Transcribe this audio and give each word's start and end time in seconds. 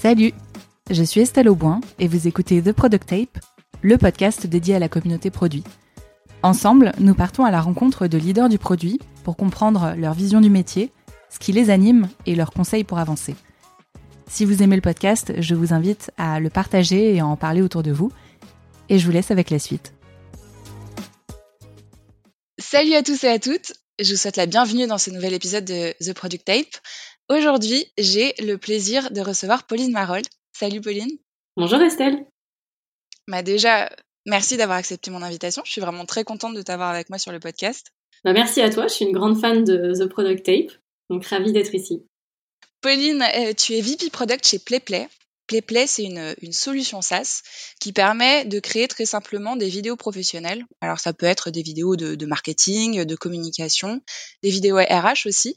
Salut, 0.00 0.32
je 0.90 1.02
suis 1.02 1.22
Estelle 1.22 1.48
Auboin 1.48 1.80
et 1.98 2.06
vous 2.06 2.28
écoutez 2.28 2.62
The 2.62 2.70
Product 2.70 3.04
Tape, 3.04 3.44
le 3.82 3.98
podcast 3.98 4.46
dédié 4.46 4.76
à 4.76 4.78
la 4.78 4.88
communauté 4.88 5.28
produit. 5.32 5.64
Ensemble, 6.44 6.92
nous 7.00 7.16
partons 7.16 7.44
à 7.44 7.50
la 7.50 7.60
rencontre 7.60 8.06
de 8.06 8.16
leaders 8.16 8.48
du 8.48 8.58
produit 8.58 9.00
pour 9.24 9.36
comprendre 9.36 9.94
leur 9.96 10.14
vision 10.14 10.40
du 10.40 10.50
métier, 10.50 10.92
ce 11.30 11.40
qui 11.40 11.50
les 11.50 11.68
anime 11.68 12.08
et 12.26 12.36
leurs 12.36 12.52
conseils 12.52 12.84
pour 12.84 12.98
avancer. 12.98 13.34
Si 14.30 14.44
vous 14.44 14.62
aimez 14.62 14.76
le 14.76 14.82
podcast, 14.82 15.32
je 15.36 15.56
vous 15.56 15.74
invite 15.74 16.12
à 16.16 16.38
le 16.38 16.48
partager 16.48 17.16
et 17.16 17.18
à 17.18 17.26
en 17.26 17.36
parler 17.36 17.60
autour 17.60 17.82
de 17.82 17.90
vous. 17.90 18.12
Et 18.88 19.00
je 19.00 19.04
vous 19.04 19.10
laisse 19.10 19.32
avec 19.32 19.50
la 19.50 19.58
suite. 19.58 19.94
Salut 22.60 22.94
à 22.94 23.02
tous 23.02 23.24
et 23.24 23.28
à 23.28 23.40
toutes, 23.40 23.72
je 23.98 24.12
vous 24.12 24.16
souhaite 24.16 24.36
la 24.36 24.46
bienvenue 24.46 24.86
dans 24.86 24.98
ce 24.98 25.10
nouvel 25.10 25.34
épisode 25.34 25.64
de 25.64 25.92
The 26.00 26.12
Product 26.12 26.44
Tape. 26.44 26.76
Aujourd'hui, 27.28 27.84
j'ai 27.98 28.32
le 28.38 28.56
plaisir 28.56 29.10
de 29.10 29.20
recevoir 29.20 29.66
Pauline 29.66 29.92
Marolle. 29.92 30.22
Salut 30.52 30.80
Pauline. 30.80 31.10
Bonjour 31.58 31.78
Estelle. 31.82 32.24
Bah 33.26 33.42
déjà, 33.42 33.90
merci 34.24 34.56
d'avoir 34.56 34.78
accepté 34.78 35.10
mon 35.10 35.20
invitation. 35.20 35.60
Je 35.66 35.72
suis 35.72 35.82
vraiment 35.82 36.06
très 36.06 36.24
contente 36.24 36.54
de 36.54 36.62
t'avoir 36.62 36.88
avec 36.88 37.10
moi 37.10 37.18
sur 37.18 37.30
le 37.30 37.38
podcast. 37.38 37.88
Bah 38.24 38.32
merci 38.32 38.62
à 38.62 38.70
toi, 38.70 38.86
je 38.86 38.94
suis 38.94 39.04
une 39.04 39.12
grande 39.12 39.38
fan 39.38 39.62
de 39.62 39.92
The 39.92 40.08
Product 40.08 40.42
Tape, 40.42 40.72
donc 41.10 41.26
ravie 41.26 41.52
d'être 41.52 41.74
ici. 41.74 42.02
Pauline, 42.80 43.22
euh, 43.22 43.52
tu 43.52 43.74
es 43.74 43.82
VP 43.82 44.08
Product 44.08 44.46
chez 44.46 44.58
PlayPlay. 44.58 45.06
PlayPlay, 45.48 45.86
c'est 45.86 46.04
une, 46.04 46.34
une, 46.40 46.52
solution 46.52 47.02
SaaS 47.02 47.42
qui 47.78 47.92
permet 47.92 48.46
de 48.46 48.58
créer 48.58 48.88
très 48.88 49.06
simplement 49.06 49.56
des 49.56 49.68
vidéos 49.68 49.96
professionnelles. 49.96 50.64
Alors 50.80 50.98
ça 50.98 51.12
peut 51.12 51.26
être 51.26 51.50
des 51.50 51.62
vidéos 51.62 51.96
de, 51.96 52.14
de 52.14 52.26
marketing, 52.26 53.04
de 53.04 53.16
communication, 53.16 54.00
des 54.42 54.50
vidéos 54.50 54.78
RH 54.78 55.26
aussi. 55.26 55.54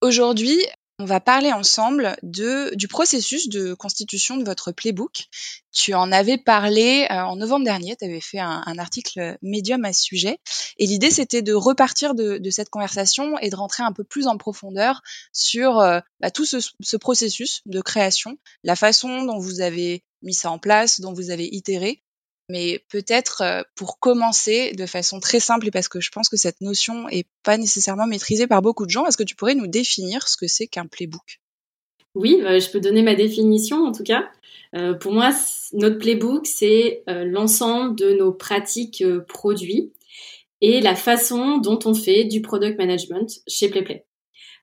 Aujourd'hui, 0.00 0.58
on 1.00 1.06
va 1.06 1.18
parler 1.18 1.50
ensemble 1.50 2.14
de, 2.22 2.74
du 2.74 2.86
processus 2.86 3.48
de 3.48 3.72
constitution 3.72 4.36
de 4.36 4.44
votre 4.44 4.70
playbook. 4.70 5.28
Tu 5.72 5.94
en 5.94 6.12
avais 6.12 6.36
parlé 6.36 7.06
euh, 7.10 7.14
en 7.22 7.36
novembre 7.36 7.64
dernier, 7.64 7.96
tu 7.96 8.04
avais 8.04 8.20
fait 8.20 8.38
un, 8.38 8.62
un, 8.66 8.78
article 8.78 9.38
médium 9.40 9.86
à 9.86 9.94
ce 9.94 10.02
sujet. 10.02 10.38
Et 10.76 10.86
l'idée, 10.86 11.10
c'était 11.10 11.40
de 11.40 11.54
repartir 11.54 12.14
de, 12.14 12.36
de, 12.36 12.50
cette 12.50 12.68
conversation 12.68 13.38
et 13.38 13.48
de 13.48 13.56
rentrer 13.56 13.82
un 13.82 13.92
peu 13.92 14.04
plus 14.04 14.26
en 14.26 14.36
profondeur 14.36 15.00
sur 15.32 15.80
euh, 15.80 16.00
bah, 16.20 16.30
tout 16.30 16.44
ce, 16.44 16.58
ce, 16.60 16.96
processus 16.98 17.62
de 17.64 17.80
création, 17.80 18.36
la 18.62 18.76
façon 18.76 19.24
dont 19.24 19.38
vous 19.38 19.62
avez 19.62 20.04
mis 20.20 20.34
ça 20.34 20.50
en 20.50 20.58
place, 20.58 21.00
dont 21.00 21.14
vous 21.14 21.30
avez 21.30 21.48
itéré, 21.50 22.02
mais 22.50 22.84
peut-être 22.90 23.42
euh, 23.42 23.62
pour 23.76 23.98
commencer 23.98 24.72
de 24.72 24.86
façon 24.86 25.20
très 25.20 25.40
simple 25.40 25.68
et 25.68 25.70
parce 25.70 25.88
que 25.88 26.00
je 26.00 26.10
pense 26.10 26.28
que 26.28 26.36
cette 26.36 26.60
notion 26.60 27.08
est 27.08 27.26
pas 27.42 27.56
nécessairement 27.56 28.06
maîtrisée 28.06 28.46
par 28.46 28.60
beaucoup 28.60 28.84
de 28.84 28.90
gens, 28.90 29.06
est-ce 29.06 29.16
que 29.16 29.22
tu 29.22 29.36
pourrais 29.36 29.54
nous 29.54 29.68
définir 29.68 30.28
ce 30.28 30.36
que 30.36 30.46
c'est 30.46 30.66
qu'un 30.66 30.86
playbook? 30.86 31.40
Oui, 32.14 32.40
bah, 32.42 32.58
je 32.58 32.68
peux 32.68 32.80
donner 32.80 33.02
ma 33.02 33.14
définition 33.14 33.84
en 33.84 33.92
tout 33.92 34.02
cas. 34.02 34.28
Euh, 34.76 34.94
pour 34.94 35.12
moi, 35.12 35.30
notre 35.72 35.98
playbook, 35.98 36.46
c'est 36.46 37.02
euh, 37.08 37.24
l'ensemble 37.24 37.96
de 37.96 38.12
nos 38.12 38.32
pratiques 38.32 39.04
produits 39.28 39.92
et 40.60 40.80
la 40.80 40.94
façon 40.94 41.58
dont 41.58 41.78
on 41.84 41.94
fait 41.94 42.24
du 42.24 42.42
product 42.42 42.76
management 42.78 43.30
chez 43.46 43.68
PlayPlay. 43.68 44.04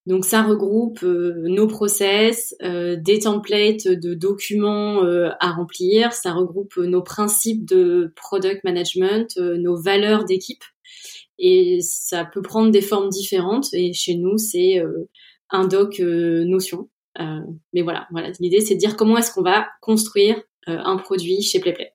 Donc 0.08 0.24
ça 0.24 0.42
regroupe 0.42 1.04
euh, 1.04 1.34
nos 1.50 1.68
process, 1.68 2.56
euh, 2.64 2.96
des 2.96 3.20
templates 3.20 3.90
de 3.90 4.14
documents 4.14 5.04
euh, 5.04 5.32
à 5.42 5.52
remplir, 5.52 6.14
ça 6.14 6.32
regroupe 6.32 6.78
nos 6.78 7.02
principes 7.02 7.66
de 7.66 8.14
product 8.16 8.64
management, 8.64 9.38
nos 9.38 9.76
valeurs 9.76 10.24
d'équipe 10.24 10.64
et 11.38 11.80
ça 11.82 12.24
peut 12.24 12.42
prendre 12.42 12.72
des 12.72 12.82
formes 12.82 13.10
différentes 13.10 13.68
et 13.74 13.92
chez 13.92 14.16
nous 14.16 14.38
c'est 14.38 14.82
un 15.50 15.68
doc 15.68 16.00
Notion. 16.00 16.90
mais 17.74 17.82
voilà, 17.82 18.08
voilà, 18.12 18.32
l'idée 18.40 18.62
c'est 18.62 18.76
de 18.76 18.80
dire 18.80 18.96
comment 18.96 19.18
est-ce 19.18 19.34
qu'on 19.34 19.44
va 19.44 19.68
construire 19.82 20.42
un 20.68 20.96
produit 20.96 21.42
chez 21.42 21.60
PlayPlay. 21.60 21.92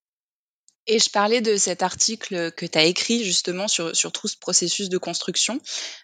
Et 0.88 0.98
je 0.98 1.10
parlais 1.10 1.41
de 1.41 1.56
cet 1.56 1.82
article 1.82 2.50
que 2.53 2.66
tu 2.66 2.76
as 2.76 2.84
écrit 2.84 3.22
justement 3.22 3.69
sur, 3.69 3.94
sur 3.94 4.10
tout 4.10 4.26
ce 4.26 4.37
processus 4.37 4.88
de 4.88 4.98
construction. 4.98 5.60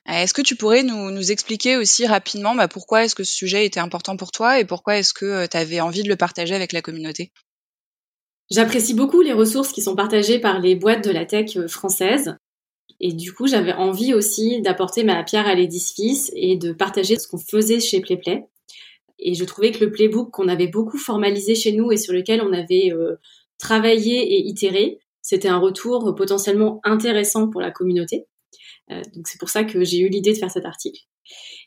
Euh, 0.08 0.12
est-ce 0.12 0.32
que 0.32 0.42
tu 0.42 0.54
pourrais 0.54 0.84
nous, 0.84 1.10
nous 1.10 1.32
expliquer 1.32 1.76
aussi 1.76 2.06
rapidement 2.06 2.54
bah, 2.54 2.68
pourquoi 2.68 3.04
est-ce 3.04 3.16
que 3.16 3.24
ce 3.24 3.34
sujet 3.34 3.66
était 3.66 3.80
important 3.80 4.16
pour 4.16 4.30
toi 4.30 4.60
et 4.60 4.64
pourquoi 4.64 4.96
est-ce 4.96 5.12
que 5.12 5.24
euh, 5.24 5.46
tu 5.48 5.56
avais 5.56 5.80
envie 5.80 6.04
de 6.04 6.08
le 6.08 6.14
partager 6.14 6.54
avec 6.54 6.72
la 6.72 6.80
communauté? 6.80 7.32
J'apprécie 8.52 8.94
beaucoup 8.94 9.20
les 9.20 9.32
ressources 9.32 9.72
qui 9.72 9.82
sont 9.82 9.96
partagées 9.96 10.38
par 10.38 10.60
les 10.60 10.76
boîtes 10.76 11.04
de 11.04 11.10
la 11.10 11.26
tech 11.26 11.56
euh, 11.56 11.66
françaises. 11.66 12.36
Et 13.00 13.12
du 13.12 13.32
coup, 13.32 13.48
j'avais 13.48 13.72
envie 13.72 14.14
aussi 14.14 14.62
d'apporter 14.62 15.02
ma 15.02 15.24
pierre 15.24 15.46
à 15.48 15.56
l'édifice 15.56 16.30
et 16.36 16.56
de 16.56 16.72
partager 16.72 17.18
ce 17.18 17.26
qu'on 17.26 17.38
faisait 17.38 17.80
chez 17.80 18.00
PlayPlay. 18.00 18.44
Et 19.18 19.34
je 19.34 19.44
trouvais 19.44 19.72
que 19.72 19.84
le 19.84 19.90
playbook 19.90 20.30
qu'on 20.30 20.46
avait 20.46 20.68
beaucoup 20.68 20.98
formalisé 20.98 21.56
chez 21.56 21.72
nous 21.72 21.90
et 21.90 21.96
sur 21.96 22.12
lequel 22.12 22.40
on 22.40 22.52
avait 22.52 22.92
travailler 23.58 24.34
et 24.34 24.46
itérer, 24.46 24.98
c'était 25.22 25.48
un 25.48 25.58
retour 25.58 26.14
potentiellement 26.14 26.80
intéressant 26.84 27.48
pour 27.48 27.60
la 27.60 27.70
communauté. 27.70 28.26
Euh, 28.90 29.02
donc 29.14 29.28
c'est 29.28 29.38
pour 29.38 29.50
ça 29.50 29.64
que 29.64 29.84
j'ai 29.84 29.98
eu 29.98 30.08
l'idée 30.08 30.32
de 30.32 30.38
faire 30.38 30.50
cet 30.50 30.64
article. 30.64 31.00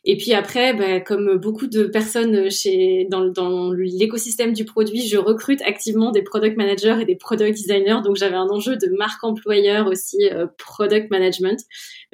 Et 0.04 0.16
puis 0.16 0.32
après, 0.32 0.74
bah, 0.74 1.00
comme 1.00 1.36
beaucoup 1.36 1.68
de 1.68 1.84
personnes 1.84 2.50
chez 2.50 3.06
dans, 3.08 3.72
l'écosystème 3.72 4.52
du 4.52 4.64
produit, 4.64 5.06
je 5.06 5.16
recrute 5.16 5.62
activement 5.62 6.10
des 6.10 6.22
product 6.22 6.56
managers 6.56 6.98
et 7.00 7.04
des 7.04 7.14
product 7.14 7.56
designers. 7.56 8.00
Donc 8.02 8.16
j'avais 8.16 8.34
un 8.34 8.48
enjeu 8.48 8.76
de 8.76 8.88
marque 8.96 9.22
employeur 9.22 9.86
aussi, 9.86 10.28
euh, 10.32 10.46
product 10.58 11.10
management, 11.10 11.60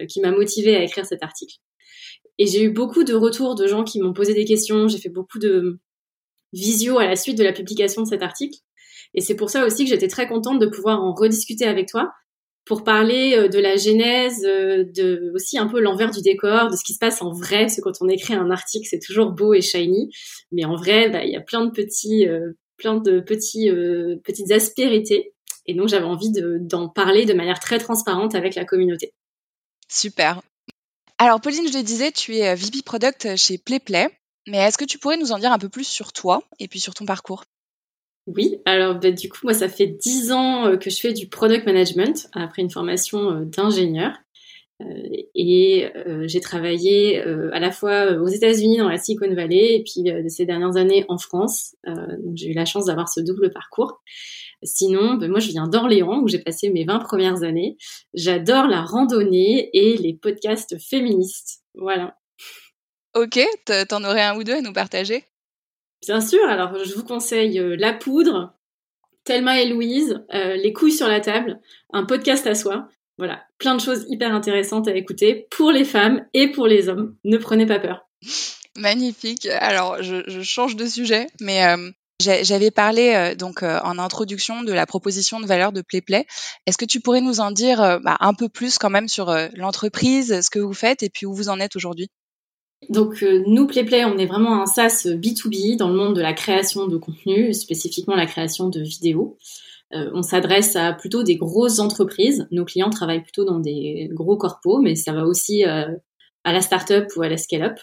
euh, 0.00 0.06
qui 0.06 0.20
m'a 0.20 0.30
motivé 0.30 0.76
à 0.76 0.82
écrire 0.82 1.06
cet 1.06 1.22
article. 1.22 1.56
Et 2.36 2.46
j'ai 2.46 2.62
eu 2.62 2.70
beaucoup 2.70 3.04
de 3.04 3.14
retours 3.14 3.54
de 3.54 3.66
gens 3.66 3.84
qui 3.84 4.00
m'ont 4.00 4.12
posé 4.12 4.34
des 4.34 4.44
questions. 4.44 4.86
J'ai 4.88 4.98
fait 4.98 5.08
beaucoup 5.08 5.38
de 5.38 5.78
visio 6.52 6.98
à 6.98 7.06
la 7.06 7.16
suite 7.16 7.38
de 7.38 7.44
la 7.44 7.52
publication 7.52 8.02
de 8.02 8.08
cet 8.08 8.22
article. 8.22 8.58
Et 9.14 9.20
c'est 9.20 9.34
pour 9.34 9.50
ça 9.50 9.64
aussi 9.64 9.84
que 9.84 9.90
j'étais 9.90 10.08
très 10.08 10.28
contente 10.28 10.58
de 10.58 10.66
pouvoir 10.66 11.02
en 11.02 11.12
rediscuter 11.12 11.66
avec 11.66 11.88
toi 11.88 12.12
pour 12.68 12.84
parler 12.84 13.34
euh, 13.34 13.48
de 13.48 13.58
la 13.58 13.76
genèse, 13.76 14.44
euh, 14.44 14.84
de 14.94 15.32
aussi 15.34 15.58
un 15.58 15.66
peu 15.66 15.80
l'envers 15.80 16.10
du 16.10 16.20
décor, 16.20 16.70
de 16.70 16.76
ce 16.76 16.84
qui 16.84 16.92
se 16.92 16.98
passe 16.98 17.22
en 17.22 17.32
vrai, 17.32 17.62
parce 17.62 17.76
que 17.76 17.80
quand 17.80 18.02
on 18.02 18.08
écrit 18.08 18.34
un 18.34 18.50
article, 18.50 18.86
c'est 18.88 19.00
toujours 19.00 19.32
beau 19.32 19.54
et 19.54 19.62
shiny, 19.62 20.10
mais 20.52 20.66
en 20.66 20.76
vrai, 20.76 21.08
bah, 21.08 21.24
il 21.24 21.32
y 21.32 21.36
a 21.36 21.40
plein 21.40 21.64
de 21.64 21.70
petits, 21.70 22.28
euh, 22.28 22.52
plein 22.76 22.96
de 22.96 23.20
petits, 23.20 23.70
petites 24.22 24.52
aspérités. 24.52 25.32
Et 25.66 25.74
donc, 25.74 25.88
j'avais 25.88 26.04
envie 26.04 26.30
d'en 26.32 26.88
parler 26.88 27.24
de 27.24 27.32
manière 27.32 27.58
très 27.58 27.78
transparente 27.78 28.36
avec 28.36 28.54
la 28.54 28.64
communauté. 28.64 29.12
Super. 29.88 30.40
Alors, 31.18 31.40
Pauline, 31.40 31.66
je 31.68 31.76
le 31.76 31.82
disais, 31.82 32.12
tu 32.12 32.36
es 32.36 32.54
VP 32.54 32.82
Product 32.84 33.36
chez 33.36 33.58
PlayPlay, 33.58 34.08
mais 34.46 34.58
est-ce 34.58 34.78
que 34.78 34.84
tu 34.84 34.98
pourrais 34.98 35.16
nous 35.16 35.32
en 35.32 35.38
dire 35.38 35.50
un 35.50 35.58
peu 35.58 35.68
plus 35.68 35.86
sur 35.86 36.12
toi 36.12 36.42
et 36.60 36.68
puis 36.68 36.78
sur 36.78 36.94
ton 36.94 37.04
parcours? 37.04 37.44
Oui, 38.36 38.60
alors 38.66 38.96
bah, 38.96 39.10
du 39.10 39.28
coup, 39.30 39.38
moi, 39.44 39.54
ça 39.54 39.68
fait 39.68 39.86
dix 39.86 40.32
ans 40.32 40.66
euh, 40.66 40.76
que 40.76 40.90
je 40.90 41.00
fais 41.00 41.14
du 41.14 41.28
product 41.28 41.64
management 41.64 42.28
après 42.34 42.60
une 42.60 42.70
formation 42.70 43.30
euh, 43.30 43.44
d'ingénieur. 43.44 44.12
Euh, 44.82 44.84
et 45.34 45.90
j'ai 46.26 46.40
travaillé 46.40 47.20
à 47.20 47.58
la 47.58 47.72
fois 47.72 48.12
aux 48.12 48.28
États-Unis, 48.28 48.78
dans 48.78 48.88
la 48.88 48.96
Silicon 48.96 49.34
Valley, 49.34 49.74
et 49.74 49.82
puis 49.82 50.04
ces 50.30 50.46
dernières 50.46 50.76
années 50.76 51.04
en 51.08 51.18
France. 51.18 51.74
donc 51.84 52.36
j'ai 52.36 52.50
eu 52.50 52.54
la 52.54 52.64
chance 52.64 52.84
d'avoir 52.84 53.08
ce 53.08 53.20
double 53.20 53.50
parcours. 53.50 54.00
Sinon, 54.62 55.14
ben 55.14 55.28
moi, 55.28 55.40
je 55.40 55.48
viens 55.48 55.66
d'Orléans, 55.66 56.20
où 56.20 56.28
j'ai 56.28 56.38
passé 56.38 56.70
mes 56.70 56.84
20 56.84 57.00
premières 57.00 57.42
années. 57.42 57.76
J'adore 58.14 58.68
la 58.68 58.82
randonnée 58.82 59.68
et 59.72 59.96
les 59.96 60.14
podcasts 60.14 60.78
féministes. 60.80 61.64
Voilà. 61.74 62.16
Ok, 63.16 63.40
t'en 63.88 64.04
aurais 64.04 64.22
un 64.22 64.36
ou 64.36 64.44
deux 64.44 64.54
à 64.54 64.60
nous 64.60 64.72
partager? 64.72 65.24
Bien 66.02 66.20
sûr, 66.20 66.44
alors 66.48 66.84
je 66.84 66.94
vous 66.94 67.04
conseille 67.04 67.58
euh, 67.58 67.76
La 67.76 67.92
Poudre, 67.92 68.54
Thelma 69.24 69.60
et 69.60 69.68
Louise, 69.68 70.24
euh, 70.32 70.54
Les 70.56 70.72
couilles 70.72 70.92
sur 70.92 71.08
la 71.08 71.20
table, 71.20 71.60
un 71.92 72.04
podcast 72.04 72.46
à 72.46 72.54
soi. 72.54 72.88
Voilà, 73.18 73.42
plein 73.58 73.74
de 73.74 73.80
choses 73.80 74.06
hyper 74.08 74.32
intéressantes 74.32 74.86
à 74.86 74.94
écouter 74.94 75.48
pour 75.50 75.72
les 75.72 75.84
femmes 75.84 76.24
et 76.34 76.52
pour 76.52 76.68
les 76.68 76.88
hommes. 76.88 77.16
Ne 77.24 77.36
prenez 77.36 77.66
pas 77.66 77.80
peur. 77.80 78.06
Magnifique. 78.76 79.46
Alors, 79.46 80.00
je, 80.02 80.40
change 80.42 80.76
de 80.76 80.86
sujet, 80.86 81.26
mais 81.40 81.66
euh, 81.66 81.90
j'avais 82.20 82.70
parlé 82.70 83.34
donc 83.36 83.64
en 83.64 83.98
introduction 83.98 84.62
de 84.62 84.72
la 84.72 84.86
proposition 84.86 85.40
de 85.40 85.46
valeur 85.46 85.72
de 85.72 85.82
PlayPlay. 85.82 86.26
Est-ce 86.66 86.78
que 86.78 86.84
tu 86.84 87.00
pourrais 87.00 87.20
nous 87.20 87.40
en 87.40 87.50
dire 87.50 87.98
bah, 88.04 88.16
un 88.20 88.34
peu 88.34 88.48
plus 88.48 88.78
quand 88.78 88.90
même 88.90 89.08
sur 89.08 89.36
l'entreprise, 89.54 90.40
ce 90.40 90.50
que 90.50 90.60
vous 90.60 90.74
faites 90.74 91.02
et 91.02 91.10
puis 91.10 91.26
où 91.26 91.34
vous 91.34 91.48
en 91.48 91.58
êtes 91.58 91.74
aujourd'hui? 91.74 92.08
Donc 92.88 93.22
euh, 93.22 93.42
nous, 93.46 93.66
PlayPlay, 93.66 94.04
on 94.04 94.18
est 94.18 94.26
vraiment 94.26 94.62
un 94.62 94.66
SaaS 94.66 95.06
B2B 95.06 95.76
dans 95.76 95.88
le 95.88 95.96
monde 95.96 96.14
de 96.14 96.20
la 96.20 96.32
création 96.32 96.86
de 96.86 96.96
contenu, 96.96 97.52
spécifiquement 97.52 98.14
la 98.14 98.26
création 98.26 98.68
de 98.68 98.80
vidéos. 98.80 99.36
Euh, 99.94 100.10
on 100.14 100.22
s'adresse 100.22 100.76
à 100.76 100.92
plutôt 100.92 101.22
des 101.22 101.36
grosses 101.36 101.80
entreprises. 101.80 102.46
Nos 102.50 102.64
clients 102.64 102.90
travaillent 102.90 103.22
plutôt 103.22 103.44
dans 103.44 103.58
des 103.58 104.08
gros 104.12 104.36
corpos, 104.36 104.80
mais 104.80 104.94
ça 104.94 105.12
va 105.12 105.24
aussi 105.24 105.64
euh, 105.64 105.88
à 106.44 106.52
la 106.52 106.60
start-up 106.60 107.08
ou 107.16 107.22
à 107.22 107.28
la 107.28 107.36
scale-up. 107.36 107.78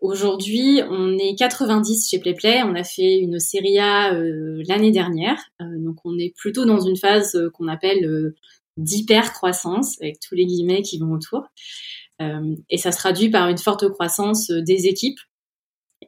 Aujourd'hui, 0.00 0.80
on 0.88 1.18
est 1.18 1.34
90 1.36 2.08
chez 2.08 2.20
PlayPlay. 2.20 2.62
On 2.62 2.76
a 2.76 2.84
fait 2.84 3.18
une 3.18 3.40
série 3.40 3.80
A 3.80 4.12
l'année 4.12 4.92
dernière, 4.92 5.42
donc 5.58 5.96
on 6.04 6.16
est 6.18 6.32
plutôt 6.36 6.64
dans 6.64 6.78
une 6.78 6.96
phase 6.96 7.36
qu'on 7.54 7.66
appelle 7.66 8.32
d'hyper 8.76 9.32
croissance, 9.32 10.00
avec 10.00 10.20
tous 10.20 10.36
les 10.36 10.46
guillemets 10.46 10.82
qui 10.82 11.00
vont 11.00 11.10
autour. 11.10 11.42
Euh, 12.20 12.54
et 12.68 12.78
ça 12.78 12.92
se 12.92 12.98
traduit 12.98 13.30
par 13.30 13.48
une 13.48 13.58
forte 13.58 13.88
croissance 13.88 14.50
euh, 14.50 14.62
des 14.62 14.86
équipes 14.86 15.18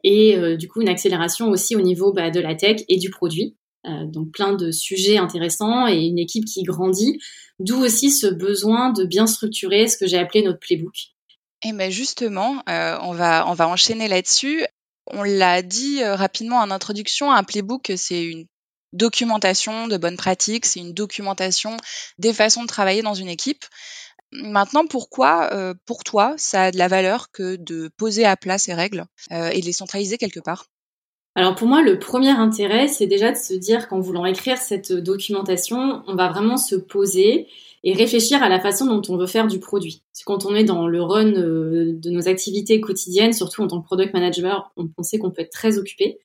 et 0.03 0.35
du 0.57 0.67
coup 0.67 0.81
une 0.81 0.89
accélération 0.89 1.49
aussi 1.49 1.75
au 1.75 1.81
niveau 1.81 2.11
bah, 2.11 2.31
de 2.31 2.39
la 2.39 2.55
tech 2.55 2.81
et 2.89 2.97
du 2.97 3.11
produit. 3.11 3.55
donc 3.85 4.31
plein 4.31 4.53
de 4.53 4.71
sujets 4.71 5.17
intéressants 5.17 5.87
et 5.87 6.07
une 6.07 6.17
équipe 6.17 6.45
qui 6.45 6.63
grandit, 6.63 7.19
d'où 7.59 7.77
aussi 7.77 8.09
ce 8.09 8.25
besoin 8.25 8.91
de 8.91 9.05
bien 9.05 9.27
structurer 9.27 9.87
ce 9.87 9.97
que 9.97 10.07
j'ai 10.07 10.17
appelé 10.17 10.41
notre 10.41 10.59
playbook. 10.59 10.95
Et 11.63 11.69
eh 11.69 11.73
ben 11.73 11.91
justement, 11.91 12.63
on 12.67 13.13
va 13.13 13.45
on 13.47 13.53
va 13.53 13.67
enchaîner 13.67 14.07
là-dessus. 14.07 14.65
On 15.05 15.21
l'a 15.21 15.61
dit 15.61 16.03
rapidement 16.03 16.57
en 16.57 16.71
introduction, 16.71 17.31
un 17.31 17.43
playbook 17.43 17.91
c'est 17.95 18.25
une 18.25 18.47
documentation 18.93 19.87
de 19.87 19.97
bonnes 19.97 20.17
pratiques, 20.17 20.65
c'est 20.65 20.79
une 20.79 20.93
documentation 20.93 21.75
des 22.17 22.33
façons 22.33 22.63
de 22.63 22.67
travailler 22.67 23.01
dans 23.01 23.15
une 23.15 23.29
équipe. 23.29 23.65
Maintenant, 24.41 24.85
pourquoi, 24.87 25.49
euh, 25.53 25.73
pour 25.85 26.03
toi, 26.03 26.33
ça 26.37 26.63
a 26.63 26.71
de 26.71 26.77
la 26.77 26.87
valeur 26.87 27.31
que 27.31 27.55
de 27.55 27.89
poser 27.97 28.25
à 28.25 28.35
plat 28.35 28.57
ces 28.57 28.73
règles 28.73 29.05
euh, 29.31 29.49
et 29.49 29.61
de 29.61 29.65
les 29.65 29.73
centraliser 29.73 30.17
quelque 30.17 30.39
part? 30.39 30.65
Alors 31.35 31.55
pour 31.55 31.67
moi, 31.67 31.81
le 31.81 31.97
premier 31.97 32.29
intérêt, 32.29 32.87
c'est 32.87 33.07
déjà 33.07 33.31
de 33.31 33.37
se 33.37 33.53
dire 33.53 33.87
qu'en 33.87 33.99
voulant 33.99 34.25
écrire 34.25 34.57
cette 34.57 34.91
documentation, 34.91 36.03
on 36.07 36.15
va 36.15 36.29
vraiment 36.29 36.57
se 36.57 36.75
poser 36.75 37.47
et 37.83 37.93
réfléchir 37.93 38.41
à 38.41 38.47
la 38.47 38.61
façon 38.61 38.85
dont 38.85 39.01
on 39.13 39.17
veut 39.17 39.27
faire 39.27 39.47
du 39.47 39.59
produit. 39.59 40.03
quand 40.25 40.45
on 40.45 40.55
est 40.55 40.63
dans 40.63 40.87
le 40.87 41.01
run 41.01 41.33
euh, 41.33 41.93
de 41.93 42.09
nos 42.11 42.29
activités 42.29 42.79
quotidiennes, 42.79 43.33
surtout 43.33 43.61
en 43.61 43.67
tant 43.67 43.81
que 43.81 43.85
product 43.85 44.13
manager, 44.13 44.71
on, 44.77 45.03
sait 45.03 45.17
qu'on 45.17 45.31
peut 45.31 45.41
être 45.41 45.51
très 45.51 45.77
occupé. 45.77 46.19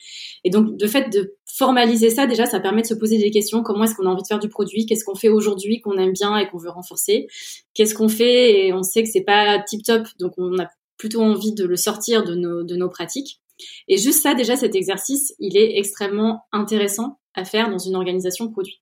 Et 0.44 0.50
donc, 0.50 0.80
le 0.80 0.86
fait 0.86 1.12
de 1.12 1.34
formaliser 1.46 2.10
ça, 2.10 2.26
déjà, 2.28 2.46
ça 2.46 2.60
permet 2.60 2.82
de 2.82 2.86
se 2.86 2.94
poser 2.94 3.18
des 3.18 3.30
questions. 3.32 3.64
Comment 3.64 3.84
est-ce 3.84 3.96
qu'on 3.96 4.06
a 4.06 4.10
envie 4.10 4.22
de 4.22 4.28
faire 4.28 4.38
du 4.38 4.48
produit? 4.48 4.86
Qu'est-ce 4.86 5.04
qu'on 5.04 5.16
fait 5.16 5.28
aujourd'hui 5.28 5.80
qu'on 5.80 5.98
aime 5.98 6.12
bien 6.12 6.36
et 6.38 6.48
qu'on 6.48 6.58
veut 6.58 6.70
renforcer? 6.70 7.26
Qu'est-ce 7.74 7.94
qu'on 7.94 8.08
fait? 8.08 8.66
Et 8.66 8.72
on 8.72 8.84
sait 8.84 9.02
que 9.02 9.08
c'est 9.08 9.24
pas 9.24 9.58
tip 9.58 9.82
top, 9.82 10.06
donc 10.20 10.34
on 10.38 10.58
a 10.60 10.68
plutôt 10.96 11.22
envie 11.22 11.52
de 11.52 11.64
le 11.64 11.76
sortir 11.76 12.22
de 12.22 12.36
nos, 12.36 12.62
de 12.62 12.76
nos 12.76 12.88
pratiques. 12.88 13.40
Et 13.88 13.96
juste 13.96 14.22
ça, 14.22 14.34
déjà, 14.34 14.54
cet 14.54 14.76
exercice, 14.76 15.34
il 15.40 15.56
est 15.56 15.76
extrêmement 15.78 16.42
intéressant 16.52 17.18
à 17.34 17.44
faire 17.44 17.68
dans 17.68 17.78
une 17.78 17.96
organisation 17.96 18.48
produit. 18.48 18.80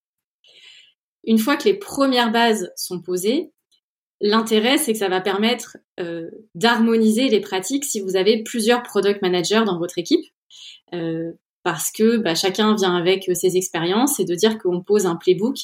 Une 1.27 1.39
fois 1.39 1.57
que 1.57 1.65
les 1.65 1.75
premières 1.75 2.31
bases 2.31 2.73
sont 2.77 3.03
posées, 3.03 3.53
l'intérêt, 4.21 4.79
c'est 4.79 4.93
que 4.93 4.99
ça 4.99 5.09
va 5.09 5.21
permettre 5.21 5.77
euh, 6.01 6.31
d'harmoniser 6.55 7.29
les 7.29 7.41
pratiques 7.41 7.85
si 7.85 8.01
vous 8.01 8.17
avez 8.17 8.43
plusieurs 8.43 8.83
product 8.83 9.23
managers 9.23 9.63
dans 9.67 9.79
votre 9.79 9.99
équipe. 9.99 10.25
Euh, 10.95 11.33
parce 11.65 11.91
que 11.91 12.19
bah, 12.19 12.37
chacun 12.37 12.77
vient 12.77 12.95
avec 12.95 13.29
ses 13.35 13.57
expériences 13.57 14.21
et 14.21 14.25
de 14.25 14.37
dire 14.37 14.57
qu'on 14.59 14.83
pose 14.83 15.05
un 15.05 15.17
playbook, 15.17 15.57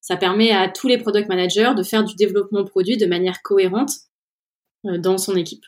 ça 0.00 0.16
permet 0.16 0.52
à 0.52 0.70
tous 0.70 0.88
les 0.88 0.96
product 0.96 1.28
managers 1.28 1.72
de 1.76 1.82
faire 1.82 2.02
du 2.02 2.14
développement 2.14 2.64
produit 2.64 2.96
de 2.96 3.04
manière 3.04 3.42
cohérente 3.42 3.92
euh, 4.86 4.96
dans 4.96 5.18
son 5.18 5.36
équipe. 5.36 5.64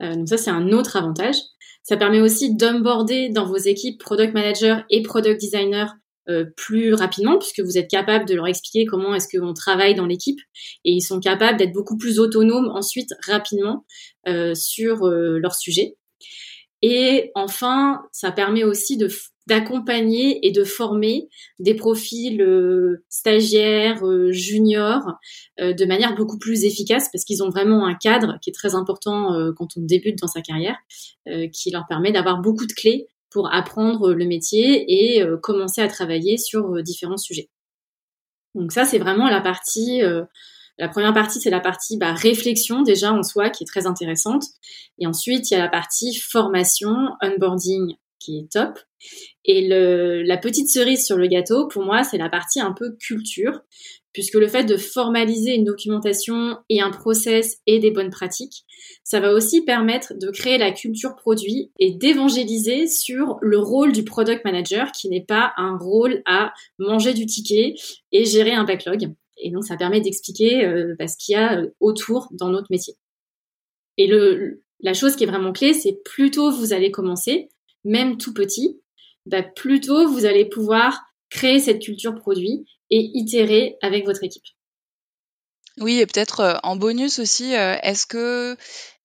donc 0.00 0.26
ça, 0.28 0.38
c'est 0.38 0.50
un 0.50 0.72
autre 0.72 0.96
avantage. 0.96 1.36
Ça 1.82 1.98
permet 1.98 2.20
aussi 2.20 2.56
d'onboarder 2.56 3.28
dans 3.28 3.44
vos 3.44 3.58
équipes 3.58 4.00
product 4.00 4.32
manager 4.32 4.84
et 4.88 5.02
product 5.02 5.38
designer 5.38 5.94
euh, 6.28 6.44
plus 6.56 6.92
rapidement 6.92 7.38
puisque 7.38 7.60
vous 7.60 7.78
êtes 7.78 7.88
capable 7.88 8.26
de 8.26 8.34
leur 8.34 8.48
expliquer 8.48 8.84
comment 8.84 9.14
est-ce 9.14 9.28
qu'on 9.28 9.54
travaille 9.54 9.94
dans 9.94 10.06
l'équipe 10.06 10.40
et 10.84 10.90
ils 10.90 11.00
sont 11.00 11.20
capables 11.20 11.56
d'être 11.56 11.72
beaucoup 11.72 11.96
plus 11.96 12.18
autonomes 12.18 12.68
ensuite 12.74 13.10
rapidement 13.24 13.84
euh, 14.26 14.52
sur 14.56 15.06
euh, 15.06 15.38
leur 15.38 15.54
sujet. 15.54 15.96
Et 16.82 17.30
enfin, 17.36 18.02
ça 18.10 18.32
permet 18.32 18.64
aussi 18.64 18.96
de 18.96 19.08
d'accompagner 19.46 20.44
et 20.44 20.50
de 20.50 20.64
former 20.64 21.28
des 21.60 21.74
profils 21.74 22.44
stagiaires, 23.08 24.02
juniors, 24.32 25.12
de 25.60 25.84
manière 25.84 26.16
beaucoup 26.16 26.36
plus 26.36 26.64
efficace 26.64 27.08
parce 27.12 27.24
qu'ils 27.24 27.44
ont 27.44 27.50
vraiment 27.50 27.86
un 27.86 27.94
cadre 27.94 28.40
qui 28.42 28.50
est 28.50 28.52
très 28.52 28.74
important 28.74 29.52
quand 29.56 29.68
on 29.76 29.82
débute 29.82 30.18
dans 30.18 30.26
sa 30.26 30.40
carrière, 30.42 30.76
qui 31.52 31.70
leur 31.70 31.86
permet 31.88 32.10
d'avoir 32.10 32.40
beaucoup 32.40 32.66
de 32.66 32.72
clés 32.72 33.06
pour 33.36 33.52
apprendre 33.52 34.14
le 34.14 34.24
métier 34.24 34.86
et 34.88 35.22
euh, 35.22 35.36
commencer 35.36 35.82
à 35.82 35.88
travailler 35.88 36.38
sur 36.38 36.74
euh, 36.74 36.82
différents 36.82 37.18
sujets. 37.18 37.50
Donc 38.54 38.72
ça, 38.72 38.86
c'est 38.86 38.96
vraiment 38.96 39.28
la 39.28 39.42
partie. 39.42 40.02
Euh, 40.02 40.24
la 40.78 40.88
première 40.88 41.12
partie, 41.12 41.38
c'est 41.38 41.50
la 41.50 41.60
partie 41.60 41.98
bah, 41.98 42.14
réflexion 42.14 42.80
déjà 42.80 43.12
en 43.12 43.22
soi 43.22 43.50
qui 43.50 43.64
est 43.64 43.66
très 43.66 43.86
intéressante. 43.86 44.44
Et 44.98 45.06
ensuite, 45.06 45.50
il 45.50 45.54
y 45.54 45.56
a 45.58 45.60
la 45.60 45.68
partie 45.68 46.14
formation, 46.14 47.10
onboarding 47.20 47.96
qui 48.20 48.38
est 48.38 48.50
top. 48.50 48.78
Et 49.44 49.68
la 49.68 50.38
petite 50.38 50.70
cerise 50.70 51.04
sur 51.04 51.18
le 51.18 51.26
gâteau, 51.26 51.68
pour 51.68 51.84
moi, 51.84 52.04
c'est 52.04 52.16
la 52.16 52.30
partie 52.30 52.60
un 52.60 52.72
peu 52.72 52.96
culture, 52.98 53.60
puisque 54.16 54.36
le 54.36 54.48
fait 54.48 54.64
de 54.64 54.78
formaliser 54.78 55.54
une 55.54 55.64
documentation 55.64 56.56
et 56.70 56.80
un 56.80 56.90
process 56.90 57.58
et 57.66 57.80
des 57.80 57.90
bonnes 57.90 58.08
pratiques, 58.08 58.64
ça 59.04 59.20
va 59.20 59.34
aussi 59.34 59.60
permettre 59.60 60.14
de 60.14 60.30
créer 60.30 60.56
la 60.56 60.70
culture 60.70 61.16
produit 61.16 61.70
et 61.78 61.90
d'évangéliser 61.90 62.86
sur 62.86 63.36
le 63.42 63.58
rôle 63.58 63.92
du 63.92 64.04
product 64.04 64.42
manager 64.46 64.90
qui 64.90 65.10
n'est 65.10 65.26
pas 65.26 65.52
un 65.58 65.76
rôle 65.76 66.22
à 66.24 66.54
manger 66.78 67.12
du 67.12 67.26
ticket 67.26 67.74
et 68.10 68.24
gérer 68.24 68.52
un 68.52 68.64
backlog. 68.64 69.12
Et 69.36 69.50
donc, 69.50 69.64
ça 69.64 69.76
permet 69.76 70.00
d'expliquer 70.00 70.64
euh, 70.64 70.94
bah, 70.98 71.08
ce 71.08 71.18
qu'il 71.18 71.34
y 71.34 71.36
a 71.36 71.58
euh, 71.58 71.66
autour 71.80 72.28
dans 72.30 72.48
notre 72.48 72.68
métier. 72.70 72.94
Et 73.98 74.10
la 74.80 74.94
chose 74.94 75.14
qui 75.14 75.24
est 75.24 75.26
vraiment 75.26 75.52
clé, 75.52 75.74
c'est 75.74 76.00
plutôt 76.06 76.50
vous 76.50 76.72
allez 76.72 76.90
commencer, 76.90 77.50
même 77.84 78.16
tout 78.16 78.32
petit, 78.32 78.80
bah, 79.26 79.42
plutôt 79.42 80.08
vous 80.08 80.24
allez 80.24 80.46
pouvoir 80.46 81.02
créer 81.28 81.58
cette 81.58 81.82
culture 81.82 82.14
produit 82.14 82.64
et 82.90 83.10
itérer 83.14 83.76
avec 83.82 84.04
votre 84.04 84.22
équipe. 84.24 84.44
Oui, 85.78 85.98
et 85.98 86.06
peut-être 86.06 86.40
euh, 86.40 86.54
en 86.62 86.76
bonus 86.76 87.18
aussi, 87.18 87.54
euh, 87.54 87.76
est-ce 87.82 88.06
que 88.06 88.56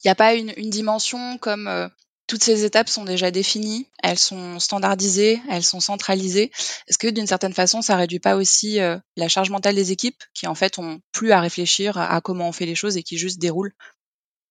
il 0.03 0.07
n'y 0.07 0.11
a 0.11 0.15
pas 0.15 0.33
une, 0.33 0.53
dimension 0.69 1.37
comme 1.37 1.67
euh, 1.67 1.87
toutes 2.27 2.43
ces 2.43 2.63
étapes 2.63 2.87
sont 2.87 3.03
déjà 3.03 3.29
définies, 3.29 3.87
elles 4.01 4.17
sont 4.17 4.57
standardisées, 4.57 5.41
elles 5.49 5.63
sont 5.63 5.81
centralisées. 5.81 6.49
Est-ce 6.87 6.97
que 6.97 7.09
d'une 7.09 7.27
certaine 7.27 7.53
façon, 7.53 7.81
ça 7.81 7.97
réduit 7.97 8.19
pas 8.19 8.37
aussi 8.37 8.79
la 8.79 9.27
charge 9.27 9.49
mentale 9.49 9.75
des 9.75 9.91
équipes 9.91 10.23
qui 10.33 10.47
en 10.47 10.55
fait 10.55 10.79
ont 10.79 11.01
plus 11.11 11.33
à 11.33 11.41
réfléchir 11.41 11.97
à, 11.97 12.21
comment 12.21 12.47
on 12.47 12.51
fait 12.53 12.65
les 12.65 12.73
choses 12.73 12.95
et 12.95 13.03
qui 13.03 13.17
juste 13.17 13.37
déroulent? 13.37 13.73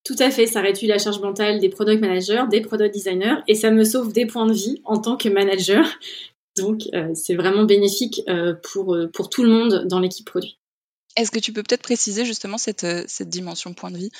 Tout 0.03 0.15
à 0.19 0.29
fait, 0.29 0.45
ça 0.45 0.61
réduit 0.61 0.87
la 0.87 0.99
charge 0.99 1.19
mentale 1.21 1.59
des 1.59 1.69
product 1.69 2.01
managers, 2.01 2.43
des 2.51 2.61
product 2.61 2.93
designers, 2.93 3.37
et 3.47 3.55
ça 3.55 3.71
me 3.71 3.83
sauve 3.83 4.13
des 4.13 4.27
points 4.27 4.45
de 4.45 4.53
vie 4.53 4.81
en 4.85 4.99
tant 4.99 5.17
que 5.17 5.29
manager 5.29 5.85
donc, 6.57 6.81
euh, 6.93 7.11
c'est 7.13 7.35
vraiment 7.35 7.63
bénéfique 7.63 8.21
euh, 8.27 8.53
pour, 8.71 8.95
euh, 8.95 9.09
pour 9.13 9.29
tout 9.29 9.43
le 9.43 9.49
monde 9.49 9.85
dans 9.87 9.99
l'équipe 9.99 10.25
produit. 10.25 10.59
Est-ce 11.15 11.31
que 11.31 11.39
tu 11.39 11.53
peux 11.53 11.63
peut-être 11.63 11.81
préciser 11.81 12.25
justement 12.25 12.57
cette, 12.57 12.85
cette 13.07 13.29
dimension 13.29 13.73
point 13.73 13.91
de 13.91 13.97
vie? 13.97 14.11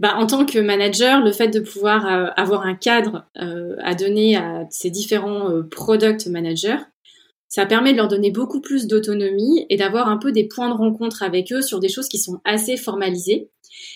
Bah, 0.00 0.14
en 0.16 0.26
tant 0.26 0.44
que 0.44 0.58
manager, 0.58 1.22
le 1.22 1.32
fait 1.32 1.48
de 1.48 1.60
pouvoir 1.60 2.06
avoir 2.36 2.66
un 2.66 2.74
cadre 2.74 3.26
à 3.34 3.94
donner 3.94 4.36
à 4.36 4.66
ces 4.68 4.90
différents 4.90 5.62
product 5.70 6.26
managers, 6.26 6.80
ça 7.48 7.64
permet 7.64 7.92
de 7.92 7.96
leur 7.96 8.08
donner 8.08 8.30
beaucoup 8.30 8.60
plus 8.60 8.86
d'autonomie 8.86 9.64
et 9.70 9.76
d'avoir 9.76 10.08
un 10.08 10.18
peu 10.18 10.32
des 10.32 10.44
points 10.44 10.68
de 10.68 10.74
rencontre 10.74 11.22
avec 11.22 11.50
eux 11.50 11.62
sur 11.62 11.80
des 11.80 11.88
choses 11.88 12.08
qui 12.08 12.18
sont 12.18 12.40
assez 12.44 12.76
formalisées 12.76 13.48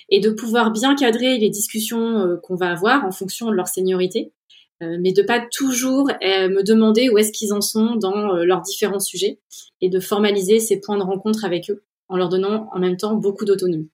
et 0.08 0.20
de 0.20 0.30
pouvoir 0.30 0.70
bien 0.70 0.94
cadrer 0.94 1.36
les 1.36 1.50
discussions 1.50 2.38
qu'on 2.42 2.56
va 2.56 2.70
avoir 2.70 3.04
en 3.04 3.10
fonction 3.10 3.50
de 3.50 3.54
leur 3.54 3.68
seniorité 3.68 4.32
mais 4.80 5.12
de 5.12 5.22
pas 5.22 5.40
toujours 5.40 6.08
euh, 6.22 6.48
me 6.48 6.62
demander 6.62 7.08
où 7.08 7.18
est-ce 7.18 7.32
qu'ils 7.32 7.52
en 7.52 7.60
sont 7.60 7.96
dans 7.96 8.34
euh, 8.34 8.44
leurs 8.44 8.62
différents 8.62 9.00
sujets 9.00 9.40
et 9.80 9.88
de 9.88 10.00
formaliser 10.00 10.60
ces 10.60 10.80
points 10.80 10.96
de 10.96 11.02
rencontre 11.02 11.44
avec 11.44 11.70
eux 11.70 11.84
en 12.08 12.16
leur 12.16 12.28
donnant 12.28 12.68
en 12.72 12.78
même 12.78 12.96
temps 12.96 13.14
beaucoup 13.14 13.44
d'autonomie. 13.44 13.90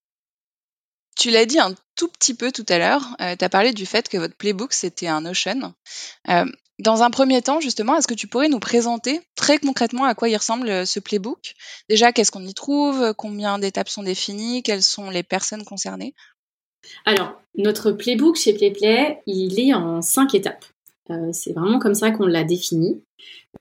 Tu 1.16 1.30
l'as 1.30 1.46
dit 1.46 1.58
un 1.58 1.74
tout 1.96 2.08
petit 2.08 2.34
peu 2.34 2.52
tout 2.52 2.66
à 2.68 2.78
l'heure, 2.78 3.16
tu 3.18 3.44
as 3.44 3.48
parlé 3.48 3.72
du 3.72 3.86
fait 3.86 4.08
que 4.08 4.18
votre 4.18 4.36
playbook 4.36 4.72
c'était 4.72 5.06
un 5.06 5.20
Notion. 5.20 5.74
dans 6.80 7.02
un 7.02 7.10
premier 7.10 7.40
temps, 7.40 7.60
justement, 7.60 7.96
est-ce 7.96 8.08
que 8.08 8.14
tu 8.14 8.26
pourrais 8.26 8.48
nous 8.48 8.58
présenter 8.58 9.20
très 9.36 9.58
concrètement 9.58 10.04
à 10.04 10.16
quoi 10.16 10.28
il 10.28 10.36
ressemble 10.36 10.86
ce 10.86 10.98
playbook? 10.98 11.54
Déjà, 11.88 12.12
qu'est-ce 12.12 12.32
qu'on 12.32 12.44
y 12.44 12.54
trouve? 12.54 13.14
Combien 13.16 13.60
d'étapes 13.60 13.88
sont 13.88 14.02
définies? 14.02 14.64
Quelles 14.64 14.82
sont 14.82 15.08
les 15.08 15.22
personnes 15.22 15.64
concernées? 15.64 16.14
Alors, 17.04 17.40
notre 17.56 17.92
playbook 17.92 18.36
chez 18.36 18.54
PlayPlay, 18.54 19.22
il 19.26 19.60
est 19.60 19.74
en 19.74 20.02
cinq 20.02 20.34
étapes. 20.34 20.64
Euh, 21.10 21.30
c'est 21.32 21.52
vraiment 21.52 21.78
comme 21.78 21.94
ça 21.94 22.10
qu'on 22.10 22.26
l'a 22.26 22.44
défini. 22.44 23.02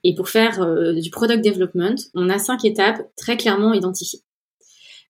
Et 0.02 0.14
pour 0.14 0.28
faire 0.28 0.62
euh, 0.62 0.92
du 0.94 1.10
product 1.10 1.44
development, 1.44 1.96
on 2.14 2.28
a 2.30 2.38
cinq 2.38 2.64
étapes 2.64 3.02
très 3.16 3.36
clairement 3.36 3.72
identifiées. 3.72 4.20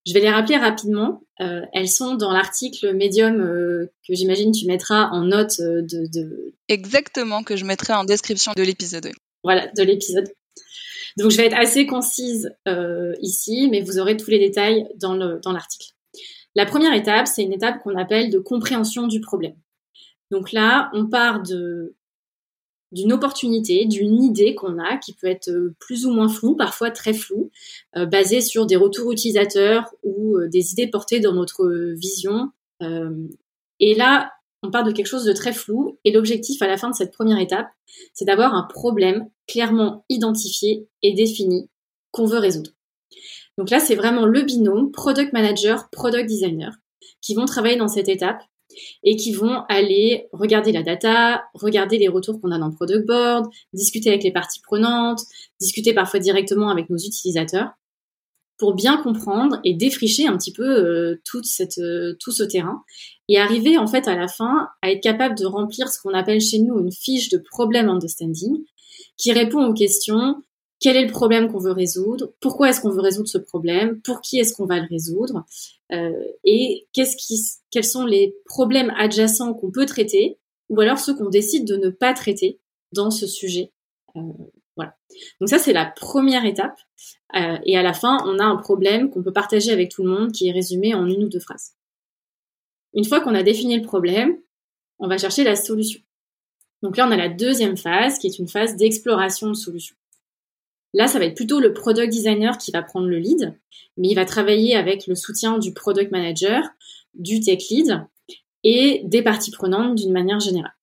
Je 0.06 0.12
vais 0.12 0.20
les 0.20 0.30
rappeler 0.30 0.56
rapidement. 0.56 1.22
Euh, 1.40 1.62
elles 1.72 1.88
sont 1.88 2.14
dans 2.14 2.32
l'article 2.32 2.94
Medium 2.94 3.38
que 4.06 4.14
j'imagine 4.14 4.52
tu 4.52 4.66
mettras 4.66 5.08
en 5.10 5.22
note 5.22 5.60
de, 5.60 6.52
Exactement, 6.68 7.42
que 7.42 7.56
je 7.56 7.64
mettrai 7.64 7.94
en 7.94 8.04
description 8.04 8.52
de 8.54 8.62
l'épisode. 8.62 9.10
Voilà, 9.42 9.66
de 9.68 9.82
l'épisode. 9.82 10.28
Donc 11.16 11.30
je 11.30 11.38
vais 11.38 11.46
être 11.46 11.56
assez 11.56 11.86
concise 11.86 12.50
ici, 13.22 13.68
mais 13.70 13.80
vous 13.80 13.98
aurez 13.98 14.18
tous 14.18 14.30
les 14.30 14.38
détails 14.38 14.86
dans 14.96 15.14
l'article. 15.16 15.92
la 16.54 16.66
première 16.66 16.92
étape, 16.92 17.26
c'est 17.26 17.42
une 17.42 17.54
étape 17.54 17.82
qu'on 17.82 17.96
appelle 17.96 18.28
de 18.28 18.38
compréhension 18.38 19.06
du 19.06 19.22
problème. 19.22 19.56
Donc 20.30 20.52
là, 20.52 20.90
on 20.92 21.06
part 21.08 21.42
de 21.42 21.94
d'une 22.94 23.12
opportunité, 23.12 23.84
d'une 23.86 24.22
idée 24.22 24.54
qu'on 24.54 24.78
a, 24.78 24.96
qui 24.96 25.12
peut 25.12 25.26
être 25.26 25.48
euh, 25.48 25.74
plus 25.80 26.06
ou 26.06 26.12
moins 26.12 26.28
floue, 26.28 26.54
parfois 26.54 26.92
très 26.92 27.12
floue, 27.12 27.50
euh, 27.96 28.06
basée 28.06 28.40
sur 28.40 28.66
des 28.66 28.76
retours 28.76 29.10
utilisateurs 29.10 29.92
ou 30.04 30.36
euh, 30.38 30.48
des 30.48 30.72
idées 30.72 30.86
portées 30.86 31.20
dans 31.20 31.34
notre 31.34 31.68
vision. 31.94 32.50
et 33.80 33.94
là, 33.94 34.30
on 34.62 34.70
part 34.70 34.84
de 34.84 34.92
quelque 34.92 35.06
chose 35.06 35.24
de 35.24 35.32
très 35.32 35.52
flou 35.52 35.98
et 36.04 36.12
l'objectif 36.12 36.60
à 36.62 36.66
la 36.66 36.76
fin 36.76 36.90
de 36.90 36.94
cette 36.94 37.12
première 37.12 37.38
étape, 37.38 37.68
c'est 38.12 38.24
d'avoir 38.24 38.54
un 38.54 38.62
problème 38.62 39.28
clairement 39.46 40.04
identifié 40.08 40.86
et 41.02 41.14
défini 41.14 41.70
qu'on 42.10 42.26
veut 42.26 42.38
résoudre. 42.38 42.70
Donc 43.56 43.70
là, 43.70 43.80
c'est 43.80 43.94
vraiment 43.94 44.26
le 44.26 44.42
binôme 44.42 44.90
product 44.92 45.32
manager, 45.32 45.88
product 45.90 46.26
designer 46.26 46.76
qui 47.20 47.34
vont 47.34 47.46
travailler 47.46 47.76
dans 47.76 47.88
cette 47.88 48.08
étape 48.08 48.42
et 49.02 49.16
qui 49.16 49.32
vont 49.32 49.62
aller 49.68 50.28
regarder 50.32 50.72
la 50.72 50.82
data, 50.82 51.44
regarder 51.54 51.98
les 51.98 52.08
retours 52.08 52.40
qu'on 52.40 52.50
a 52.50 52.58
dans 52.58 52.68
le 52.68 52.74
product 52.74 53.06
board, 53.06 53.46
discuter 53.72 54.10
avec 54.10 54.22
les 54.22 54.32
parties 54.32 54.60
prenantes, 54.62 55.20
discuter 55.60 55.94
parfois 55.94 56.20
directement 56.20 56.70
avec 56.70 56.90
nos 56.90 56.98
utilisateurs 56.98 57.70
pour 58.56 58.74
bien 58.74 58.96
comprendre 59.02 59.60
et 59.64 59.74
défricher 59.74 60.26
un 60.26 60.36
petit 60.36 60.52
peu 60.52 60.64
euh, 60.64 61.20
euh, 61.78 62.16
tout 62.20 62.30
ce 62.30 62.42
terrain 62.44 62.82
et 63.28 63.38
arriver 63.38 63.78
en 63.78 63.86
fait 63.86 64.06
à 64.06 64.16
la 64.16 64.28
fin 64.28 64.68
à 64.82 64.90
être 64.90 65.02
capable 65.02 65.36
de 65.36 65.46
remplir 65.46 65.88
ce 65.88 66.00
qu'on 66.00 66.14
appelle 66.14 66.40
chez 66.40 66.60
nous 66.60 66.78
une 66.78 66.92
fiche 66.92 67.30
de 67.30 67.38
problem 67.38 67.88
understanding 67.88 68.64
qui 69.16 69.32
répond 69.32 69.64
aux 69.66 69.74
questions 69.74 70.36
quel 70.80 70.96
est 70.96 71.04
le 71.04 71.10
problème 71.10 71.50
qu'on 71.50 71.58
veut 71.58 71.72
résoudre, 71.72 72.32
pourquoi 72.40 72.68
est-ce 72.68 72.80
qu'on 72.80 72.90
veut 72.90 73.00
résoudre 73.00 73.28
ce 73.28 73.38
problème, 73.38 74.00
pour 74.02 74.20
qui 74.20 74.38
est-ce 74.38 74.54
qu'on 74.54 74.66
va 74.66 74.80
le 74.80 74.86
résoudre, 74.88 75.44
euh, 75.92 76.12
et 76.44 76.86
quels 76.92 77.84
sont 77.84 78.04
les 78.04 78.36
problèmes 78.44 78.92
adjacents 78.96 79.54
qu'on 79.54 79.70
peut 79.70 79.86
traiter, 79.86 80.38
ou 80.68 80.80
alors 80.80 80.98
ceux 80.98 81.14
qu'on 81.14 81.28
décide 81.28 81.66
de 81.66 81.76
ne 81.76 81.90
pas 81.90 82.12
traiter 82.12 82.60
dans 82.92 83.10
ce 83.10 83.26
sujet? 83.26 83.72
Euh, 84.16 84.20
voilà. 84.76 84.96
Donc 85.40 85.48
ça 85.48 85.58
c'est 85.58 85.72
la 85.72 85.86
première 85.86 86.44
étape, 86.44 86.78
euh, 87.36 87.58
et 87.64 87.78
à 87.78 87.82
la 87.82 87.94
fin 87.94 88.18
on 88.26 88.38
a 88.38 88.44
un 88.44 88.56
problème 88.56 89.10
qu'on 89.10 89.22
peut 89.22 89.32
partager 89.32 89.70
avec 89.70 89.90
tout 89.90 90.02
le 90.02 90.10
monde 90.10 90.32
qui 90.32 90.48
est 90.48 90.52
résumé 90.52 90.94
en 90.94 91.06
une 91.06 91.24
ou 91.24 91.28
deux 91.28 91.40
phrases. 91.40 91.74
Une 92.92 93.04
fois 93.04 93.20
qu'on 93.20 93.34
a 93.34 93.42
défini 93.42 93.76
le 93.76 93.86
problème, 93.86 94.38
on 94.98 95.08
va 95.08 95.18
chercher 95.18 95.44
la 95.44 95.56
solution. 95.56 96.00
Donc 96.82 96.96
là 96.96 97.06
on 97.08 97.10
a 97.10 97.16
la 97.16 97.28
deuxième 97.28 97.76
phase 97.76 98.18
qui 98.18 98.26
est 98.26 98.38
une 98.38 98.48
phase 98.48 98.76
d'exploration 98.76 99.48
de 99.48 99.54
solution. 99.54 99.96
Là, 100.94 101.08
ça 101.08 101.18
va 101.18 101.24
être 101.24 101.34
plutôt 101.34 101.58
le 101.58 101.74
product 101.74 102.10
designer 102.10 102.56
qui 102.56 102.70
va 102.70 102.80
prendre 102.80 103.08
le 103.08 103.18
lead, 103.18 103.58
mais 103.96 104.08
il 104.08 104.14
va 104.14 104.24
travailler 104.24 104.76
avec 104.76 105.08
le 105.08 105.16
soutien 105.16 105.58
du 105.58 105.74
product 105.74 106.12
manager, 106.12 106.62
du 107.14 107.40
tech 107.40 107.68
lead 107.68 108.06
et 108.62 109.02
des 109.04 109.20
parties 109.20 109.50
prenantes 109.50 109.96
d'une 109.96 110.12
manière 110.12 110.38
générale, 110.38 110.74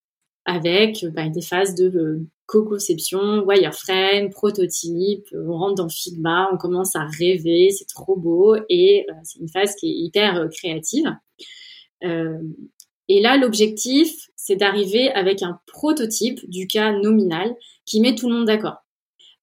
avec 0.43 1.05
bah, 1.13 1.29
des 1.29 1.41
phases 1.41 1.75
de 1.75 1.85
euh, 1.97 2.27
co-conception, 2.45 3.45
wireframe, 3.45 4.31
prototype, 4.31 5.27
on 5.33 5.57
rentre 5.57 5.75
dans 5.75 5.89
Figma, 5.89 6.49
on 6.51 6.57
commence 6.57 6.93
à 6.97 7.05
rêver, 7.17 7.69
c'est 7.69 7.87
trop 7.87 8.17
beau 8.17 8.57
et 8.67 9.05
euh, 9.09 9.13
c'est 9.23 9.39
une 9.39 9.47
phase 9.47 9.75
qui 9.75 9.87
est 9.87 9.95
hyper 9.95 10.35
euh, 10.35 10.47
créative. 10.49 11.15
et 12.03 13.21
là, 13.21 13.37
l'objectif, 13.37 14.29
c'est 14.35 14.57
d'arriver 14.57 15.09
avec 15.11 15.41
un 15.41 15.59
prototype 15.67 16.49
du 16.49 16.67
cas 16.67 16.91
nominal 16.91 17.55
qui 17.85 18.01
met 18.01 18.15
tout 18.15 18.27
le 18.27 18.35
monde 18.35 18.47
d'accord 18.47 18.83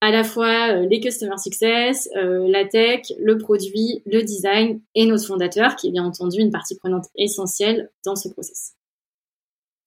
à 0.00 0.10
la 0.10 0.24
fois 0.24 0.72
euh, 0.72 0.86
les 0.86 1.00
customer 1.00 1.36
success, 1.38 2.08
euh, 2.16 2.46
la 2.48 2.64
tech, 2.64 3.12
le 3.18 3.36
produit, 3.36 4.02
le 4.06 4.22
design 4.22 4.80
et 4.94 5.06
notre 5.06 5.26
fondateur, 5.26 5.76
qui 5.76 5.88
est 5.88 5.90
bien 5.90 6.04
entendu 6.04 6.40
une 6.40 6.52
partie 6.52 6.76
prenante 6.76 7.06
essentielle 7.16 7.90
dans 8.04 8.16
ce 8.16 8.28
process. 8.28 8.74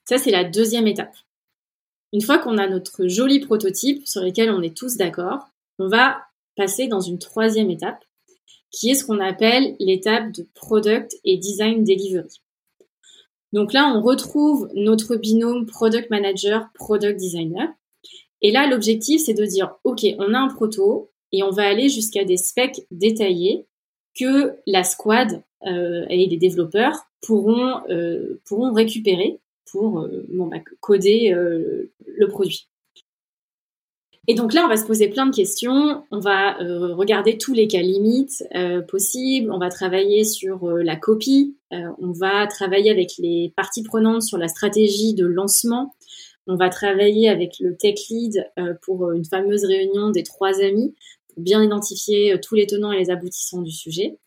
Ça, 0.06 0.18
c'est 0.18 0.32
la 0.32 0.44
deuxième 0.44 0.88
étape. 0.88 1.16
Une 2.14 2.22
fois 2.22 2.40
qu'on 2.40 2.58
a 2.58 2.68
notre 2.68 3.08
joli 3.08 3.40
prototype 3.40 4.06
sur 4.06 4.22
lequel 4.22 4.52
on 4.52 4.62
est 4.62 4.76
tous 4.76 4.98
d'accord, 4.98 5.48
on 5.80 5.88
va 5.88 6.22
passer 6.58 6.88
dans 6.88 7.00
une 7.00 7.20
troisième 7.20 7.72
étape, 7.72 8.04
qui 8.72 8.90
est 8.90 8.96
ce 8.96 9.06
qu'on 9.06 9.20
appelle 9.20 9.76
l'étape 9.80 10.32
de 10.34 10.46
product 10.54 11.16
et 11.24 11.38
design 11.38 11.84
delivery. 11.84 12.42
Donc 13.54 13.74
là, 13.74 13.94
on 13.94 14.02
retrouve 14.02 14.70
notre 14.74 15.16
binôme 15.16 15.66
product 15.66 16.10
manager, 16.10 16.70
product 16.74 17.20
designer, 17.20 17.68
et 18.42 18.52
là, 18.52 18.68
l'objectif, 18.68 19.22
c'est 19.22 19.34
de 19.34 19.46
dire, 19.46 19.76
OK, 19.84 20.06
on 20.18 20.34
a 20.34 20.40
un 20.40 20.48
proto 20.48 21.12
et 21.32 21.44
on 21.44 21.52
va 21.52 21.68
aller 21.68 21.90
jusqu'à 21.90 22.26
des 22.26 22.38
specs 22.38 22.82
détaillés 22.92 23.68
que 24.20 24.56
la 24.68 24.84
squad 24.84 25.44
euh, 25.66 26.06
et 26.10 26.26
les 26.26 26.38
développeurs 26.38 26.98
pourront, 27.22 27.82
euh, 27.90 28.40
récupérer 28.74 29.40
pour 29.72 30.02
euh, 30.02 30.26
bah, 30.30 30.58
coder 30.80 31.34
le 31.34 32.28
produit. 32.28 32.68
Et 34.28 34.36
donc 34.36 34.54
là, 34.54 34.64
on 34.66 34.68
va 34.68 34.78
se 34.78 34.86
poser 34.86 35.08
plein 35.08 35.26
de 35.26 35.36
questions, 35.36 36.04
on 36.12 36.20
va 36.20 36.54
regarder 36.94 37.40
tous 37.40 37.54
les 37.54 37.68
cas 37.68 37.82
limites 37.82 38.44
possibles, 38.88 39.52
on 39.52 39.58
va 39.58 39.70
travailler 39.70 40.24
sur 40.26 40.68
la 40.68 40.96
copie, 40.96 41.58
on 41.72 42.12
va 42.12 42.46
travailler 42.46 42.92
avec 42.92 43.14
les 43.18 43.52
parties 43.56 43.82
prenantes 43.82 44.22
sur 44.22 44.38
la 44.38 44.48
stratégie 44.48 45.16
de 45.16 45.26
lancement, 45.26 45.96
on 46.52 46.58
va 46.58 46.70
travailler 46.70 47.30
avec 47.30 47.54
le 47.62 47.78
tech 47.78 47.98
lead 48.10 48.46
euh, 48.60 48.74
pour 48.82 49.12
une 49.12 49.24
fameuse 49.24 49.64
réunion 49.64 50.12
des 50.12 50.24
trois 50.24 50.62
amis 50.62 50.94
pour 51.30 51.42
bien 51.42 51.64
identifier 51.64 52.34
euh, 52.34 52.38
tous 52.42 52.56
les 52.56 52.68
tenants 52.68 52.92
et 52.92 52.98
les 52.98 53.10
aboutissants 53.10 53.62
du 53.62 53.72
sujet. 53.72 54.18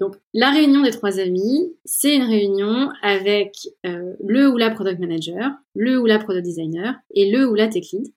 Donc 0.00 0.16
la 0.34 0.50
réunion 0.50 0.82
des 0.82 0.90
trois 0.90 1.20
amis, 1.20 1.76
c'est 1.84 2.16
une 2.16 2.24
réunion 2.24 2.88
avec 3.02 3.54
euh, 3.86 4.14
le 4.26 4.48
ou 4.50 4.56
la 4.56 4.70
product 4.70 4.98
manager, 4.98 5.52
le 5.76 6.00
ou 6.00 6.06
la 6.06 6.18
product 6.18 6.44
designer 6.44 6.94
et 7.14 7.30
le 7.30 7.48
ou 7.48 7.54
la 7.54 7.68
tech 7.68 7.92
lead. 7.92 8.08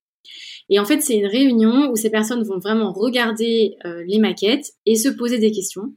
Et 0.70 0.80
en 0.80 0.86
fait, 0.86 1.02
c'est 1.02 1.18
une 1.18 1.28
réunion 1.28 1.92
où 1.92 1.96
ces 1.96 2.10
personnes 2.10 2.42
vont 2.42 2.58
vraiment 2.58 2.92
regarder 2.92 3.78
les 4.08 4.18
maquettes 4.18 4.72
et 4.88 4.96
se 4.96 5.10
poser 5.10 5.38
des 5.38 5.52
questions. 5.52 5.94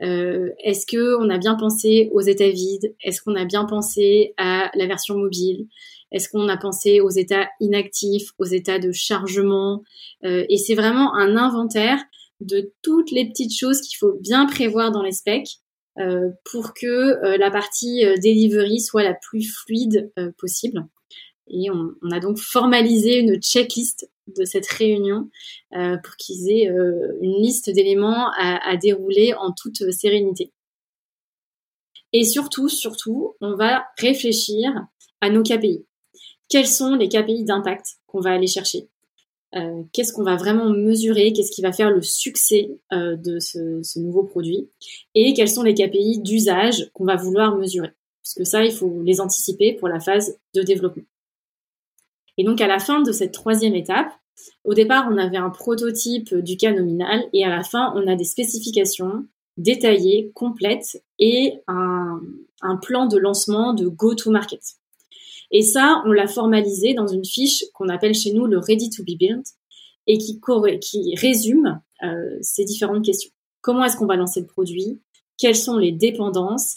Est-ce 0.00 0.86
que 0.86 1.16
on 1.22 1.28
a 1.28 1.36
bien 1.36 1.56
pensé 1.56 2.08
aux 2.14 2.22
états 2.22 2.48
vides? 2.48 2.94
Est-ce 3.04 3.20
qu'on 3.20 3.34
a 3.34 3.44
bien 3.44 3.66
pensé 3.66 4.32
à 4.38 4.70
la 4.74 4.86
version 4.86 5.18
mobile? 5.18 5.68
Est-ce 6.12 6.28
qu'on 6.28 6.48
a 6.48 6.56
pensé 6.56 7.00
aux 7.00 7.10
états 7.10 7.48
inactifs, 7.60 8.30
aux 8.38 8.44
états 8.44 8.78
de 8.78 8.92
chargement 8.92 9.82
euh, 10.24 10.44
Et 10.48 10.56
c'est 10.56 10.74
vraiment 10.74 11.14
un 11.14 11.36
inventaire 11.36 12.02
de 12.40 12.72
toutes 12.82 13.10
les 13.10 13.28
petites 13.28 13.56
choses 13.56 13.80
qu'il 13.80 13.96
faut 13.98 14.14
bien 14.20 14.46
prévoir 14.46 14.92
dans 14.92 15.02
les 15.02 15.12
specs 15.12 15.48
euh, 15.98 16.30
pour 16.44 16.74
que 16.74 16.86
euh, 16.86 17.38
la 17.38 17.50
partie 17.50 18.04
delivery 18.22 18.80
soit 18.80 19.02
la 19.02 19.14
plus 19.14 19.42
fluide 19.42 20.12
possible. 20.38 20.86
Et 21.48 21.70
on, 21.70 22.10
a 22.10 22.18
donc 22.18 22.38
formalisé 22.38 23.18
une 23.18 23.40
checklist 23.40 24.10
de 24.26 24.44
cette 24.44 24.66
réunion 24.66 25.30
pour 25.70 26.16
qu'ils 26.16 26.50
aient 26.50 26.66
une 27.20 27.40
liste 27.40 27.70
d'éléments 27.70 28.32
à, 28.36 28.68
à 28.68 28.76
dérouler 28.76 29.32
en 29.34 29.52
toute 29.52 29.88
sérénité. 29.92 30.50
Et 32.12 32.24
surtout, 32.24 32.68
surtout, 32.68 33.36
on 33.40 33.54
va 33.54 33.84
réfléchir 33.96 34.72
à 35.20 35.30
nos 35.30 35.44
KPI 35.44 35.86
quels 36.48 36.66
sont 36.66 36.94
les 36.94 37.08
KPI 37.08 37.44
d'impact 37.44 37.98
qu'on 38.06 38.20
va 38.20 38.32
aller 38.32 38.46
chercher 38.46 38.88
euh, 39.54 39.82
Qu'est-ce 39.92 40.12
qu'on 40.12 40.22
va 40.22 40.36
vraiment 40.36 40.70
mesurer 40.70 41.32
Qu'est-ce 41.32 41.50
qui 41.50 41.62
va 41.62 41.72
faire 41.72 41.90
le 41.90 42.02
succès 42.02 42.70
euh, 42.92 43.16
de 43.16 43.38
ce, 43.38 43.98
nouveau 43.98 44.24
produit 44.24 44.68
Et 45.14 45.34
quels 45.34 45.48
sont 45.48 45.62
les 45.62 45.74
KPI 45.74 46.20
d'usage 46.20 46.90
qu'on 46.92 47.04
va 47.04 47.16
vouloir 47.16 47.56
mesurer 47.56 47.90
Puisque 48.22 48.46
ça, 48.46 48.64
il 48.64 48.72
faut 48.72 49.02
les 49.04 49.20
anticiper 49.20 49.72
pour 49.72 49.88
la 49.88 50.00
phase 50.00 50.38
de 50.54 50.62
développement. 50.62 51.04
Et 52.38 52.44
donc 52.44 52.60
à 52.60 52.66
la 52.66 52.78
fin 52.78 53.00
de 53.00 53.12
cette 53.12 53.32
troisième 53.32 53.74
étape, 53.74 54.12
au 54.64 54.74
départ, 54.74 55.08
on 55.10 55.16
avait 55.16 55.38
un 55.38 55.50
prototype 55.50 56.34
du 56.34 56.56
cas 56.56 56.72
nominal 56.72 57.24
et 57.32 57.44
à 57.44 57.48
la 57.48 57.62
fin, 57.62 57.92
on 57.96 58.06
a 58.06 58.16
des 58.16 58.24
spécifications 58.24 59.24
détaillées, 59.56 60.30
complètes 60.34 61.02
et 61.18 61.54
un, 61.66 62.20
un 62.60 62.76
plan 62.76 63.06
de 63.06 63.16
lancement 63.16 63.72
de 63.72 63.88
go-to-market. 63.88 64.76
Et 65.50 65.62
ça, 65.62 66.02
on 66.06 66.12
l'a 66.12 66.26
formalisé 66.26 66.94
dans 66.94 67.06
une 67.06 67.24
fiche 67.24 67.64
qu'on 67.72 67.88
appelle 67.88 68.14
chez 68.14 68.32
nous 68.32 68.46
le 68.46 68.58
Ready 68.58 68.90
to 68.90 69.02
be 69.02 69.16
Built 69.18 69.46
et 70.06 70.18
qui, 70.18 71.14
résume 71.16 71.80
euh, 72.02 72.38
ces 72.40 72.64
différentes 72.64 73.04
questions. 73.04 73.30
Comment 73.60 73.84
est-ce 73.84 73.96
qu'on 73.96 74.06
va 74.06 74.16
lancer 74.16 74.40
le 74.40 74.46
produit? 74.46 75.00
Quelles 75.38 75.56
sont 75.56 75.78
les 75.78 75.92
dépendances? 75.92 76.76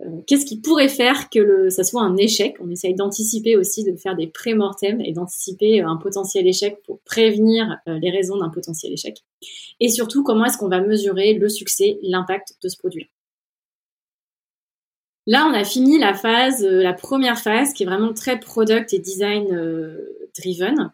Euh, 0.00 0.22
Qu'est-ce 0.26 0.46
qui 0.46 0.60
pourrait 0.60 0.88
faire 0.88 1.28
que 1.28 1.68
ça 1.68 1.84
soit 1.84 2.02
un 2.02 2.16
échec? 2.16 2.56
On 2.60 2.70
essaye 2.70 2.94
d'anticiper 2.94 3.56
aussi, 3.56 3.84
de 3.84 3.94
faire 3.96 4.16
des 4.16 4.26
pré-mortem 4.26 5.00
et 5.02 5.12
d'anticiper 5.12 5.80
un 5.80 5.96
potentiel 5.96 6.46
échec 6.46 6.82
pour 6.84 7.00
prévenir 7.00 7.78
euh, 7.86 7.98
les 7.98 8.10
raisons 8.10 8.38
d'un 8.38 8.48
potentiel 8.48 8.92
échec. 8.92 9.18
Et 9.80 9.88
surtout, 9.88 10.22
comment 10.22 10.46
est-ce 10.46 10.56
qu'on 10.56 10.68
va 10.68 10.80
mesurer 10.80 11.34
le 11.34 11.48
succès, 11.48 11.98
l'impact 12.02 12.54
de 12.62 12.68
ce 12.68 12.78
produit 12.78 13.10
Là, 15.26 15.46
on 15.46 15.52
a 15.52 15.64
fini 15.64 15.98
la 15.98 16.14
phase, 16.14 16.64
euh, 16.64 16.82
la 16.82 16.94
première 16.94 17.38
phase 17.38 17.72
qui 17.72 17.82
est 17.82 17.86
vraiment 17.86 18.14
très 18.14 18.40
product 18.40 18.92
et 18.94 18.98
design 18.98 19.52
euh, 19.52 20.28
driven. 20.36 20.92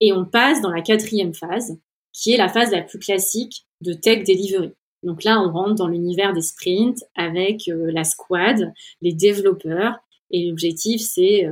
Et 0.00 0.12
on 0.12 0.24
passe 0.24 0.60
dans 0.60 0.70
la 0.70 0.80
quatrième 0.80 1.34
phase, 1.34 1.78
qui 2.12 2.32
est 2.32 2.36
la 2.36 2.48
phase 2.48 2.70
la 2.70 2.82
plus 2.82 2.98
classique 2.98 3.66
de 3.80 3.92
tech 3.92 4.24
delivery. 4.24 4.72
Donc 5.02 5.24
là, 5.24 5.40
on 5.40 5.52
rentre 5.52 5.74
dans 5.74 5.88
l'univers 5.88 6.32
des 6.32 6.40
sprints 6.40 7.04
avec 7.16 7.68
euh, 7.68 7.90
la 7.90 8.04
squad, 8.04 8.72
les 9.02 9.12
développeurs. 9.12 9.96
Et 10.30 10.46
l'objectif, 10.48 11.00
c'est 11.00 11.48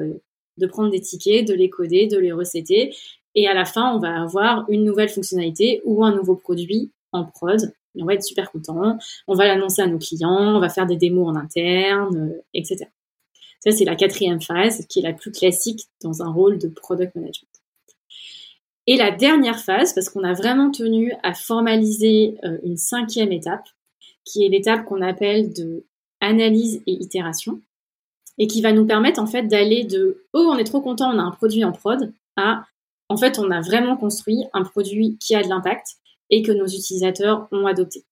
de 0.57 0.67
prendre 0.67 0.91
des 0.91 1.01
tickets, 1.01 1.47
de 1.47 1.55
les 1.55 1.71
coder, 1.71 2.09
de 2.09 2.19
les 2.19 2.33
recéter. 2.33 2.97
Et 3.35 3.47
à 3.47 3.55
la 3.55 3.65
fin, 3.65 3.95
on 3.95 3.99
va 3.99 4.21
avoir 4.21 4.65
une 4.69 4.83
nouvelle 4.83 5.09
fonctionnalité 5.09 5.83
ou 5.85 6.05
un 6.05 6.15
nouveau 6.17 6.35
produit 6.35 6.91
en 7.13 7.25
prod 7.25 7.73
on 8.01 8.05
va 8.05 8.15
être 8.15 8.23
super 8.23 8.51
content, 8.51 8.99
on 9.29 9.35
va 9.35 9.47
l'annoncer 9.47 9.83
à 9.83 9.87
nos 9.87 9.99
clients, 9.99 10.57
on 10.57 10.61
va 10.61 10.69
faire 10.69 10.87
des 10.87 10.97
démos 10.97 11.29
en 11.29 11.37
interne, 11.37 12.17
euh, 12.17 12.43
etc. 12.55 12.87
Ça, 13.61 13.71
c'est 13.71 13.85
la 13.85 13.95
quatrième 13.95 14.41
phase, 14.41 14.87
qui 14.89 14.99
est 14.99 15.03
la 15.03 15.13
plus 15.13 15.31
classique 15.31 15.89
dans 16.03 16.23
un 16.23 16.33
rôle 16.33 16.59
de 16.59 16.69
product 16.69 17.15
management. 17.15 17.49
Et 18.89 18.97
la 18.97 19.13
dernière 19.13 19.61
phase, 19.61 19.93
parce 19.93 20.09
qu'on 20.09 20.25
a 20.25 20.33
vraiment 20.33 20.71
tenu 20.71 21.13
à 21.23 21.35
formaliser 21.35 22.37
euh, 22.45 22.59
une 22.65 22.77
cinquième 22.77 23.31
étape, 23.31 23.65
qui 24.25 24.45
est 24.45 24.49
l'étape 24.49 24.85
qu'on 24.85 25.03
appelle 25.03 25.53
de 25.53 25.85
analyse 26.21 26.83
et 26.87 26.93
itération, 26.93 27.61
et 28.39 28.47
qui 28.47 28.63
va 28.63 28.73
nous 28.73 28.87
permettre 28.87 29.21
en 29.21 29.27
fait 29.27 29.45
d'aller 29.45 29.85
de 29.85 30.25
oh 30.33 30.51
on 30.53 30.57
est 30.57 30.65
trop 30.65 30.81
content, 30.81 31.15
on 31.15 31.19
a 31.19 31.23
un 31.23 31.31
produit 31.31 31.65
en 31.65 31.73
prod 31.73 32.13
à 32.37 32.65
en 33.09 33.17
fait 33.17 33.39
on 33.39 33.51
a 33.51 33.61
vraiment 33.61 33.97
construit 33.97 34.45
un 34.53 34.63
produit 34.63 35.17
qui 35.21 35.35
a 35.35 35.43
de 35.43 35.49
l'impact 35.49 35.97
et 36.33 36.43
que 36.43 36.51
nos 36.51 36.67
utilisateurs 36.67 37.47
ont 37.53 37.67
adopté. 37.67 38.05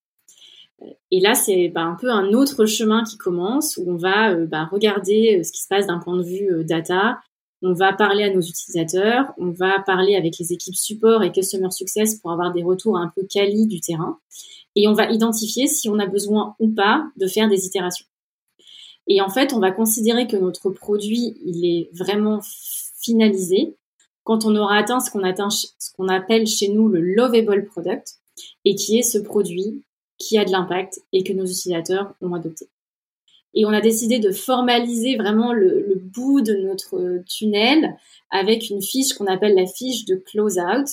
Et 1.11 1.21
là, 1.21 1.35
c'est 1.35 1.69
bah, 1.69 1.83
un 1.83 1.97
peu 1.97 2.11
un 2.11 2.33
autre 2.33 2.67
chemin 2.67 3.03
qui 3.03 3.19
commence 3.19 3.77
où 3.77 3.91
on 3.91 3.97
va 3.97 4.31
euh, 4.31 4.47
bah, 4.47 4.69
regarder 4.71 5.39
euh, 5.39 5.43
ce 5.43 5.51
qui 5.53 5.63
se 5.63 5.69
passe 5.69 5.87
d'un 5.87 5.99
point 5.99 6.17
de 6.17 6.23
vue 6.23 6.53
euh, 6.53 6.63
data, 6.63 7.19
on 7.63 7.73
va 7.73 7.93
parler 7.93 8.25
à 8.25 8.33
nos 8.33 8.41
utilisateurs, 8.41 9.33
on 9.37 9.51
va 9.51 9.81
parler 9.81 10.17
avec 10.17 10.39
les 10.39 10.53
équipes 10.53 10.77
support 10.77 11.23
et 11.23 11.33
customer 11.33 11.71
success 11.71 12.15
pour 12.15 12.31
avoir 12.31 12.53
des 12.53 12.63
retours 12.63 12.97
un 12.97 13.13
peu 13.15 13.27
quali 13.29 13.67
du 13.67 13.81
terrain, 13.81 14.19
et 14.77 14.89
on 14.89 14.95
va 14.95 15.11
identifier 15.11 15.67
si 15.67 15.91
on 15.91 15.99
a 15.99 16.07
besoin 16.07 16.55
ou 16.59 16.71
pas 16.71 17.05
de 17.17 17.27
faire 17.27 17.49
des 17.51 17.67
itérations. 17.67 18.07
Et 19.09 19.21
en 19.21 19.29
fait, 19.29 19.53
on 19.53 19.59
va 19.59 19.73
considérer 19.73 20.27
que 20.27 20.37
notre 20.37 20.71
produit, 20.71 21.37
il 21.45 21.67
est 21.67 21.91
vraiment 21.93 22.41
finalisé 23.03 23.77
quand 24.25 24.45
on 24.45 24.57
aura 24.57 24.77
atteint 24.77 25.01
ce 25.01 25.11
qu'on 25.11 26.09
appelle 26.09 26.47
chez 26.47 26.69
nous 26.69 26.89
le 26.89 27.01
lovable 27.01 27.67
product, 27.67 28.21
et 28.65 28.75
qui 28.75 28.99
est 28.99 29.03
ce 29.03 29.19
produit 29.19 29.83
qui 30.19 30.39
a 30.39 30.45
de 30.45 30.51
l'impact 30.51 31.01
et 31.13 31.23
que 31.23 31.33
nos 31.33 31.47
utilisateurs 31.47 32.15
ont 32.21 32.35
adopté. 32.35 32.69
Et 33.55 33.65
on 33.65 33.71
a 33.71 33.81
décidé 33.81 34.21
de 34.21 34.31
formaliser 34.31 35.17
vraiment 35.17 35.53
le, 35.53 36.01
bout 36.01 36.41
de 36.41 36.55
notre 36.55 37.23
tunnel 37.27 37.97
avec 38.31 38.71
une 38.71 38.83
fiche 38.83 39.15
qu'on 39.15 39.27
appelle 39.27 39.57
la 39.57 39.67
fiche 39.67 40.05
de 40.05 40.15
close-out 40.15 40.87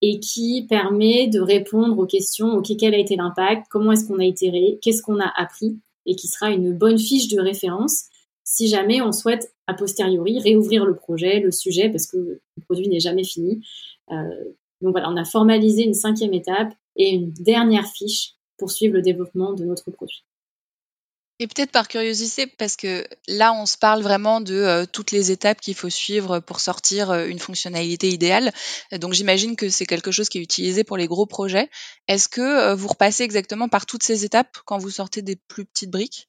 et 0.00 0.18
qui 0.18 0.66
permet 0.68 1.28
de 1.28 1.38
répondre 1.40 1.96
aux 1.96 2.06
questions, 2.06 2.54
OK, 2.54 2.72
quel 2.78 2.94
a 2.94 2.98
été 2.98 3.14
l'impact, 3.14 3.66
comment 3.70 3.92
est-ce 3.92 4.08
qu'on 4.08 4.18
a 4.18 4.24
itéré, 4.24 4.80
qu'est-ce 4.82 5.02
qu'on 5.02 5.20
a 5.20 5.32
appris, 5.36 5.78
et 6.06 6.16
qui 6.16 6.26
sera 6.26 6.50
une 6.50 6.72
bonne 6.72 6.98
fiche 6.98 7.28
de 7.28 7.40
référence 7.40 8.06
si 8.52 8.68
jamais 8.68 9.00
on 9.00 9.12
souhaite 9.12 9.54
a 9.66 9.72
posteriori 9.72 10.38
réouvrir 10.38 10.84
le 10.84 10.94
projet, 10.94 11.40
le 11.40 11.50
sujet, 11.50 11.88
parce 11.88 12.06
que 12.06 12.18
le 12.18 12.62
produit 12.66 12.86
n'est 12.86 13.00
jamais 13.00 13.24
fini. 13.24 13.66
Euh, 14.10 14.14
donc 14.82 14.92
voilà, 14.92 15.08
on 15.08 15.16
a 15.16 15.24
formalisé 15.24 15.84
une 15.84 15.94
cinquième 15.94 16.34
étape 16.34 16.74
et 16.96 17.10
une 17.10 17.32
dernière 17.32 17.86
fiche 17.86 18.34
pour 18.58 18.70
suivre 18.70 18.92
le 18.92 19.00
développement 19.00 19.54
de 19.54 19.64
notre 19.64 19.90
produit. 19.90 20.22
Et 21.38 21.46
peut-être 21.46 21.72
par 21.72 21.88
curiosité, 21.88 22.46
parce 22.46 22.76
que 22.76 23.06
là, 23.26 23.54
on 23.54 23.64
se 23.64 23.78
parle 23.78 24.02
vraiment 24.02 24.42
de 24.42 24.54
euh, 24.54 24.84
toutes 24.84 25.12
les 25.12 25.30
étapes 25.30 25.62
qu'il 25.62 25.74
faut 25.74 25.88
suivre 25.88 26.40
pour 26.40 26.60
sortir 26.60 27.10
euh, 27.10 27.26
une 27.26 27.38
fonctionnalité 27.38 28.10
idéale. 28.10 28.52
Donc 28.92 29.14
j'imagine 29.14 29.56
que 29.56 29.70
c'est 29.70 29.86
quelque 29.86 30.10
chose 30.10 30.28
qui 30.28 30.38
est 30.38 30.42
utilisé 30.42 30.84
pour 30.84 30.98
les 30.98 31.06
gros 31.06 31.26
projets. 31.26 31.70
Est-ce 32.06 32.28
que 32.28 32.42
euh, 32.42 32.74
vous 32.74 32.88
repassez 32.88 33.22
exactement 33.22 33.70
par 33.70 33.86
toutes 33.86 34.02
ces 34.02 34.26
étapes 34.26 34.58
quand 34.66 34.76
vous 34.76 34.90
sortez 34.90 35.22
des 35.22 35.36
plus 35.36 35.64
petites 35.64 35.90
briques? 35.90 36.28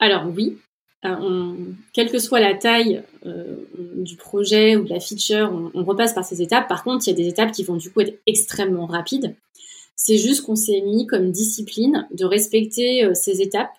Alors 0.00 0.26
oui. 0.26 0.58
Quelle 1.02 2.10
que 2.10 2.18
soit 2.18 2.40
la 2.40 2.54
taille 2.54 3.02
du 3.24 4.16
projet 4.16 4.76
ou 4.76 4.84
de 4.84 4.90
la 4.90 5.00
feature, 5.00 5.50
on, 5.74 5.84
repasse 5.84 6.12
par 6.12 6.24
ces 6.24 6.42
étapes. 6.42 6.68
Par 6.68 6.82
contre, 6.82 7.06
il 7.06 7.10
y 7.10 7.12
a 7.12 7.16
des 7.16 7.28
étapes 7.28 7.52
qui 7.52 7.62
vont 7.62 7.76
du 7.76 7.90
coup 7.90 8.00
être 8.00 8.18
extrêmement 8.26 8.86
rapides. 8.86 9.36
C'est 9.94 10.16
juste 10.16 10.42
qu'on 10.42 10.56
s'est 10.56 10.80
mis 10.80 11.06
comme 11.06 11.30
discipline 11.30 12.06
de 12.12 12.24
respecter 12.24 13.08
ces 13.14 13.42
étapes 13.42 13.70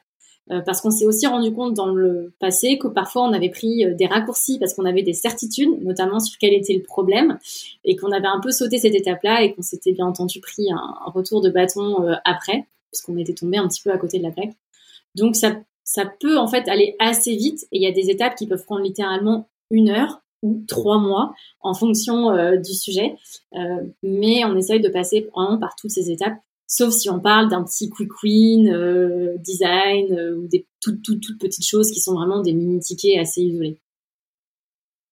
euh, 0.52 0.62
parce 0.62 0.82
qu'on 0.82 0.90
s'est 0.90 1.06
aussi 1.06 1.28
rendu 1.28 1.54
compte 1.54 1.76
dans 1.76 1.94
le 1.94 2.34
passé 2.40 2.80
que 2.80 2.88
parfois 2.88 3.24
on 3.24 3.34
avait 3.34 3.50
pris 3.50 3.86
euh, 3.86 3.94
des 3.94 4.08
raccourcis 4.08 4.58
parce 4.58 4.74
qu'on 4.74 4.86
avait 4.86 5.03
des 5.03 5.14
certitudes, 5.14 5.84
notamment 5.84 6.20
sur 6.20 6.38
quel 6.40 6.53
était 6.53 6.74
le 6.74 6.82
problème, 6.82 7.38
et 7.86 7.96
qu'on 7.96 8.12
avait 8.12 8.27
un 8.27 8.40
peu 8.40 8.51
sauté 8.51 8.79
cette 8.79 8.96
étape-là 8.96 9.44
et 9.44 9.53
qu'on 9.53 9.62
s'était 9.62 9.92
bien 9.92 10.08
entendu 10.08 10.40
pris 10.40 10.72
un, 10.72 11.12
retour 11.12 11.42
de 11.42 11.50
bâton 11.51 12.03
euh, 12.03 12.16
après, 12.25 12.66
parce 12.92 13.01
qu'on 13.03 13.18
était 13.18 13.34
tombé 13.34 13.58
un 13.58 13.68
petit 13.68 13.82
peu 13.84 13.92
à 13.92 13.98
côté 14.00 14.18
de 14.18 14.24
la 14.24 14.32
plaque. 14.32 14.53
Donc 15.14 15.36
ça, 15.36 15.55
ça 15.92 16.06
peut 16.06 16.38
en 16.38 16.48
fait 16.48 16.68
aller 16.68 16.96
assez 17.00 17.36
vite, 17.36 17.64
et 17.72 17.78
il 17.78 17.82
y 17.82 17.88
a 17.88 17.92
des 17.92 18.10
étapes 18.10 18.36
qui 18.36 18.48
peuvent 18.48 18.66
prendre 18.66 18.84
littéralement 18.84 19.50
une 19.72 19.90
heure 19.90 20.22
ou 20.42 20.64
trois 20.68 21.00
mois 21.00 21.34
en 21.62 21.74
fonction 21.74 22.32
du 22.58 22.74
sujet, 22.74 23.16
mais 24.04 24.46
on 24.46 24.56
essaye 24.56 24.80
de 24.80 24.88
passer 24.88 25.30
vraiment 25.36 25.58
par 25.58 25.75
toutes 25.75 25.92
ces 25.92 26.12
étapes 26.12 26.38
sauf 26.70 26.94
si 26.94 27.10
on 27.10 27.20
parle 27.20 27.50
d'un 27.50 27.64
petit 27.64 27.90
quick 27.90 28.12
win 28.24 28.70
euh, 28.70 29.36
design 29.40 30.14
euh, 30.14 30.38
ou 30.38 30.48
des 30.48 30.68
toutes, 30.80 31.02
toutes, 31.02 31.22
toutes 31.22 31.40
petites 31.40 31.68
choses 31.68 31.92
qui 31.92 32.00
sont 32.00 32.14
vraiment 32.14 32.42
des 32.42 32.54
mini 32.54 32.80
tickets 32.80 33.20
assez 33.20 33.42
isolés. 33.42 33.82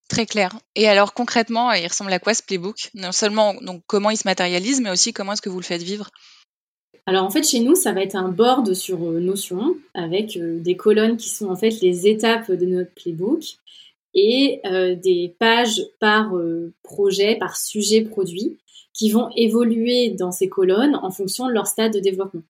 Très 0.08 0.26
clair. 0.26 0.58
Et 0.76 0.88
alors 0.88 1.14
concrètement, 1.14 1.74
il 1.74 1.86
ressemble 1.86 2.14
à 2.14 2.20
quoi 2.20 2.34
ce 2.34 2.44
playbook? 2.44 2.92
Non 2.94 3.12
seulement 3.12 3.56
donc 3.62 3.84
comment 3.88 4.12
il 4.12 4.18
se 4.18 4.28
matérialise, 4.28 4.80
mais 4.80 4.92
aussi 4.92 5.12
comment 5.12 5.34
est-ce 5.34 5.42
que 5.42 5.50
vous 5.50 5.60
le 5.60 5.66
faites 5.66 5.84
vivre? 5.84 6.10
Alors 7.08 7.24
en 7.24 7.32
fait 7.32 7.44
chez 7.44 7.62
nous 7.62 7.74
ça 7.74 7.92
va 7.92 8.04
être 8.04 8.16
un 8.16 8.30
board 8.30 8.76
sur 8.76 9.04
euh, 9.04 9.20
Notion 9.20 9.76
avec 9.96 10.38
des 10.38 10.76
colonnes 10.76 11.18
qui 11.18 11.30
sont 11.30 11.48
en 11.48 11.56
fait 11.56 11.82
les 11.82 12.08
étapes 12.08 12.52
de 12.52 12.66
notre 12.68 12.94
playbook 12.94 13.44
et 14.14 14.62
des 15.04 15.36
pages 15.38 15.84
par 16.00 16.34
projet, 16.82 17.36
par 17.36 17.56
sujet 17.56 18.02
produit 18.02 18.58
qui 18.98 19.12
vont 19.12 19.30
évoluer 19.36 20.10
dans 20.10 20.32
ces 20.32 20.50
colonnes 20.50 20.96
en 20.96 21.12
fonction 21.12 21.48
de 21.48 21.54
leur 21.54 21.68
stade 21.68 21.94
de 21.94 22.00
développement. 22.00 22.42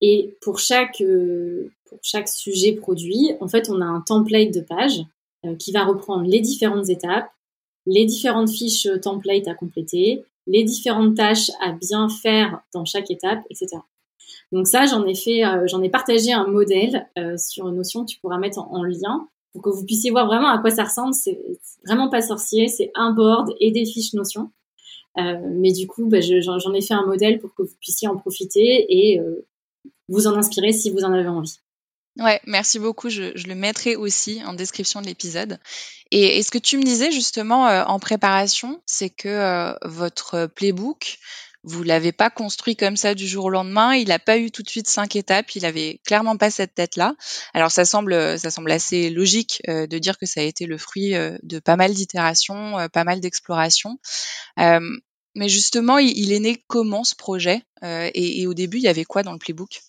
Et 0.00 0.36
pour 0.40 0.58
chaque, 0.58 1.00
euh, 1.00 1.70
pour 1.84 2.00
chaque 2.02 2.28
sujet 2.28 2.72
produit, 2.72 3.30
en 3.40 3.46
fait, 3.46 3.70
on 3.70 3.80
a 3.80 3.84
un 3.84 4.00
template 4.00 4.52
de 4.52 4.60
page 4.60 5.00
euh, 5.46 5.54
qui 5.54 5.70
va 5.70 5.84
reprendre 5.84 6.28
les 6.28 6.40
différentes 6.40 6.88
étapes, 6.90 7.30
les 7.86 8.04
différentes 8.04 8.50
fiches 8.50 8.88
template 9.00 9.46
à 9.46 9.54
compléter, 9.54 10.24
les 10.46 10.64
différentes 10.64 11.16
tâches 11.16 11.50
à 11.60 11.72
bien 11.72 12.08
faire 12.08 12.60
dans 12.74 12.84
chaque 12.84 13.10
étape, 13.10 13.40
etc. 13.50 13.78
Donc 14.50 14.66
ça, 14.66 14.86
j'en 14.86 15.06
ai 15.06 15.14
fait, 15.14 15.44
euh, 15.44 15.66
j'en 15.66 15.82
ai 15.82 15.88
partagé 15.88 16.32
un 16.32 16.46
modèle 16.46 17.08
sur 17.38 17.70
Notion 17.70 18.04
que 18.04 18.10
tu 18.10 18.20
pourras 18.20 18.38
mettre 18.38 18.58
en, 18.58 18.82
lien 18.82 19.28
pour 19.52 19.62
que 19.62 19.70
vous 19.70 19.84
puissiez 19.84 20.10
voir 20.10 20.26
vraiment 20.26 20.48
à 20.48 20.58
quoi 20.58 20.70
ça 20.70 20.84
ressemble. 20.84 21.14
C'est 21.14 21.38
vraiment 21.86 22.08
pas 22.08 22.22
sorcier, 22.22 22.68
c'est 22.68 22.90
un 22.94 23.12
board 23.12 23.50
et 23.60 23.70
des 23.70 23.84
fiches 23.84 24.14
Notion. 24.14 24.50
Euh, 25.18 25.38
mais 25.44 25.72
du 25.72 25.86
coup, 25.86 26.06
bah, 26.06 26.20
j'en 26.20 26.72
ai 26.72 26.80
fait 26.80 26.94
un 26.94 27.06
modèle 27.06 27.38
pour 27.38 27.54
que 27.54 27.62
vous 27.62 27.74
puissiez 27.80 28.08
en 28.08 28.16
profiter 28.16 28.86
et 28.88 29.20
euh, 29.20 29.46
vous 30.08 30.26
en 30.26 30.34
inspirer 30.34 30.72
si 30.72 30.90
vous 30.90 31.04
en 31.04 31.12
avez 31.12 31.28
envie. 31.28 31.58
Ouais, 32.18 32.40
merci 32.46 32.78
beaucoup. 32.78 33.08
Je, 33.08 33.32
le 33.46 33.54
mettrai 33.54 33.96
aussi 33.96 34.42
en 34.44 34.52
description 34.52 35.00
de 35.00 35.06
l'épisode. 35.06 35.58
Et, 36.10 36.42
ce 36.42 36.50
que 36.50 36.58
tu 36.58 36.76
me 36.76 36.82
disais 36.82 37.10
justement 37.10 37.66
euh, 37.68 37.84
en 37.84 37.98
préparation, 37.98 38.82
c'est 38.84 39.08
que 39.08 39.74
votre 39.86 40.46
playbook, 40.46 41.18
vous 41.64 41.82
l'avez 41.82 42.12
pas 42.12 42.28
construit 42.28 42.76
comme 42.76 42.96
ça 42.96 43.14
du 43.14 43.26
jour 43.26 43.46
au 43.46 43.50
lendemain. 43.50 43.94
Il 43.94 44.08
n'a 44.08 44.18
pas 44.18 44.36
eu 44.36 44.50
tout 44.50 44.62
de 44.62 44.68
suite 44.68 44.88
cinq 44.88 45.16
étapes. 45.16 45.54
Il 45.54 45.64
avait 45.64 46.00
clairement 46.04 46.36
pas 46.36 46.50
cette 46.50 46.74
tête-là. 46.74 47.14
Alors 47.54 47.70
ça 47.70 47.86
semble, 47.86 48.38
ça 48.38 48.50
semble 48.50 48.72
assez 48.72 49.08
logique 49.08 49.62
de 49.66 49.98
dire 49.98 50.18
que 50.18 50.26
ça 50.26 50.40
a 50.40 50.44
été 50.44 50.66
le 50.66 50.76
fruit 50.76 51.12
de 51.12 51.58
pas 51.60 51.76
mal 51.76 51.94
d'itérations, 51.94 52.88
pas 52.92 53.04
mal 53.04 53.20
d'explorations. 53.20 53.98
mais 54.58 55.48
justement, 55.48 55.98
il, 55.98 56.32
est 56.32 56.40
né 56.40 56.62
comment 56.66 57.04
ce 57.04 57.14
projet 57.14 57.62
et, 57.82 58.42
et, 58.42 58.46
au 58.46 58.54
début, 58.54 58.78
il 58.78 58.82
y 58.84 58.88
avait 58.88 59.04
quoi 59.04 59.22
dans 59.22 59.32
le 59.32 59.38
playbook? 59.38 59.80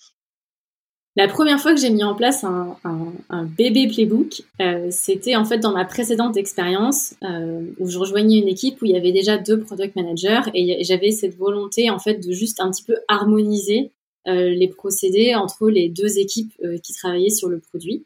La 1.15 1.27
première 1.27 1.59
fois 1.59 1.75
que 1.75 1.79
j'ai 1.79 1.91
mis 1.91 2.03
en 2.03 2.15
place 2.15 2.43
un, 2.43 2.75
un, 2.83 3.43
bébé 3.43 3.87
playbook, 3.87 4.41
euh, 4.61 4.87
c'était 4.89 5.35
en 5.35 5.45
fait 5.45 5.59
dans 5.59 5.71
ma 5.71 5.85
précédente 5.85 6.37
expérience 6.37 7.13
euh, 7.23 7.67
où 7.77 7.87
je 7.87 7.99
rejoignais 7.99 8.39
une 8.39 8.47
équipe 8.47 8.81
où 8.81 8.85
il 8.85 8.91
y 8.91 8.97
avait 8.97 9.11
déjà 9.11 9.37
deux 9.37 9.59
product 9.59 9.95
managers 9.95 10.41
et 10.55 10.83
j'avais 10.83 11.11
cette 11.11 11.37
volonté 11.37 11.91
en 11.91 11.99
fait 11.99 12.15
de 12.15 12.31
juste 12.31 12.59
un 12.59 12.71
petit 12.71 12.83
peu 12.83 12.95
harmoniser 13.07 13.91
euh, 14.27 14.49
les 14.49 14.67
procédés 14.67 15.35
entre 15.35 15.69
les 15.69 15.87
deux 15.87 16.17
équipes 16.17 16.55
qui 16.81 16.93
travaillaient 16.93 17.29
sur 17.29 17.47
le 17.47 17.59
produit. 17.59 18.05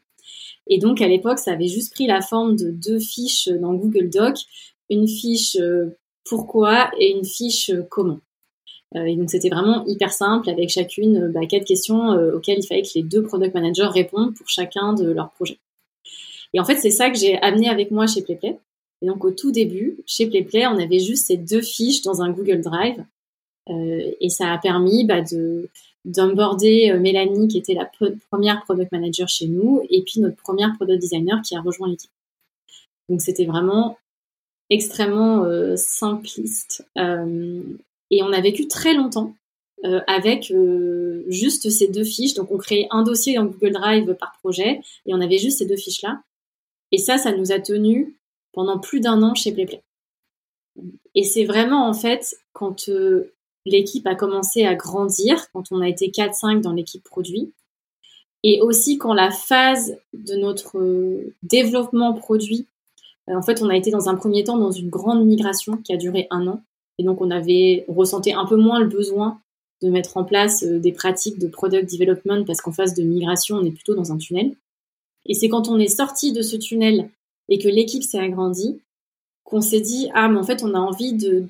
Et 0.66 0.76
donc 0.76 1.00
à 1.00 1.08
l'époque, 1.08 1.38
ça 1.38 1.52
avait 1.52 1.66
juste 1.66 1.94
pris 1.94 2.06
la 2.06 2.20
forme 2.20 2.56
de 2.56 2.70
deux 2.70 2.98
fiches 2.98 3.48
dans 3.48 3.72
Google 3.72 4.10
Doc, 4.10 4.36
une 4.90 5.08
fiche 5.08 5.56
pourquoi 6.24 6.90
et 6.98 7.10
une 7.10 7.24
fiche 7.24 7.70
comment. 7.88 8.20
Euh, 8.96 9.04
et 9.04 9.16
donc 9.16 9.30
c'était 9.30 9.50
vraiment 9.50 9.84
hyper 9.86 10.12
simple 10.12 10.48
avec 10.48 10.70
chacune 10.70 11.24
euh, 11.24 11.28
bah, 11.28 11.46
quatre 11.46 11.66
questions 11.66 12.12
euh, 12.12 12.36
auxquelles 12.36 12.60
il 12.60 12.66
fallait 12.66 12.82
que 12.82 12.88
les 12.94 13.02
deux 13.02 13.22
product 13.22 13.54
managers 13.54 13.88
répondent 13.92 14.34
pour 14.34 14.48
chacun 14.48 14.94
de 14.94 15.10
leurs 15.10 15.30
projets. 15.30 15.58
Et 16.54 16.60
en 16.60 16.64
fait 16.64 16.76
c'est 16.76 16.90
ça 16.90 17.10
que 17.10 17.18
j'ai 17.18 17.38
amené 17.42 17.68
avec 17.68 17.90
moi 17.90 18.06
chez 18.06 18.22
PlayPlay. 18.22 18.58
Et 19.02 19.06
donc 19.06 19.24
au 19.24 19.30
tout 19.30 19.52
début, 19.52 19.98
chez 20.06 20.26
PlayPlay, 20.26 20.66
on 20.66 20.78
avait 20.78 20.98
juste 20.98 21.26
ces 21.26 21.36
deux 21.36 21.60
fiches 21.60 22.02
dans 22.02 22.22
un 22.22 22.30
Google 22.30 22.62
Drive. 22.62 23.04
Euh, 23.68 24.10
et 24.20 24.30
ça 24.30 24.52
a 24.52 24.58
permis 24.58 25.04
bah, 25.04 25.20
de 25.20 25.68
d'onboarder 26.04 26.94
Mélanie, 26.98 27.48
qui 27.48 27.58
était 27.58 27.74
la 27.74 27.90
première 28.30 28.62
product 28.62 28.90
manager 28.92 29.28
chez 29.28 29.46
nous, 29.46 29.82
et 29.90 30.02
puis 30.02 30.20
notre 30.20 30.36
première 30.36 30.74
product 30.76 30.98
designer 30.98 31.42
qui 31.42 31.54
a 31.54 31.60
rejoint 31.60 31.88
l'équipe. 31.88 32.10
Donc 33.10 33.20
c'était 33.20 33.44
vraiment 33.44 33.98
extrêmement 34.70 35.44
simpliste. 35.76 36.86
Et 38.10 38.22
on 38.22 38.32
a 38.32 38.40
vécu 38.40 38.68
très 38.68 38.94
longtemps 38.94 39.34
euh, 39.84 40.00
avec 40.08 40.50
euh, 40.50 41.24
juste 41.28 41.70
ces 41.70 41.86
deux 41.86 42.04
fiches. 42.04 42.34
Donc 42.34 42.50
on 42.50 42.58
créait 42.58 42.88
un 42.90 43.04
dossier 43.04 43.36
dans 43.36 43.44
Google 43.44 43.72
Drive 43.72 44.14
par 44.14 44.32
projet 44.40 44.80
et 45.06 45.14
on 45.14 45.20
avait 45.20 45.38
juste 45.38 45.58
ces 45.58 45.66
deux 45.66 45.76
fiches-là. 45.76 46.20
Et 46.90 46.98
ça, 46.98 47.16
ça 47.16 47.30
nous 47.30 47.52
a 47.52 47.60
tenu 47.60 48.18
pendant 48.52 48.78
plus 48.78 48.98
d'un 48.98 49.22
an 49.22 49.34
chez 49.34 49.52
PlayPlay. 49.52 49.82
Et 51.14 51.22
c'est 51.22 51.44
vraiment 51.44 51.88
en 51.88 51.92
fait 51.92 52.36
quand 52.52 52.88
euh, 52.88 53.32
l'équipe 53.66 54.06
a 54.06 54.16
commencé 54.16 54.64
à 54.64 54.74
grandir, 54.74 55.48
quand 55.52 55.70
on 55.70 55.80
a 55.80 55.88
été 55.88 56.08
4-5 56.08 56.60
dans 56.60 56.72
l'équipe 56.72 57.04
produit, 57.04 57.52
et 58.42 58.60
aussi 58.60 58.98
quand 58.98 59.14
la 59.14 59.30
phase 59.30 59.96
de 60.12 60.34
notre 60.36 60.80
développement 61.42 62.14
produit, 62.14 62.66
en 63.28 63.42
fait 63.42 63.62
on 63.62 63.68
a 63.68 63.76
été 63.76 63.90
dans 63.90 64.08
un 64.08 64.16
premier 64.16 64.42
temps 64.44 64.58
dans 64.58 64.70
une 64.70 64.90
grande 64.90 65.24
migration 65.24 65.76
qui 65.76 65.92
a 65.92 65.96
duré 65.96 66.26
un 66.30 66.46
an, 66.46 66.62
et 66.98 67.04
donc 67.04 67.20
on 67.20 67.30
avait, 67.30 67.84
on 67.88 67.94
ressentait 67.94 68.32
un 68.32 68.46
peu 68.46 68.56
moins 68.56 68.80
le 68.80 68.86
besoin 68.86 69.40
de 69.82 69.90
mettre 69.90 70.16
en 70.16 70.24
place 70.24 70.64
des 70.64 70.92
pratiques 70.92 71.38
de 71.38 71.46
product 71.46 71.90
development 71.90 72.44
parce 72.44 72.60
qu'en 72.60 72.72
phase 72.72 72.94
de 72.94 73.02
migration 73.02 73.56
on 73.56 73.64
est 73.64 73.70
plutôt 73.70 73.94
dans 73.94 74.12
un 74.12 74.18
tunnel. 74.18 74.54
Et 75.26 75.34
c'est 75.34 75.48
quand 75.48 75.68
on 75.68 75.78
est 75.78 75.88
sorti 75.88 76.32
de 76.32 76.42
ce 76.42 76.56
tunnel 76.56 77.10
et 77.48 77.58
que 77.58 77.68
l'équipe 77.68 78.02
s'est 78.02 78.18
agrandie, 78.18 78.80
qu'on 79.44 79.60
s'est 79.60 79.80
dit 79.80 80.10
ah 80.14 80.28
mais 80.28 80.38
en 80.38 80.42
fait 80.42 80.62
on 80.62 80.74
a 80.74 80.78
envie 80.78 81.12
de, 81.12 81.46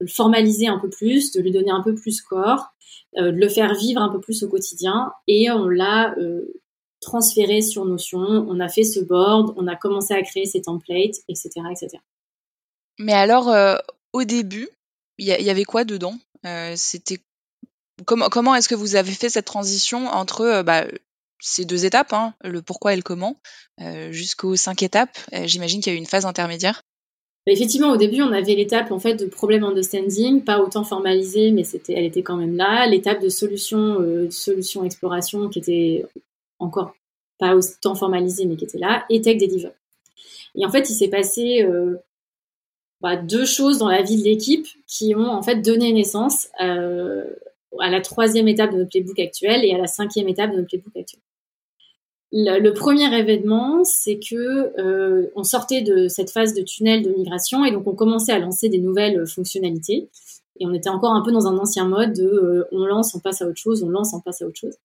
le 0.00 0.06
formaliser 0.06 0.66
un 0.66 0.78
peu 0.78 0.88
plus, 0.88 1.32
de 1.32 1.40
lui 1.40 1.52
donner 1.52 1.70
un 1.70 1.82
peu 1.82 1.94
plus 1.94 2.20
corps, 2.20 2.74
euh, 3.18 3.30
de 3.30 3.36
le 3.36 3.48
faire 3.48 3.74
vivre 3.74 4.02
un 4.02 4.08
peu 4.08 4.20
plus 4.20 4.42
au 4.42 4.48
quotidien 4.48 5.12
et 5.28 5.50
on 5.50 5.68
l'a 5.68 6.14
euh, 6.18 6.52
transféré 7.00 7.60
sur 7.60 7.84
Notion, 7.84 8.18
on 8.18 8.58
a 8.58 8.68
fait 8.68 8.82
ce 8.82 8.98
board, 8.98 9.54
on 9.56 9.68
a 9.68 9.76
commencé 9.76 10.14
à 10.14 10.22
créer 10.22 10.46
ces 10.46 10.62
templates, 10.62 11.16
etc. 11.28 11.50
etc. 11.70 11.98
Mais 12.98 13.12
alors 13.12 13.48
euh, 13.48 13.76
au 14.14 14.24
début, 14.24 14.68
il 15.18 15.26
y, 15.26 15.50
avait 15.50 15.64
quoi 15.64 15.84
dedans? 15.84 16.18
C'était 16.76 17.18
comment, 18.06 18.28
comment 18.28 18.54
est-ce 18.54 18.68
que 18.68 18.74
vous 18.74 18.96
avez 18.96 19.12
fait 19.12 19.28
cette 19.28 19.44
transition 19.44 20.06
entre 20.06 20.62
bah, 20.62 20.86
ces 21.40 21.64
deux 21.64 21.84
étapes, 21.84 22.12
hein, 22.12 22.34
le 22.42 22.62
pourquoi 22.62 22.94
et 22.94 22.96
le 22.96 23.02
comment, 23.02 23.36
jusqu'aux 24.10 24.56
cinq 24.56 24.82
étapes? 24.82 25.18
J'imagine 25.44 25.80
qu'il 25.80 25.92
y 25.92 25.94
a 25.94 25.98
eu 25.98 26.00
une 26.00 26.06
phase 26.06 26.26
intermédiaire. 26.26 26.82
Bah, 27.46 27.52
effectivement, 27.52 27.90
au 27.90 27.96
début, 27.96 28.22
on 28.22 28.32
avait 28.32 28.54
l'étape 28.54 28.90
en 28.90 28.98
fait 28.98 29.16
de 29.16 29.26
problème 29.26 29.64
understanding, 29.64 30.42
pas 30.42 30.60
autant 30.60 30.84
formalisée, 30.84 31.50
mais 31.50 31.64
c'était, 31.64 31.92
elle 31.92 32.04
était 32.04 32.22
quand 32.22 32.36
même 32.36 32.56
là. 32.56 32.86
L'étape 32.86 33.20
de 33.20 33.28
solution, 33.28 34.00
euh, 34.00 34.30
solution 34.30 34.84
exploration, 34.84 35.48
qui 35.50 35.58
était 35.58 36.06
encore 36.58 36.94
pas 37.38 37.54
autant 37.54 37.94
formalisée, 37.94 38.46
mais 38.46 38.56
qui 38.56 38.64
était 38.64 38.78
là, 38.78 39.04
et 39.10 39.20
tech 39.20 39.36
deliver. 39.36 39.72
Et 40.54 40.64
en 40.64 40.70
fait, 40.70 40.88
il 40.88 40.94
s'est 40.94 41.08
passé 41.08 41.62
euh, 41.62 41.96
bah, 43.04 43.16
deux 43.16 43.44
choses 43.44 43.76
dans 43.76 43.88
la 43.88 44.00
vie 44.00 44.16
de 44.16 44.24
l'équipe 44.24 44.66
qui 44.86 45.14
ont 45.14 45.28
en 45.28 45.42
fait 45.42 45.56
donné 45.56 45.92
naissance 45.92 46.48
euh, 46.62 47.22
à 47.78 47.90
la 47.90 48.00
troisième 48.00 48.48
étape 48.48 48.72
de 48.72 48.78
notre 48.78 48.88
playbook 48.88 49.18
actuel 49.18 49.62
et 49.62 49.74
à 49.74 49.76
la 49.76 49.86
cinquième 49.86 50.26
étape 50.26 50.52
de 50.52 50.56
notre 50.56 50.68
playbook 50.68 50.96
actuel. 50.96 51.20
Le, 52.32 52.70
premier 52.70 53.14
événement, 53.14 53.84
c'est 53.84 54.18
que 54.18 54.72
euh, 54.80 55.30
on 55.36 55.44
sortait 55.44 55.82
de 55.82 56.08
cette 56.08 56.30
phase 56.30 56.54
de 56.54 56.62
tunnel 56.62 57.02
de 57.02 57.10
migration 57.10 57.66
et 57.66 57.72
donc 57.72 57.86
on 57.86 57.94
commençait 57.94 58.32
à 58.32 58.38
lancer 58.38 58.70
des 58.70 58.78
nouvelles 58.78 59.26
fonctionnalités. 59.26 60.08
Et 60.58 60.66
on 60.66 60.72
était 60.72 60.88
encore 60.88 61.12
un 61.12 61.20
peu 61.20 61.30
dans 61.30 61.46
un 61.46 61.58
ancien 61.58 61.86
mode 61.86 62.14
de 62.14 62.24
euh, 62.24 62.64
on 62.72 62.86
lance, 62.86 63.14
on 63.14 63.20
passe 63.20 63.42
à 63.42 63.46
autre 63.46 63.60
chose, 63.60 63.82
on 63.82 63.90
lance, 63.90 64.14
on 64.14 64.20
passe 64.22 64.40
à 64.40 64.46
autre 64.46 64.58
chose. 64.58 64.76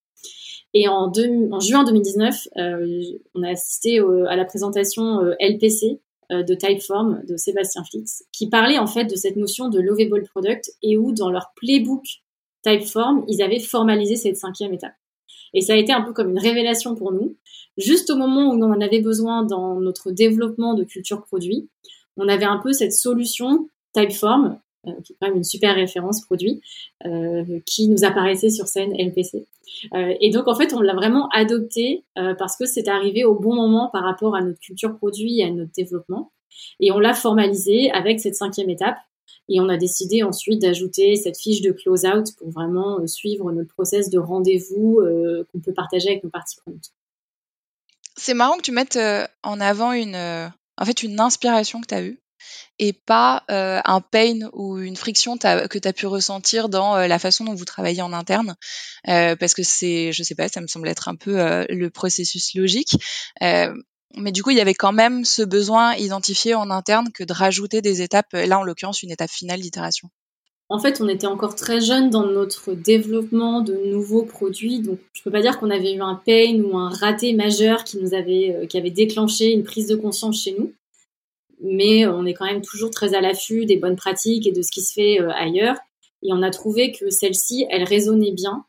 Et 0.74 0.88
en, 0.88 1.10
juin 1.58 1.84
2019, 1.84 2.48
euh, 2.58 3.02
on 3.34 3.42
a 3.44 3.48
assisté 3.48 3.98
à 3.98 4.36
la 4.36 4.44
présentation 4.44 5.22
LPC 5.40 6.00
de 6.30 6.54
Typeform 6.54 7.22
de 7.26 7.36
Sébastien 7.36 7.82
Flix, 7.84 8.24
qui 8.32 8.48
parlait 8.48 8.78
en 8.78 8.86
fait 8.86 9.04
de 9.04 9.16
cette 9.16 9.36
notion 9.36 9.68
de 9.68 9.80
lovable 9.80 10.22
product 10.24 10.72
et 10.82 10.96
où 10.96 11.12
dans 11.12 11.30
leur 11.30 11.52
playbook 11.56 12.04
Typeform, 12.62 13.24
ils 13.28 13.42
avaient 13.42 13.60
formalisé 13.60 14.16
cette 14.16 14.36
cinquième 14.36 14.72
étape. 14.72 14.94
Et 15.54 15.60
ça 15.60 15.72
a 15.72 15.76
été 15.76 15.92
un 15.92 16.02
peu 16.02 16.12
comme 16.12 16.30
une 16.30 16.38
révélation 16.38 16.94
pour 16.94 17.12
nous. 17.12 17.36
Juste 17.76 18.10
au 18.10 18.16
moment 18.16 18.50
où 18.50 18.52
on 18.52 18.62
en 18.62 18.80
avait 18.80 19.00
besoin 19.00 19.44
dans 19.44 19.80
notre 19.80 20.10
développement 20.10 20.74
de 20.74 20.84
culture 20.84 21.22
produit, 21.22 21.68
on 22.16 22.28
avait 22.28 22.44
un 22.44 22.58
peu 22.58 22.72
cette 22.72 22.92
solution 22.92 23.68
Typeform, 23.94 24.60
euh, 24.86 24.92
qui 25.04 25.12
est 25.12 25.16
quand 25.20 25.28
même 25.28 25.36
une 25.36 25.44
super 25.44 25.74
référence 25.74 26.22
produit, 26.22 26.62
euh, 27.04 27.60
qui 27.66 27.88
nous 27.88 28.02
apparaissait 28.02 28.48
sur 28.48 28.66
scène 28.66 28.94
LPC. 28.94 29.46
Euh, 29.92 30.14
et 30.22 30.30
donc 30.30 30.48
en 30.48 30.54
fait, 30.54 30.72
on 30.72 30.80
l'a 30.80 30.94
vraiment 30.94 31.28
adopté 31.34 32.02
parce 32.14 32.56
que 32.56 32.64
c'est 32.64 32.88
arrivé 32.88 33.24
au 33.24 33.34
bon 33.34 33.54
moment 33.54 33.90
par 33.92 34.02
rapport 34.02 34.34
à 34.34 34.40
notre 34.40 34.58
culture 34.58 34.96
produit 34.96 35.40
et 35.40 35.44
à 35.44 35.50
notre 35.50 35.72
développement. 35.72 36.32
Et 36.80 36.92
on 36.92 36.98
l'a 36.98 37.12
formalisé 37.12 37.90
avec 37.90 38.20
cette 38.20 38.34
cinquième 38.34 38.70
étape 38.70 38.96
et 39.50 39.60
on 39.60 39.68
a 39.68 39.76
décidé 39.76 40.22
ensuite 40.22 40.62
d'ajouter 40.62 41.16
cette 41.16 41.38
fiche 41.38 41.60
de 41.60 41.72
close-out 41.72 42.34
pour 42.38 42.50
vraiment 42.50 43.06
suivre 43.06 43.52
notre 43.52 43.72
process 43.74 44.08
de 44.08 44.18
rendez-vous 44.18 45.00
qu'on 45.52 45.60
peut 45.60 45.74
partager 45.74 46.08
avec 46.08 46.24
nos 46.24 46.30
parties 46.30 46.56
prenantes. 46.56 46.90
C'est 48.16 48.34
marrant 48.34 48.56
que 48.56 48.62
tu 48.62 48.72
mettes 48.72 48.98
en 49.42 49.60
avant 49.60 49.92
une, 49.92 50.16
en 50.16 50.84
fait, 50.84 51.02
une 51.02 51.20
inspiration 51.20 51.80
que 51.80 51.86
tu 51.86 51.94
as 51.94 52.02
eue 52.02 52.18
et 52.78 52.92
pas 52.92 53.44
un 53.48 54.00
pain 54.00 54.48
ou 54.52 54.78
une 54.78 54.96
friction 54.96 55.36
que 55.38 55.78
tu 55.78 55.88
as 55.88 55.92
pu 55.92 56.06
ressentir 56.06 56.68
dans 56.68 56.96
la 56.96 57.18
façon 57.18 57.44
dont 57.44 57.54
vous 57.54 57.64
travaillez 57.64 58.02
en 58.02 58.12
interne. 58.12 58.54
parce 59.04 59.54
que 59.54 59.62
c'est, 59.62 60.12
je 60.12 60.22
sais 60.22 60.34
pas, 60.34 60.48
ça 60.48 60.60
me 60.60 60.66
semble 60.66 60.88
être 60.88 61.08
un 61.08 61.16
peu 61.16 61.36
le 61.68 61.88
processus 61.88 62.54
logique. 62.54 62.96
Mais 64.16 64.32
du 64.32 64.42
coup, 64.42 64.50
il 64.50 64.56
y 64.56 64.60
avait 64.60 64.74
quand 64.74 64.92
même 64.92 65.24
ce 65.24 65.42
besoin 65.42 65.94
identifié 65.94 66.54
en 66.54 66.70
interne 66.70 67.10
que 67.12 67.22
de 67.22 67.32
rajouter 67.32 67.80
des 67.80 68.02
étapes, 68.02 68.32
là 68.32 68.58
en 68.58 68.64
l'occurrence 68.64 69.02
une 69.02 69.12
étape 69.12 69.30
finale 69.30 69.60
d'itération. 69.60 70.10
En 70.72 70.78
fait, 70.78 71.00
on 71.00 71.08
était 71.08 71.26
encore 71.26 71.56
très 71.56 71.80
jeune 71.80 72.10
dans 72.10 72.24
notre 72.24 72.74
développement 72.74 73.60
de 73.60 73.74
nouveaux 73.90 74.22
produits, 74.22 74.78
donc 74.78 75.00
je 75.12 75.22
peux 75.22 75.30
pas 75.32 75.40
dire 75.40 75.58
qu'on 75.58 75.68
avait 75.68 75.94
eu 75.94 76.00
un 76.00 76.14
pain 76.24 76.62
ou 76.62 76.78
un 76.78 76.88
raté 76.88 77.32
majeur 77.32 77.82
qui 77.82 77.98
nous 77.98 78.14
avait, 78.14 78.54
euh, 78.54 78.66
qui 78.66 78.78
avait 78.78 78.92
déclenché 78.92 79.50
une 79.50 79.64
prise 79.64 79.88
de 79.88 79.96
conscience 79.96 80.44
chez 80.44 80.54
nous. 80.56 80.72
Mais 81.62 82.06
on 82.06 82.24
est 82.24 82.34
quand 82.34 82.46
même 82.46 82.62
toujours 82.62 82.90
très 82.90 83.14
à 83.14 83.20
l'affût 83.20 83.66
des 83.66 83.76
bonnes 83.76 83.96
pratiques 83.96 84.46
et 84.46 84.52
de 84.52 84.62
ce 84.62 84.70
qui 84.70 84.80
se 84.80 84.92
fait 84.92 85.20
euh, 85.20 85.30
ailleurs. 85.32 85.76
Et 86.22 86.32
on 86.32 86.42
a 86.42 86.50
trouvé 86.50 86.92
que 86.92 87.10
celle-ci, 87.10 87.66
elle 87.70 87.84
résonnait 87.84 88.32
bien 88.32 88.64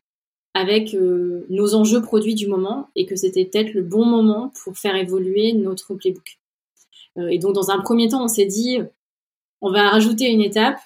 avec 0.54 0.94
euh, 0.94 1.46
nos 1.48 1.74
enjeux 1.74 2.02
produits 2.02 2.34
du 2.34 2.46
moment 2.46 2.88
et 2.94 3.06
que 3.06 3.16
c'était 3.16 3.44
peut-être 3.44 3.72
le 3.72 3.82
bon 3.82 4.04
moment 4.04 4.52
pour 4.62 4.76
faire 4.76 4.96
évoluer 4.96 5.52
notre 5.54 5.94
playbook. 5.94 6.38
Euh, 7.18 7.28
et 7.28 7.38
donc 7.38 7.54
dans 7.54 7.70
un 7.70 7.80
premier 7.80 8.08
temps, 8.08 8.24
on 8.24 8.28
s'est 8.28 8.46
dit, 8.46 8.78
on 9.60 9.70
va 9.70 9.88
rajouter 9.88 10.30
une 10.30 10.42
étape. 10.42 10.78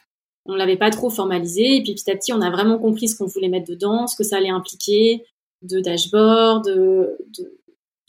On 0.44 0.54
l'avait 0.54 0.76
pas 0.76 0.90
trop 0.90 1.10
formalisé 1.10 1.76
et 1.76 1.82
puis 1.82 1.94
petit 1.94 2.08
à 2.10 2.14
petit, 2.14 2.32
on 2.32 2.40
a 2.40 2.50
vraiment 2.50 2.78
compris 2.78 3.08
ce 3.08 3.16
qu'on 3.16 3.26
voulait 3.26 3.48
mettre 3.48 3.68
dedans, 3.68 4.06
ce 4.06 4.14
que 4.14 4.22
ça 4.22 4.36
allait 4.36 4.48
impliquer, 4.48 5.24
de 5.62 5.80
dashboard, 5.80 6.66
de, 6.66 7.16
de, 7.36 7.58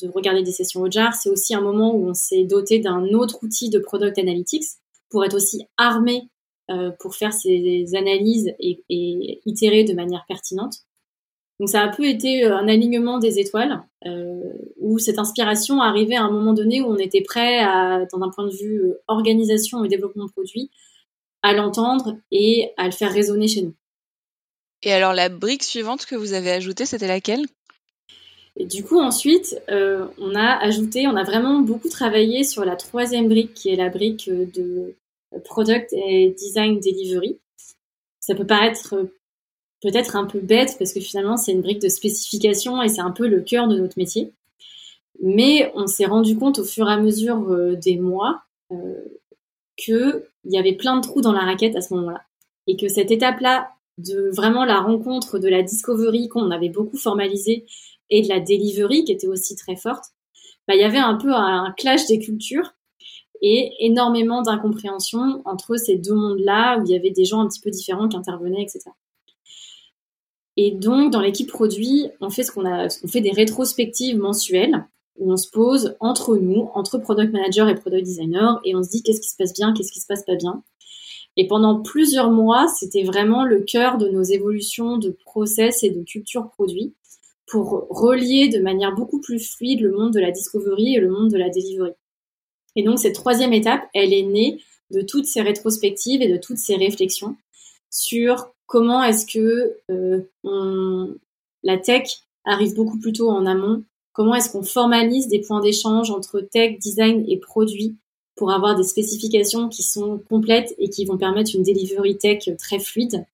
de 0.01 0.09
regarder 0.09 0.43
des 0.43 0.51
sessions 0.51 0.81
au 0.81 0.91
jar. 0.91 1.13
C'est 1.15 1.29
aussi 1.29 1.55
un 1.55 1.61
moment 1.61 1.95
où 1.95 2.07
on 2.07 2.13
s'est 2.13 2.43
doté 2.43 2.79
d'un 2.79 3.05
autre 3.13 3.43
outil 3.43 3.69
de 3.69 3.79
product 3.79 4.17
analytics 4.17 4.65
pour 5.09 5.23
être 5.25 5.35
aussi 5.35 5.65
armé 5.77 6.29
euh, 6.69 6.91
pour 6.99 7.15
faire 7.15 7.33
ces 7.33 7.85
analyses 7.95 8.53
et, 8.59 8.83
et 8.89 9.41
itérer 9.45 9.83
de 9.83 9.93
manière 9.93 10.25
pertinente. 10.27 10.79
Donc 11.59 11.69
ça 11.69 11.81
a 11.81 11.85
un 11.85 11.95
peu 11.95 12.05
été 12.05 12.45
euh, 12.45 12.55
un 12.55 12.67
alignement 12.67 13.17
des 13.17 13.39
étoiles, 13.39 13.83
euh, 14.05 14.53
où 14.79 14.99
cette 14.99 15.17
inspiration 15.17 15.81
arrivait 15.81 16.15
à 16.15 16.23
un 16.23 16.31
moment 16.31 16.53
donné 16.53 16.81
où 16.81 16.85
on 16.85 16.97
était 16.97 17.21
prêt, 17.21 17.59
à, 17.59 18.05
dans 18.11 18.21
un 18.21 18.29
point 18.29 18.45
de 18.45 18.55
vue 18.55 18.81
euh, 18.81 19.01
organisation 19.07 19.83
et 19.83 19.87
développement 19.87 20.27
produit, 20.27 20.69
à 21.41 21.53
l'entendre 21.53 22.17
et 22.31 22.71
à 22.77 22.85
le 22.85 22.91
faire 22.91 23.11
résonner 23.11 23.47
chez 23.47 23.63
nous. 23.63 23.73
Et 24.83 24.93
alors 24.93 25.13
la 25.13 25.29
brique 25.29 25.63
suivante 25.63 26.05
que 26.05 26.15
vous 26.15 26.33
avez 26.33 26.51
ajoutée, 26.51 26.85
c'était 26.85 27.07
laquelle? 27.07 27.45
Et 28.59 28.65
du 28.65 28.83
coup, 28.83 28.99
ensuite, 28.99 29.61
euh, 29.69 30.07
on 30.17 30.33
a 30.33 30.57
ajouté, 30.57 31.07
on 31.07 31.15
a 31.15 31.23
vraiment 31.23 31.59
beaucoup 31.59 31.89
travaillé 31.89 32.43
sur 32.43 32.65
la 32.65 32.75
troisième 32.75 33.29
brique, 33.29 33.53
qui 33.53 33.69
est 33.69 33.75
la 33.75 33.89
brique 33.89 34.29
de 34.29 34.95
Product 35.45 35.93
et 35.93 36.29
Design 36.37 36.79
Delivery. 36.79 37.37
Ça 38.19 38.33
peut 38.33 38.47
paraître 38.47 38.95
peut-être 39.81 40.15
un 40.15 40.25
peu 40.25 40.39
bête 40.39 40.75
parce 40.79 40.91
que 40.91 40.99
finalement 40.99 41.37
c'est 41.37 41.51
une 41.51 41.61
brique 41.61 41.81
de 41.81 41.89
spécification 41.89 42.81
et 42.81 42.89
c'est 42.89 43.01
un 43.01 43.11
peu 43.11 43.27
le 43.27 43.41
cœur 43.41 43.67
de 43.67 43.77
notre 43.77 43.97
métier. 43.97 44.33
Mais 45.21 45.71
on 45.75 45.87
s'est 45.87 46.05
rendu 46.05 46.37
compte 46.37 46.59
au 46.59 46.63
fur 46.63 46.89
et 46.89 46.93
à 46.93 46.97
mesure 46.97 47.51
euh, 47.51 47.75
des 47.75 47.97
mois 47.97 48.41
euh, 48.71 49.01
qu'il 49.75 50.23
y 50.45 50.57
avait 50.57 50.73
plein 50.73 50.97
de 50.97 51.01
trous 51.01 51.21
dans 51.21 51.31
la 51.31 51.41
raquette 51.41 51.75
à 51.75 51.81
ce 51.81 51.93
moment-là. 51.93 52.23
Et 52.67 52.75
que 52.75 52.87
cette 52.87 53.11
étape-là 53.11 53.69
de 53.97 54.29
vraiment 54.35 54.65
la 54.65 54.79
rencontre 54.79 55.39
de 55.39 55.47
la 55.47 55.63
discovery 55.63 56.27
qu'on 56.27 56.51
avait 56.51 56.69
beaucoup 56.69 56.97
formalisé 56.97 57.65
et 58.09 58.21
de 58.21 58.29
la 58.29 58.39
delivery 58.39 59.03
qui 59.03 59.11
était 59.11 59.27
aussi 59.27 59.55
très 59.55 59.75
forte, 59.75 60.05
bah, 60.67 60.75
il 60.75 60.81
y 60.81 60.85
avait 60.85 60.97
un 60.97 61.15
peu 61.15 61.33
un 61.33 61.73
clash 61.77 62.05
des 62.07 62.19
cultures 62.19 62.73
et 63.41 63.71
énormément 63.79 64.41
d'incompréhension 64.41 65.41
entre 65.45 65.77
ces 65.77 65.97
deux 65.97 66.15
mondes-là 66.15 66.79
où 66.79 66.85
il 66.85 66.91
y 66.91 66.95
avait 66.95 67.11
des 67.11 67.25
gens 67.25 67.41
un 67.41 67.47
petit 67.47 67.61
peu 67.61 67.69
différents 67.69 68.07
qui 68.07 68.17
intervenaient, 68.17 68.63
etc. 68.63 68.89
Et 70.57 70.71
donc, 70.71 71.11
dans 71.11 71.21
l'équipe 71.21 71.47
produit, 71.47 72.07
on 72.19 72.29
fait 72.29 72.43
ce 72.43 72.51
qu'on 72.51 72.65
a, 72.65 72.87
on 73.03 73.07
fait 73.07 73.21
des 73.21 73.31
rétrospectives 73.31 74.17
mensuelles 74.17 74.85
où 75.17 75.31
on 75.31 75.37
se 75.37 75.49
pose 75.49 75.95
entre 75.99 76.35
nous, 76.37 76.69
entre 76.73 76.97
product 76.97 77.31
manager 77.31 77.69
et 77.69 77.75
product 77.75 78.03
designer, 78.03 78.59
et 78.63 78.75
on 78.75 78.83
se 78.83 78.89
dit 78.89 79.03
qu'est-ce 79.03 79.21
qui 79.21 79.29
se 79.29 79.35
passe 79.35 79.53
bien, 79.53 79.73
qu'est-ce 79.73 79.91
qui 79.91 79.99
se 79.99 80.07
passe 80.07 80.23
pas 80.25 80.35
bien. 80.35 80.63
Et 81.37 81.47
pendant 81.47 81.81
plusieurs 81.81 82.31
mois, 82.31 82.67
c'était 82.67 83.03
vraiment 83.03 83.43
le 83.43 83.61
cœur 83.61 83.97
de 83.97 84.09
nos 84.09 84.23
évolutions 84.23 84.97
de 84.97 85.09
process 85.25 85.83
et 85.83 85.91
de 85.91 86.03
culture 86.03 86.49
produit, 86.49 86.95
pour 87.47 87.87
relier 87.89 88.49
de 88.49 88.59
manière 88.59 88.93
beaucoup 88.93 89.19
plus 89.19 89.39
fluide 89.39 89.81
le 89.81 89.91
monde 89.91 90.13
de 90.13 90.19
la 90.19 90.31
discovery 90.31 90.95
et 90.95 90.99
le 90.99 91.09
monde 91.09 91.31
de 91.31 91.37
la 91.37 91.49
delivery. 91.49 91.93
Et 92.75 92.83
donc 92.83 92.99
cette 92.99 93.15
troisième 93.15 93.53
étape, 93.53 93.87
elle 93.93 94.13
est 94.13 94.23
née 94.23 94.61
de 94.91 95.01
toutes 95.01 95.25
ces 95.25 95.41
rétrospectives 95.41 96.21
et 96.21 96.31
de 96.31 96.37
toutes 96.37 96.57
ces 96.57 96.75
réflexions 96.75 97.35
sur 97.89 98.53
comment 98.67 99.03
est-ce 99.03 99.25
que 99.25 99.77
euh, 99.89 101.15
la 101.63 101.77
tech 101.77 102.21
arrive 102.45 102.75
beaucoup 102.75 102.99
plus 102.99 103.13
tôt 103.13 103.29
en 103.29 103.45
amont, 103.45 103.83
comment 104.13 104.35
est-ce 104.35 104.51
qu'on 104.51 104.63
formalise 104.63 105.27
des 105.27 105.39
points 105.39 105.61
d'échange 105.61 106.11
entre 106.11 106.41
tech, 106.41 106.77
design 106.79 107.25
et 107.27 107.37
produit 107.37 107.95
pour 108.35 108.51
avoir 108.51 108.75
des 108.75 108.83
spécifications 108.83 109.67
qui 109.69 109.83
sont 109.83 110.19
complètes 110.29 110.75
et 110.77 110.89
qui 110.89 111.05
vont 111.05 111.17
permettre 111.17 111.51
une 111.55 111.63
delivery 111.63 112.17
tech 112.17 112.49
très 112.57 112.79
fluide. 112.79 113.25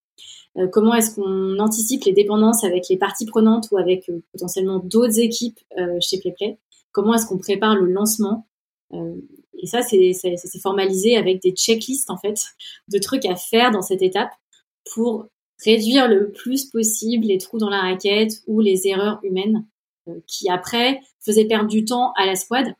Euh, 0.57 0.67
comment 0.67 0.93
est-ce 0.93 1.15
qu'on 1.15 1.57
anticipe 1.59 2.03
les 2.05 2.13
dépendances 2.13 2.63
avec 2.63 2.87
les 2.89 2.97
parties 2.97 3.25
prenantes 3.25 3.69
ou 3.71 3.77
avec 3.77 4.07
euh, 4.09 4.23
potentiellement 4.31 4.79
d'autres 4.79 5.19
équipes 5.19 5.59
euh, 5.77 5.97
chez 5.99 6.19
PlayPlay 6.19 6.59
Comment 6.91 7.15
est-ce 7.15 7.25
qu'on 7.25 7.39
prépare 7.39 7.75
le 7.75 7.91
lancement? 7.91 8.47
Et 9.57 9.65
ça, 9.65 9.81
c'est 9.81 10.13
formalisé 10.61 11.17
avec 11.17 11.41
des 11.41 11.49
checklists 11.49 12.11
en 12.11 12.17
fait 12.17 12.35
de 12.89 12.99
trucs 12.99 13.25
à 13.25 13.35
faire 13.35 13.71
dans 13.71 13.81
cette 13.81 14.03
étape 14.03 14.29
pour 14.93 15.25
réduire 15.65 16.07
le 16.07 16.31
plus 16.31 16.65
possible 16.65 17.25
les 17.25 17.39
trous 17.39 17.57
dans 17.57 17.71
la 17.71 17.81
raquette 17.81 18.43
ou 18.45 18.59
les 18.59 18.87
erreurs 18.87 19.19
humaines 19.23 19.65
qui 20.27 20.47
après 20.47 20.99
faisaient 21.25 21.45
perdre 21.45 21.67
du 21.67 21.85
temps 21.85 22.11
à 22.17 22.27
la 22.27 22.35
squad 22.35 22.75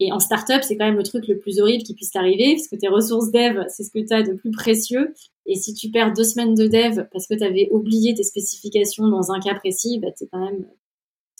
et 0.00 0.12
en 0.12 0.20
startup, 0.20 0.62
c'est 0.62 0.76
quand 0.76 0.84
même 0.84 0.96
le 0.96 1.02
truc 1.02 1.26
le 1.26 1.38
plus 1.38 1.58
horrible 1.60 1.82
qui 1.82 1.94
puisse 1.94 2.10
t'arriver, 2.10 2.54
parce 2.54 2.68
que 2.68 2.76
tes 2.76 2.88
ressources 2.88 3.30
dev, 3.32 3.64
c'est 3.68 3.82
ce 3.82 3.90
que 3.90 3.98
tu 3.98 4.14
as 4.14 4.22
de 4.22 4.32
plus 4.32 4.50
précieux. 4.50 5.14
Et 5.46 5.56
si 5.56 5.74
tu 5.74 5.90
perds 5.90 6.12
deux 6.12 6.24
semaines 6.24 6.54
de 6.54 6.66
dev 6.66 7.04
parce 7.12 7.26
que 7.26 7.34
tu 7.34 7.42
avais 7.42 7.68
oublié 7.72 8.14
tes 8.14 8.22
spécifications 8.22 9.08
dans 9.08 9.32
un 9.32 9.40
cas 9.40 9.54
précis, 9.54 9.98
bah, 9.98 10.08
tu 10.16 10.26
quand 10.30 10.44
même 10.44 10.66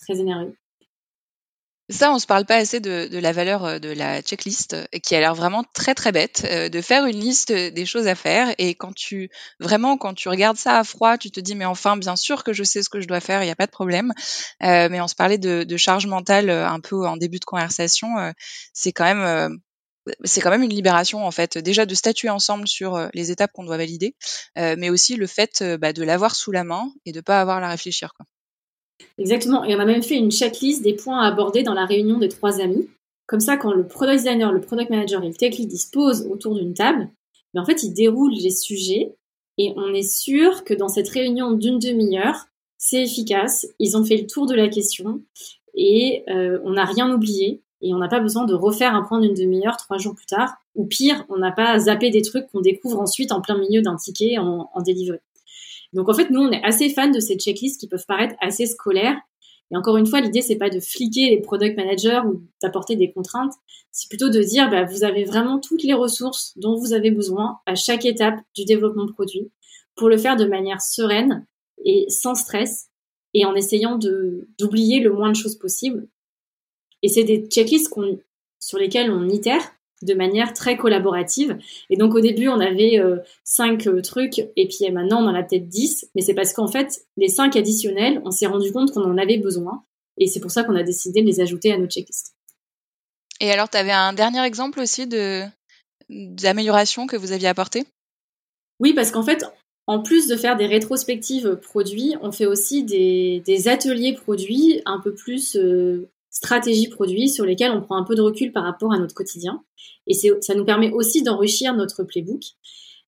très 0.01 0.19
énervé. 0.21 0.53
Ça, 1.91 2.13
on 2.13 2.19
se 2.19 2.27
parle 2.27 2.45
pas 2.45 2.57
assez 2.57 2.81
de, 2.81 3.09
la 3.19 3.33
valeur 3.33 3.65
euh, 3.65 3.79
de 3.79 3.89
la 3.89 4.21
checklist, 4.21 4.77
qui 5.03 5.15
a 5.15 5.21
l'air 5.21 5.35
vraiment 5.35 5.65
très 5.73 5.95
très 5.95 6.13
bête, 6.13 6.47
euh, 6.51 6.69
de 6.69 6.81
faire 6.83 7.07
une 7.07 7.19
liste 7.19 7.51
des 7.51 7.87
choses 7.87 8.07
à 8.07 8.15
faire. 8.15 8.55
Et 8.59 8.75
quand 8.75 8.95
tu 8.95 9.31
vraiment 9.59 9.97
quand 9.97 10.13
tu 10.13 10.29
regardes 10.29 10.59
ça 10.59 10.79
à 10.79 10.85
froid, 10.85 11.17
tu 11.17 11.31
te 11.31 11.41
dis 11.41 11.55
mais 11.55 11.65
enfin 11.65 11.97
bien 11.97 12.15
sûr 12.15 12.45
que 12.45 12.53
je 12.53 12.63
sais 12.63 12.83
ce 12.83 12.91
que 12.91 13.01
je 13.01 13.09
dois 13.09 13.21
faire, 13.21 13.43
il 13.43 13.47
n'y 13.47 13.51
a 13.53 13.57
pas 13.57 13.65
de 13.65 13.71
problème. 13.71 14.13
Euh, 14.63 14.89
mais 14.91 15.01
on 15.01 15.09
se 15.09 15.15
parlait 15.15 15.39
de, 15.39 15.65
de, 15.65 15.77
charge 15.79 16.07
mentale 16.07 16.51
un 16.51 16.81
peu 16.81 17.07
en 17.07 17.17
début 17.17 17.39
de 17.39 17.45
conversation, 17.45 18.09
c'est 18.73 18.93
quand 18.93 19.05
même 19.05 19.59
c'est 20.25 20.41
quand 20.41 20.51
même 20.51 20.63
une 20.63 20.71
libération 20.71 21.27
en 21.27 21.31
fait, 21.31 21.57
déjà 21.59 21.87
de 21.87 21.95
statuer 21.95 22.31
ensemble 22.31 22.69
sur 22.69 23.09
les 23.15 23.31
étapes 23.31 23.53
qu'on 23.53 23.65
doit 23.65 23.77
valider, 23.77 24.17
mais 24.57 24.91
aussi 24.91 25.17
le 25.17 25.27
fait 25.27 25.63
bah, 25.81 25.93
de 25.93 26.03
l'avoir 26.03 26.35
sous 26.35 26.53
la 26.53 26.65
main 26.65 26.91
et 27.07 27.13
de 27.13 27.21
pas 27.21 27.41
avoir 27.41 27.63
à 27.63 27.69
réfléchir. 27.69 28.13
Quoi. 28.15 28.27
Exactement. 29.19 29.65
Et 29.65 29.75
on 29.75 29.81
a 29.81 29.85
même 29.85 30.03
fait 30.03 30.17
une 30.17 30.31
checklist 30.31 30.83
des 30.83 30.95
points 30.95 31.21
à 31.21 31.29
aborder 31.29 31.63
dans 31.63 31.75
la 31.75 31.85
réunion 31.85 32.19
des 32.19 32.29
trois 32.29 32.61
amis. 32.61 32.89
Comme 33.27 33.41
ça, 33.41 33.57
quand 33.57 33.73
le 33.73 33.87
product 33.87 34.19
designer, 34.19 34.53
le 34.53 34.61
product 34.61 34.91
manager 34.91 35.23
et 35.23 35.29
le 35.29 35.35
tech 35.35 35.59
lead 35.59 35.69
disposent 35.69 36.27
autour 36.31 36.55
d'une 36.55 36.73
table, 36.73 37.11
mais 37.53 37.61
en 37.61 37.65
fait, 37.65 37.83
ils 37.83 37.93
déroulent 37.93 38.33
les 38.33 38.51
sujets 38.51 39.15
et 39.59 39.73
on 39.77 39.93
est 39.93 40.09
sûr 40.09 40.65
que 40.65 40.73
dans 40.73 40.89
cette 40.89 41.09
réunion 41.09 41.53
d'une 41.53 41.79
demi-heure, 41.79 42.47
c'est 42.79 43.03
efficace. 43.03 43.67
Ils 43.79 43.97
ont 43.97 44.05
fait 44.05 44.17
le 44.17 44.27
tour 44.27 44.47
de 44.47 44.55
la 44.55 44.69
question 44.69 45.23
et 45.75 46.25
euh, 46.29 46.59
on 46.65 46.73
n'a 46.73 46.85
rien 46.85 47.13
oublié 47.13 47.63
et 47.81 47.93
on 47.93 47.99
n'a 47.99 48.09
pas 48.09 48.21
besoin 48.21 48.45
de 48.45 48.55
refaire 48.55 48.95
un 48.95 49.03
point 49.03 49.21
d'une 49.21 49.35
demi-heure 49.35 49.77
trois 49.77 49.99
jours 49.99 50.15
plus 50.15 50.27
tard. 50.27 50.55
Ou 50.75 50.87
pire, 50.87 51.25
on 51.29 51.39
n'a 51.39 51.53
pas 51.53 51.79
zappé 51.79 52.11
des 52.11 52.23
trucs 52.23 52.47
qu'on 52.51 52.61
découvre 52.61 53.01
ensuite 53.01 53.33
en 53.33 53.41
plein 53.41 53.59
milieu 53.59 53.83
d'un 53.83 53.97
ticket 53.97 54.39
en, 54.39 54.71
en. 54.73 54.83
Donc 55.93 56.09
en 56.09 56.15
fait, 56.15 56.31
nous, 56.31 56.41
on 56.41 56.51
est 56.51 56.63
assez 56.65 56.91
fans 56.91 57.11
de 57.11 57.21
ces 57.21 57.37
checklists 57.37 57.81
qui 57.81 57.89
peuvent 57.89 58.07
paraître 58.07 58.35
assez 58.41 58.67
scolaires. 58.67 59.19
Et 59.71 59.77
encore 59.77 59.97
une 59.97 60.07
fois, 60.07 60.21
l'idée, 60.21 60.41
c'est 60.41 60.57
pas 60.57 60.71
de 60.71 60.81
fliquer 60.81 61.31
les 61.31 61.41
product 61.41 61.77
managers 61.77 62.23
ou 62.27 62.43
d'apporter 62.63 62.97
des 62.97 63.13
contraintes. 63.13 63.53
C'est 63.91 64.09
plutôt 64.09 64.31
de 64.31 64.43
dire, 64.43 64.71
bah, 64.71 64.85
vous 64.85 65.05
avez 65.05 65.25
vraiment 65.25 65.59
toutes 65.59 65.83
les 65.83 65.95
ressources 65.95 66.55
dont 66.57 66.77
vous 66.77 66.93
avez 66.93 67.11
besoin 67.11 67.59
à 67.67 67.75
chaque 67.75 68.07
étape 68.07 68.41
du 68.55 68.65
développement 68.65 69.05
de 69.05 69.13
produit 69.13 69.51
pour 69.95 70.09
le 70.09 70.17
faire 70.17 70.37
de 70.37 70.47
manière 70.47 70.81
sereine 70.81 71.47
et 71.85 72.07
sans 72.09 72.35
stress 72.35 72.89
et 73.35 73.45
en 73.45 73.55
essayant 73.55 73.99
d'oublier 73.99 75.01
le 75.01 75.13
moins 75.13 75.31
de 75.31 75.37
choses 75.37 75.59
possible. 75.59 76.09
Et 77.03 77.09
c'est 77.09 77.25
des 77.25 77.47
checklists 77.47 77.93
sur 78.59 78.79
lesquels 78.79 79.11
on 79.11 79.29
itère 79.29 79.63
de 80.03 80.15
manière 80.15 80.53
très 80.53 80.77
collaborative. 80.77 81.59
Et 81.91 81.97
donc 81.97 82.15
au 82.15 82.21
début, 82.21 82.49
on 82.49 82.61
avait 82.61 82.99
euh, 82.99 83.19
cinq 83.45 83.87
euh, 83.87 84.01
trucs, 84.01 84.39
et 84.39 84.69
puis 84.69 84.91
maintenant, 84.91 85.23
on 85.23 85.29
en 85.29 85.35
a 85.35 85.43
peut-être 85.43 85.69
dix. 85.69 86.09
Mais 86.15 86.23
c'est 86.23 86.35
parce 86.35 86.53
qu'en 86.53 86.69
fait, 86.69 87.07
les 87.17 87.29
cinq 87.29 87.57
additionnels, 87.57 88.21
on 88.25 88.31
s'est 88.31 88.47
rendu 88.47 88.73
compte 88.73 88.93
qu'on 88.93 89.05
en 89.05 89.19
avait 89.19 89.39
besoin. 89.39 89.83
Et 90.19 90.27
c'est 90.27 90.41
pour 90.41 90.51
ça 90.51 90.65
qu'on 90.65 90.77
a 90.77 90.83
décidé 90.83 91.23
de 91.23 91.27
les 91.27 91.41
ajouter 91.41 91.73
à 91.73 91.79
notre 91.79 91.93
checklist. 91.93 92.35
Et 93.41 93.53
alors, 93.53 93.69
tu 93.69 93.77
avais 93.77 93.93
un 93.93 94.13
dernier 94.13 94.45
exemple 94.45 94.81
aussi 94.81 95.07
de 95.07 95.45
d'amélioration 96.09 97.07
que 97.07 97.17
vous 97.17 97.33
aviez 97.33 97.49
apporté 97.49 97.85
Oui, 98.81 98.95
parce 98.95 99.11
qu'en 99.11 99.23
fait, 99.23 99.45
en 99.87 100.03
plus 100.03 100.27
de 100.27 100.37
faire 100.37 100.57
des 100.57 100.67
rétrospectives 100.67 101.57
produits, 101.57 102.15
on 102.23 102.33
fait 102.33 102.47
aussi 102.47 102.83
des, 102.83 103.43
des 103.45 103.69
ateliers 103.69 104.15
produits 104.15 104.81
un 104.87 105.01
peu 105.01 105.15
plus 105.15 105.57
euh, 105.57 106.09
stratégies 106.39 106.89
produits 106.89 107.29
sur 107.29 107.45
lesquelles 107.45 107.73
on 107.73 107.81
prend 107.81 107.97
un 107.97 108.05
peu 108.05 108.15
de 108.15 108.21
recul 108.21 108.53
par 108.53 108.63
rapport 108.63 108.93
à 108.93 108.99
notre 108.99 109.13
quotidien. 109.13 109.65
Et 110.07 110.15
ça 110.15 110.55
nous 110.55 110.65
permet 110.65 110.93
aussi 110.93 111.25
d'enrichir 111.25 111.75
notre 111.75 112.05
playbook. 112.05 112.43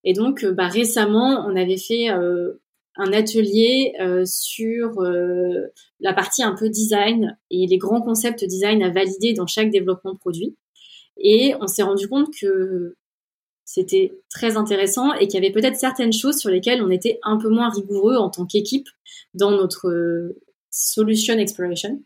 Et 0.03 0.15
donc, 0.15 0.43
euh, 0.43 0.51
bah, 0.51 0.67
récemment, 0.67 1.45
on 1.47 1.55
avait 1.55 1.77
fait 1.77 2.11
euh, 2.11 2.61
un 2.97 3.13
atelier 3.13 3.93
euh, 4.01 4.25
sur 4.27 5.01
la 6.01 6.13
partie 6.13 6.43
un 6.43 6.57
peu 6.57 6.69
design 6.69 7.39
et 7.53 7.69
les 7.69 7.79
grands 7.79 8.01
concepts 8.01 8.45
design 8.45 8.83
à 8.83 8.91
valider 8.91 9.33
dans 9.33 9.47
chaque 9.47 9.71
développement 9.71 10.15
de 10.15 10.19
produit. 10.19 10.57
Et 11.17 11.55
on 11.61 11.69
s'est 11.69 11.85
rendu 11.85 12.09
compte 12.09 12.35
que 12.35 12.97
c'était 13.65 14.13
très 14.29 14.57
intéressant 14.57 15.15
et 15.15 15.29
qu'il 15.29 15.41
y 15.41 15.45
avait 15.45 15.53
peut-être 15.53 15.77
certaines 15.77 16.13
choses 16.13 16.39
sur 16.39 16.51
lesquelles 16.51 16.83
on 16.83 16.91
était 16.91 17.21
un 17.23 17.37
peu 17.37 17.49
moins 17.49 17.71
rigoureux 17.71 18.17
en 18.17 18.29
tant 18.29 18.45
qu'équipe 18.45 18.89
dans 19.35 19.53
notre 19.53 20.35
solution 20.71 21.35
exploration. 21.39 22.03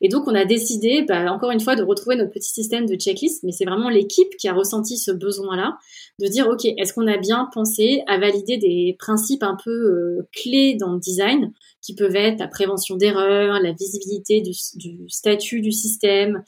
Et 0.00 0.08
donc, 0.08 0.26
on 0.26 0.34
a 0.34 0.44
décidé, 0.44 1.02
bah, 1.02 1.32
encore 1.32 1.50
une 1.50 1.60
fois, 1.60 1.76
de 1.76 1.82
retrouver 1.82 2.16
notre 2.16 2.32
petit 2.32 2.50
système 2.50 2.86
de 2.86 2.94
checklist, 2.94 3.42
mais 3.42 3.52
c'est 3.52 3.64
vraiment 3.64 3.88
l'équipe 3.88 4.36
qui 4.38 4.48
a 4.48 4.54
ressenti 4.54 4.96
ce 4.96 5.10
besoin-là, 5.10 5.78
de 6.20 6.26
dire, 6.26 6.48
OK, 6.48 6.64
est-ce 6.64 6.92
qu'on 6.92 7.06
a 7.06 7.16
bien 7.16 7.48
pensé 7.52 8.02
à 8.06 8.18
valider 8.18 8.58
des 8.58 8.96
principes 8.98 9.42
un 9.42 9.56
peu 9.62 9.70
euh, 9.70 10.28
clés 10.32 10.76
dans 10.78 10.92
le 10.92 11.00
design, 11.00 11.52
qui 11.82 11.94
peuvent 11.94 12.16
être 12.16 12.38
la 12.40 12.48
prévention 12.48 12.96
d'erreurs, 12.96 13.60
la 13.60 13.72
visibilité 13.72 14.40
du, 14.40 14.52
statut 15.08 15.60
du 15.60 15.72
système, 15.72 16.42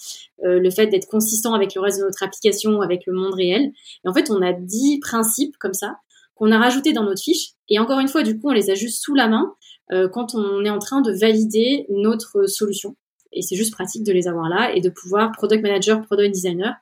euh, 0.44 0.58
le 0.58 0.70
fait 0.70 0.86
d'être 0.86 1.08
consistant 1.08 1.54
avec 1.54 1.74
le 1.74 1.80
reste 1.80 2.00
de 2.00 2.04
notre 2.04 2.22
application, 2.22 2.80
avec 2.80 3.06
le 3.06 3.12
monde 3.12 3.34
réel. 3.34 3.72
Et 4.04 4.08
en 4.08 4.14
fait, 4.14 4.30
on 4.30 4.42
a 4.42 4.52
dix 4.52 5.00
principes 5.00 5.56
comme 5.58 5.74
ça 5.74 5.96
qu'on 6.38 6.52
a 6.52 6.58
rajoutés 6.58 6.92
dans 6.92 7.04
notre 7.04 7.22
fiche. 7.22 7.50
Et 7.68 7.78
encore 7.78 7.98
une 7.98 8.08
fois, 8.08 8.22
du 8.22 8.38
coup, 8.38 8.48
on 8.48 8.52
les 8.52 8.70
a 8.70 8.74
juste 8.74 9.02
sous 9.02 9.14
la 9.14 9.28
main 9.28 9.54
euh, 9.92 10.08
quand 10.08 10.34
on 10.34 10.64
est 10.64 10.70
en 10.70 10.78
train 10.78 11.00
de 11.00 11.12
valider 11.12 11.86
notre 11.90 12.46
solution. 12.46 12.96
Et 13.32 13.42
c'est 13.42 13.56
juste 13.56 13.72
pratique 13.72 14.04
de 14.04 14.12
les 14.12 14.28
avoir 14.28 14.48
là 14.48 14.72
et 14.74 14.80
de 14.80 14.88
pouvoir, 14.88 15.32
product 15.32 15.62
manager, 15.62 16.04
product 16.04 16.32
designer, 16.32 16.74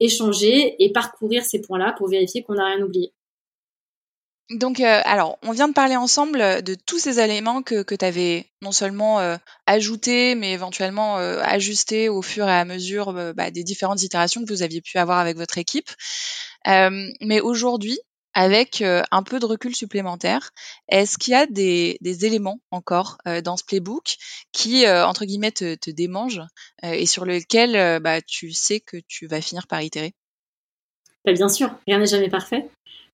échanger 0.00 0.82
et 0.82 0.92
parcourir 0.92 1.44
ces 1.44 1.60
points-là 1.60 1.94
pour 1.96 2.08
vérifier 2.08 2.42
qu'on 2.42 2.54
n'a 2.54 2.66
rien 2.66 2.82
oublié. 2.82 3.12
Donc, 4.50 4.80
euh, 4.80 5.00
alors, 5.04 5.38
on 5.42 5.52
vient 5.52 5.68
de 5.68 5.74
parler 5.74 5.96
ensemble 5.96 6.62
de 6.62 6.74
tous 6.74 6.98
ces 6.98 7.20
éléments 7.20 7.62
que, 7.62 7.82
que 7.82 7.94
tu 7.94 8.04
avais 8.04 8.46
non 8.62 8.72
seulement 8.72 9.20
euh, 9.20 9.36
ajoutés, 9.66 10.34
mais 10.36 10.52
éventuellement 10.52 11.18
euh, 11.18 11.42
ajustés 11.42 12.08
au 12.08 12.22
fur 12.22 12.48
et 12.48 12.58
à 12.58 12.64
mesure 12.64 13.12
bah, 13.34 13.50
des 13.50 13.62
différentes 13.62 14.02
itérations 14.02 14.42
que 14.42 14.50
vous 14.50 14.62
aviez 14.62 14.80
pu 14.80 14.96
avoir 14.96 15.18
avec 15.18 15.36
votre 15.36 15.58
équipe. 15.58 15.90
mais 16.64 17.40
aujourd'hui, 17.42 17.98
avec 18.38 18.82
euh, 18.82 19.02
un 19.10 19.24
peu 19.24 19.40
de 19.40 19.46
recul 19.46 19.74
supplémentaire, 19.74 20.52
est-ce 20.88 21.18
qu'il 21.18 21.32
y 21.32 21.34
a 21.34 21.46
des, 21.46 21.98
éléments 22.24 22.60
encore 22.70 23.18
euh, 23.26 23.40
dans 23.40 23.56
ce 23.56 23.64
playbook 23.64 24.14
qui, 24.52 24.86
euh, 24.86 25.04
entre 25.04 25.24
guillemets, 25.24 25.50
te, 25.50 25.74
te 25.74 25.90
démangent 25.90 26.44
et 26.84 27.06
sur 27.06 27.24
lesquels 27.24 28.00
bah, 28.00 28.22
tu 28.22 28.52
sais 28.52 28.78
que 28.78 28.96
tu 29.08 29.26
vas 29.26 29.40
finir 29.40 29.66
par 29.66 29.82
itérer? 29.82 30.14
Bah, 31.24 31.32
Bien 31.32 31.48
sûr, 31.48 31.74
rien 31.88 31.98
n'est 31.98 32.06
jamais 32.06 32.28
parfait. 32.28 32.68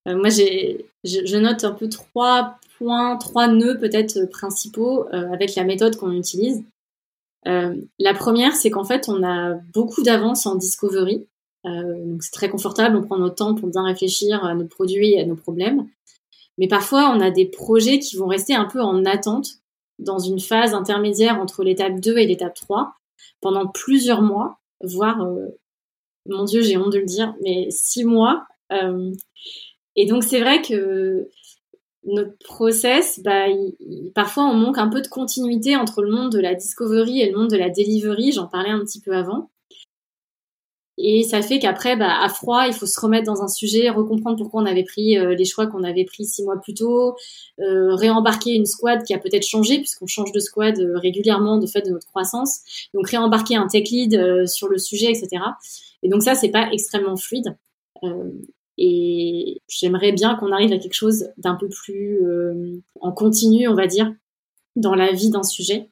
moi, 0.05 0.29
j'ai, 0.29 0.85
je, 1.05 1.37
note 1.39 1.65
un 1.65 1.73
peu 1.73 1.89
trois 1.89 2.59
points, 2.77 3.17
trois 3.17 3.49
nœuds 3.49 3.79
peut-être 3.79 4.27
principaux 4.27 5.09
avec 5.11 5.55
la 5.55 5.65
méthode 5.65 5.97
qu'on 5.97 6.13
utilise. 6.13 6.63
la 7.47 8.15
première, 8.15 8.55
c'est 8.55 8.69
qu'en 8.69 8.85
fait, 8.85 9.09
on 9.09 9.25
a 9.25 9.55
beaucoup 9.73 10.03
d'avance 10.03 10.45
en 10.45 10.57
discovery. 10.57 11.27
Euh, 11.67 12.05
donc 12.05 12.23
c'est 12.23 12.33
très 12.33 12.51
confortable, 12.51 12.97
on 12.97 13.03
prend 13.03 13.19
notre 13.19 13.37
temps 13.37 13.55
pour 13.55 13.69
bien 13.69 13.85
réfléchir 13.85 14.45
à 14.45 14.55
nos 14.55 14.67
produits 14.67 15.13
et 15.13 15.21
à 15.21 15.27
nos 15.27 15.37
problèmes. 15.37 15.89
Mais 16.59 16.69
parfois, 16.69 17.13
on 17.15 17.21
a 17.21 17.31
des 17.31 17.47
projets 17.47 17.99
qui 17.99 18.17
vont 18.17 18.27
rester 18.27 18.55
un 18.55 18.67
peu 18.67 18.81
en 18.81 19.05
attente 19.05 19.49
dans 19.99 20.19
une 20.19 20.41
phase 20.41 20.75
intermédiaire 20.75 21.41
entre 21.41 21.65
l'étape 21.65 22.01
2 22.01 22.19
et 22.19 22.27
l'étape 22.27 22.55
3 22.55 22.95
pendant 23.41 23.67
plusieurs 23.67 24.23
mois, 24.23 24.59
voire, 24.83 25.23
euh, 25.23 25.59
mon 26.27 26.45
Dieu, 26.45 26.63
j'ai 26.63 26.77
honte 26.77 26.93
de 26.93 26.99
le 26.99 27.05
dire, 27.05 27.35
mais 27.43 27.69
six 27.71 28.05
mois. 28.05 28.47
Euh, 28.73 29.13
et 29.97 30.07
donc 30.07 30.25
c'est 30.25 30.41
vrai 30.41 30.63
que 30.63 31.29
notre 32.05 32.37
process, 32.39 33.21
bah, 33.23 33.47
parfois 34.15 34.45
on 34.45 34.55
manque 34.55 34.79
un 34.79 34.89
peu 34.89 35.01
de 35.01 35.09
continuité 35.09 35.77
entre 35.77 36.03
le 36.03 36.11
monde 36.11 36.33
de 36.33 36.39
la 36.39 36.55
discovery 36.55 37.21
et 37.21 37.31
le 37.31 37.39
monde 37.39 37.51
de 37.51 37.57
la 37.57 37.71
delivery. 37.71 38.33
J'en 38.33 38.47
parlais 38.47 38.71
un 38.71 38.81
petit 38.81 39.01
peu 39.01 39.15
avant. 39.15 39.51
Et 40.97 41.25
ça 41.25 41.43
fait 41.43 41.59
qu'après, 41.59 41.97
bah, 41.97 42.21
à 42.23 42.29
froid, 42.29 42.67
il 42.69 42.73
faut 42.73 42.87
se 42.87 43.01
remettre 43.01 43.27
dans 43.27 43.43
un 43.43 43.49
sujet, 43.49 43.91
recomprendre 43.91 44.37
pourquoi 44.37 44.63
on 44.63 44.67
avait 44.67 44.85
pris 44.85 45.19
euh, 45.19 45.35
les 45.35 45.45
choix 45.45 45.67
qu'on 45.67 45.83
avait 45.83 46.05
pris 46.05 46.25
six 46.25 46.45
mois 46.45 46.57
plus 46.61 46.75
tôt, 46.75 47.17
euh, 47.61 47.95
réembarquer 47.97 48.53
une 48.53 48.67
squad 48.67 49.03
qui 49.03 49.13
a 49.13 49.19
peut-être 49.19 49.47
changé 49.47 49.79
puisqu'on 49.79 50.07
change 50.07 50.31
de 50.31 50.39
squad 50.39 50.79
euh, 50.79 50.97
régulièrement 50.97 51.59
de 51.59 51.67
fait 51.67 51.83
de 51.83 51.91
notre 51.91 52.07
croissance. 52.07 52.61
Donc 52.95 53.09
réembarquer 53.09 53.57
un 53.57 53.67
tech 53.67 53.91
lead 53.91 54.15
euh, 54.15 54.47
sur 54.47 54.69
le 54.69 54.79
sujet, 54.79 55.11
etc. 55.11 55.43
Et 56.05 56.09
donc 56.09 56.23
ça, 56.23 56.37
c'est 56.37 56.51
pas 56.51 56.71
extrêmement 56.73 57.17
fluide. 57.17 57.57
et 58.79 59.63
j'aimerais 59.69 60.13
bien 60.13 60.37
qu'on 60.37 60.53
arrive 60.53 60.73
à 60.73 60.79
quelque 60.79 60.95
chose 60.95 61.29
d'un 61.39 61.55
peu 61.55 61.69
plus 61.69 62.21
en 63.01 63.13
continu, 63.13 63.69
on 63.69 63.75
va 63.75 63.87
dire, 63.87 64.13
dans 64.77 64.95
la 64.95 65.13
vie 65.13 65.31
d'un 65.31 65.43
sujet 65.43 65.89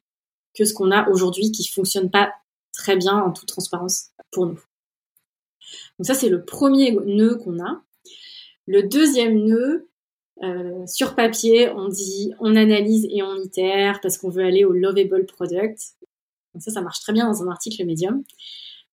que 0.53 0.65
ce 0.65 0.73
qu'on 0.73 0.91
a 0.91 1.09
aujourd'hui 1.09 1.51
qui 1.51 1.67
fonctionne 1.67 2.11
pas 2.11 2.31
très 2.73 2.95
bien 2.95 3.17
en 3.17 3.31
toute 3.31 3.47
transparence 3.47 4.09
pour 4.31 4.45
nous. 4.45 4.59
Donc 5.99 6.05
ça, 6.05 6.13
c'est 6.13 6.29
le 6.29 6.43
premier 6.43 6.91
nœud 6.91 7.35
qu'on 7.35 7.59
a. 7.59 7.81
Le 8.65 8.83
deuxième 8.83 9.43
nœud, 9.43 9.89
euh, 10.41 10.85
sur 10.87 11.15
papier, 11.15 11.69
on 11.69 11.87
dit 11.89 12.33
on 12.39 12.55
analyse 12.55 13.07
et 13.09 13.21
on 13.23 13.35
itère 13.35 13.99
parce 14.01 14.17
qu'on 14.17 14.29
veut 14.29 14.43
aller 14.43 14.65
au 14.65 14.71
lovable 14.71 15.25
product. 15.25 15.79
Donc 16.53 16.61
ça, 16.61 16.71
ça 16.71 16.81
marche 16.81 17.01
très 17.01 17.13
bien 17.13 17.27
dans 17.27 17.43
un 17.43 17.49
article 17.49 17.85
médium. 17.85 18.23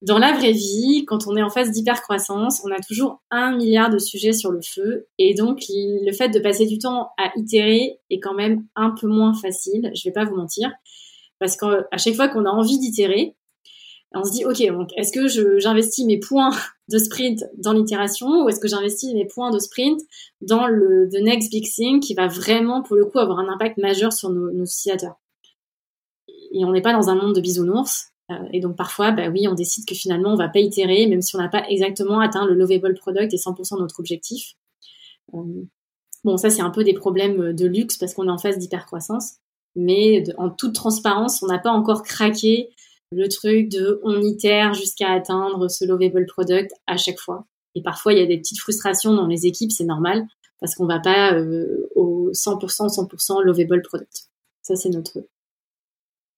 Dans 0.02 0.18
la 0.18 0.32
vraie 0.32 0.52
vie, 0.52 1.04
quand 1.06 1.26
on 1.26 1.36
est 1.36 1.42
en 1.42 1.50
phase 1.50 1.72
d'hypercroissance, 1.72 2.62
on 2.64 2.70
a 2.70 2.80
toujours 2.80 3.22
un 3.30 3.54
milliard 3.54 3.90
de 3.90 3.98
sujets 3.98 4.32
sur 4.32 4.50
le 4.50 4.62
feu. 4.62 5.06
Et 5.18 5.34
donc, 5.34 5.64
le 5.68 6.12
fait 6.12 6.30
de 6.30 6.38
passer 6.38 6.64
du 6.64 6.78
temps 6.78 7.10
à 7.18 7.30
itérer 7.36 7.98
est 8.08 8.18
quand 8.18 8.32
même 8.32 8.64
un 8.76 8.92
peu 8.92 9.06
moins 9.06 9.34
facile. 9.34 9.90
Je 9.94 10.08
vais 10.08 10.12
pas 10.12 10.24
vous 10.24 10.36
mentir. 10.36 10.70
Parce 11.38 11.56
qu'à 11.56 11.96
chaque 11.98 12.14
fois 12.14 12.28
qu'on 12.28 12.46
a 12.46 12.50
envie 12.50 12.78
d'itérer, 12.78 13.36
on 14.12 14.24
se 14.24 14.32
dit, 14.32 14.44
OK, 14.44 14.60
donc 14.76 14.90
est-ce 14.96 15.12
que 15.12 15.58
j'investis 15.58 16.04
mes 16.04 16.18
points 16.18 16.50
de 16.88 16.98
sprint 16.98 17.44
dans 17.56 17.72
l'itération 17.72 18.44
ou 18.44 18.48
est-ce 18.48 18.58
que 18.58 18.66
j'investis 18.66 19.14
mes 19.14 19.24
points 19.24 19.50
de 19.50 19.58
sprint 19.58 20.00
dans 20.40 20.66
le 20.66 21.08
next 21.20 21.50
big 21.50 21.64
thing 21.64 22.00
qui 22.00 22.14
va 22.14 22.26
vraiment, 22.26 22.82
pour 22.82 22.96
le 22.96 23.04
coup, 23.04 23.18
avoir 23.18 23.38
un 23.38 23.48
impact 23.48 23.78
majeur 23.78 24.12
sur 24.12 24.30
nos, 24.30 24.50
nos 24.50 24.64
utilisateurs? 24.64 25.16
Et 26.52 26.64
on 26.64 26.72
n'est 26.72 26.82
pas 26.82 26.92
dans 26.92 27.08
un 27.08 27.14
monde 27.14 27.34
de 27.34 27.40
bisounours. 27.40 28.08
Euh, 28.30 28.34
et 28.52 28.60
donc 28.60 28.76
parfois, 28.76 29.12
bah 29.12 29.28
oui, 29.28 29.46
on 29.48 29.54
décide 29.54 29.86
que 29.86 29.94
finalement, 29.94 30.32
on 30.32 30.36
va 30.36 30.48
pas 30.48 30.60
itérer, 30.60 31.06
même 31.06 31.22
si 31.22 31.36
on 31.36 31.38
n'a 31.38 31.48
pas 31.48 31.68
exactement 31.68 32.20
atteint 32.20 32.46
le 32.46 32.54
lovable 32.54 32.94
product 32.94 33.32
et 33.32 33.36
100% 33.36 33.76
de 33.76 33.80
notre 33.80 34.00
objectif. 34.00 34.54
Euh, 35.34 35.62
bon, 36.24 36.36
ça, 36.36 36.50
c'est 36.50 36.62
un 36.62 36.70
peu 36.70 36.82
des 36.82 36.94
problèmes 36.94 37.52
de 37.52 37.66
luxe 37.66 37.96
parce 37.96 38.14
qu'on 38.14 38.26
est 38.26 38.32
en 38.32 38.38
phase 38.38 38.58
d'hypercroissance. 38.58 39.34
Mais 39.76 40.24
en 40.36 40.50
toute 40.50 40.74
transparence, 40.74 41.42
on 41.44 41.46
n'a 41.46 41.58
pas 41.58 41.70
encore 41.70 42.02
craqué 42.02 42.70
le 43.12 43.28
truc 43.28 43.68
de 43.68 44.00
on 44.02 44.20
itère 44.22 44.74
jusqu'à 44.74 45.12
atteindre 45.12 45.68
ce 45.68 45.84
lovable 45.84 46.26
product 46.26 46.72
à 46.86 46.96
chaque 46.96 47.18
fois. 47.18 47.46
Et 47.74 47.82
parfois, 47.82 48.12
il 48.12 48.18
y 48.18 48.22
a 48.22 48.26
des 48.26 48.38
petites 48.38 48.58
frustrations 48.58 49.14
dans 49.14 49.26
les 49.26 49.46
équipes, 49.46 49.72
c'est 49.72 49.84
normal, 49.84 50.26
parce 50.60 50.74
qu'on 50.74 50.86
va 50.86 50.98
pas 50.98 51.34
euh, 51.34 51.88
au 51.94 52.30
100%, 52.32 52.88
100% 52.88 53.42
lovable 53.42 53.82
product. 53.82 54.28
Ça, 54.62 54.76
c'est 54.76 54.90
notre 54.90 55.20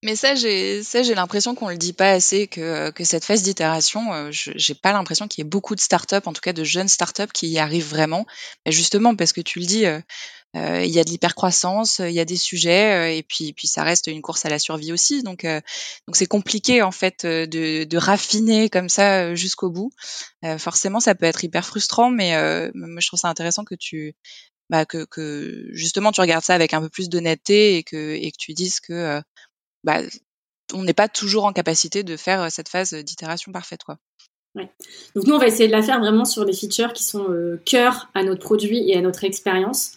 mais 0.05 0.17
ça, 0.17 0.35
j'ai 0.35 1.15
l'impression 1.15 1.55
qu'on 1.55 1.69
le 1.69 1.77
dit 1.77 1.93
pas 1.93 2.11
assez 2.11 2.49
que 2.49 2.93
cette 3.05 3.25
phase 3.25 3.43
d'itération, 3.45 4.13
euh, 4.13 4.31
j'ai 4.33 4.75
pas 4.75 4.93
l'impression 4.93 5.29
qu'il 5.29 5.45
y 5.45 5.47
ait 5.47 5.49
beaucoup 5.49 5.77
de 5.77 5.81
startups, 5.81 6.27
en 6.27 6.33
tout 6.33 6.41
cas 6.41 6.53
de 6.53 6.65
jeunes 6.65 6.89
startups, 6.89 7.31
qui 7.33 7.47
y 7.47 7.59
arrivent 7.61 7.89
vraiment. 7.89 8.27
Mais 8.67 8.73
justement, 8.73 9.15
parce 9.15 9.33
que 9.33 9.41
tu 9.41 9.61
le 9.61 9.67
dis, 9.67 9.87
euh, 9.87 10.01
il 10.55 10.91
y 10.91 10.99
a 10.99 11.05
de 11.05 11.11
l'hypercroissance, 11.11 12.01
il 12.01 12.13
y 12.13 12.21
a 12.21 12.25
des 12.25 12.37
sujets, 12.37 13.17
et 13.19 13.23
puis 13.23 13.53
puis 13.53 13.69
ça 13.69 13.83
reste 13.83 14.07
une 14.07 14.23
course 14.23 14.45
à 14.45 14.51
la 14.51 14.59
survie 14.59 14.93
aussi. 14.93 15.23
Donc 15.23 15.45
donc 15.45 16.17
c'est 16.17 16.27
compliqué 16.27 16.83
en 16.83 16.93
fait 16.93 17.25
de 17.25 17.85
de 17.85 17.97
raffiner 17.97 18.69
comme 18.69 18.89
ça 18.89 19.35
jusqu'au 19.35 19.71
bout. 19.71 19.91
forcément, 20.59 21.01
ça 21.01 21.15
peut 21.15 21.27
être 21.27 21.45
hyper 21.45 21.65
frustrant, 21.65 22.11
mais 22.11 22.33
moi 22.75 23.01
je 23.01 23.07
trouve 23.07 23.21
ça 23.21 23.29
intéressant 23.29 23.65
que 23.65 23.75
tu 23.75 24.15
bah, 24.71 24.87
que, 24.87 25.05
que 25.05 25.69
justement 25.73 26.13
tu 26.13 26.21
regardes 26.21 26.45
ça 26.45 26.55
avec 26.55 26.75
un 26.75 26.81
peu 26.81 26.89
plus 26.89 27.09
d'honnêteté 27.09 27.77
et 27.77 27.83
que 27.83 28.15
et 28.15 28.31
que 28.31 28.39
tu 28.39 28.53
dises 28.53 28.81
que 28.81 29.23
bah, 29.85 30.01
on 30.75 30.83
n'est 30.83 30.95
pas 30.95 31.09
toujours 31.09 31.45
en 31.45 31.53
capacité 31.53 32.03
de 32.03 32.17
faire 32.17 32.51
cette 32.51 32.69
phase 32.69 32.95
d'itération 32.95 33.53
parfaite. 33.53 33.85
Quoi. 33.85 33.99
Ouais. 34.55 34.71
Donc 35.15 35.27
nous, 35.27 35.35
on 35.35 35.39
va 35.39 35.47
essayer 35.47 35.67
de 35.67 35.73
la 35.73 35.83
faire 35.83 35.99
vraiment 35.99 36.25
sur 36.25 36.45
les 36.45 36.53
features 36.53 36.93
qui 36.93 37.05
sont 37.05 37.31
euh, 37.31 37.61
cœur 37.65 38.11
à 38.15 38.23
notre 38.23 38.43
produit 38.43 38.91
et 38.91 38.97
à 38.97 39.01
notre 39.01 39.25
expérience. 39.25 39.93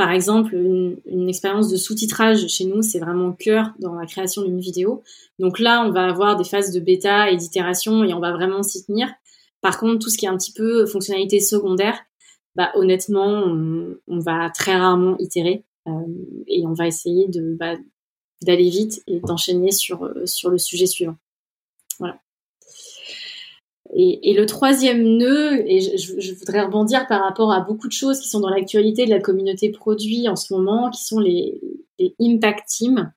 Par 0.00 0.12
exemple, 0.12 0.54
une, 0.54 1.28
expérience 1.28 1.68
de 1.70 1.76
sous-titrage 1.76 2.48
chez 2.48 2.64
nous, 2.64 2.80
c'est 2.80 3.00
vraiment 3.00 3.32
cœur 3.32 3.74
dans 3.80 3.92
la 3.92 4.06
création 4.06 4.40
d'une 4.40 4.58
vidéo. 4.58 5.02
Donc 5.38 5.58
là, 5.58 5.84
on 5.86 5.90
va 5.90 6.06
avoir 6.06 6.36
des 6.36 6.44
phases 6.44 6.72
de 6.72 6.80
bêta 6.80 7.30
et 7.30 7.36
d'itération 7.36 8.02
et 8.02 8.14
on 8.14 8.18
va 8.18 8.32
vraiment 8.32 8.62
s'y 8.62 8.82
tenir. 8.86 9.12
Par 9.60 9.78
contre, 9.78 9.98
tout 9.98 10.08
ce 10.08 10.16
qui 10.16 10.24
est 10.24 10.30
un 10.30 10.38
petit 10.38 10.54
peu 10.54 10.86
fonctionnalité 10.86 11.38
secondaire, 11.38 11.98
bah, 12.54 12.70
honnêtement, 12.76 13.44
on, 13.44 14.18
va 14.20 14.48
très 14.48 14.74
rarement 14.74 15.18
itérer 15.18 15.66
euh, 15.86 15.92
et 16.46 16.66
on 16.66 16.72
va 16.72 16.86
essayer 16.86 17.28
bah, 17.58 17.76
d'aller 18.40 18.70
vite 18.70 19.02
et 19.06 19.20
d'enchaîner 19.20 19.70
sur, 19.70 20.04
euh, 20.04 20.24
sur 20.24 20.48
le 20.48 20.56
sujet 20.56 20.86
suivant. 20.86 21.16
Voilà. 21.98 22.18
Et, 24.02 24.32
le 24.32 24.46
troisième 24.46 25.02
nœud, 25.02 25.62
et 25.68 25.80
je, 25.80 26.34
voudrais 26.34 26.62
rebondir 26.62 27.06
par 27.06 27.22
rapport 27.22 27.52
à 27.52 27.60
beaucoup 27.60 27.86
de 27.86 27.92
choses 27.92 28.20
qui 28.20 28.28
sont 28.28 28.40
dans 28.40 28.48
l'actualité 28.48 29.04
de 29.04 29.10
la 29.10 29.20
communauté 29.20 29.70
produit 29.70 30.28
en 30.28 30.36
ce 30.36 30.54
moment, 30.54 30.90
qui 30.90 31.04
sont 31.04 31.18
les, 31.18 31.60
impact 32.18 32.66
teams. 32.66 33.12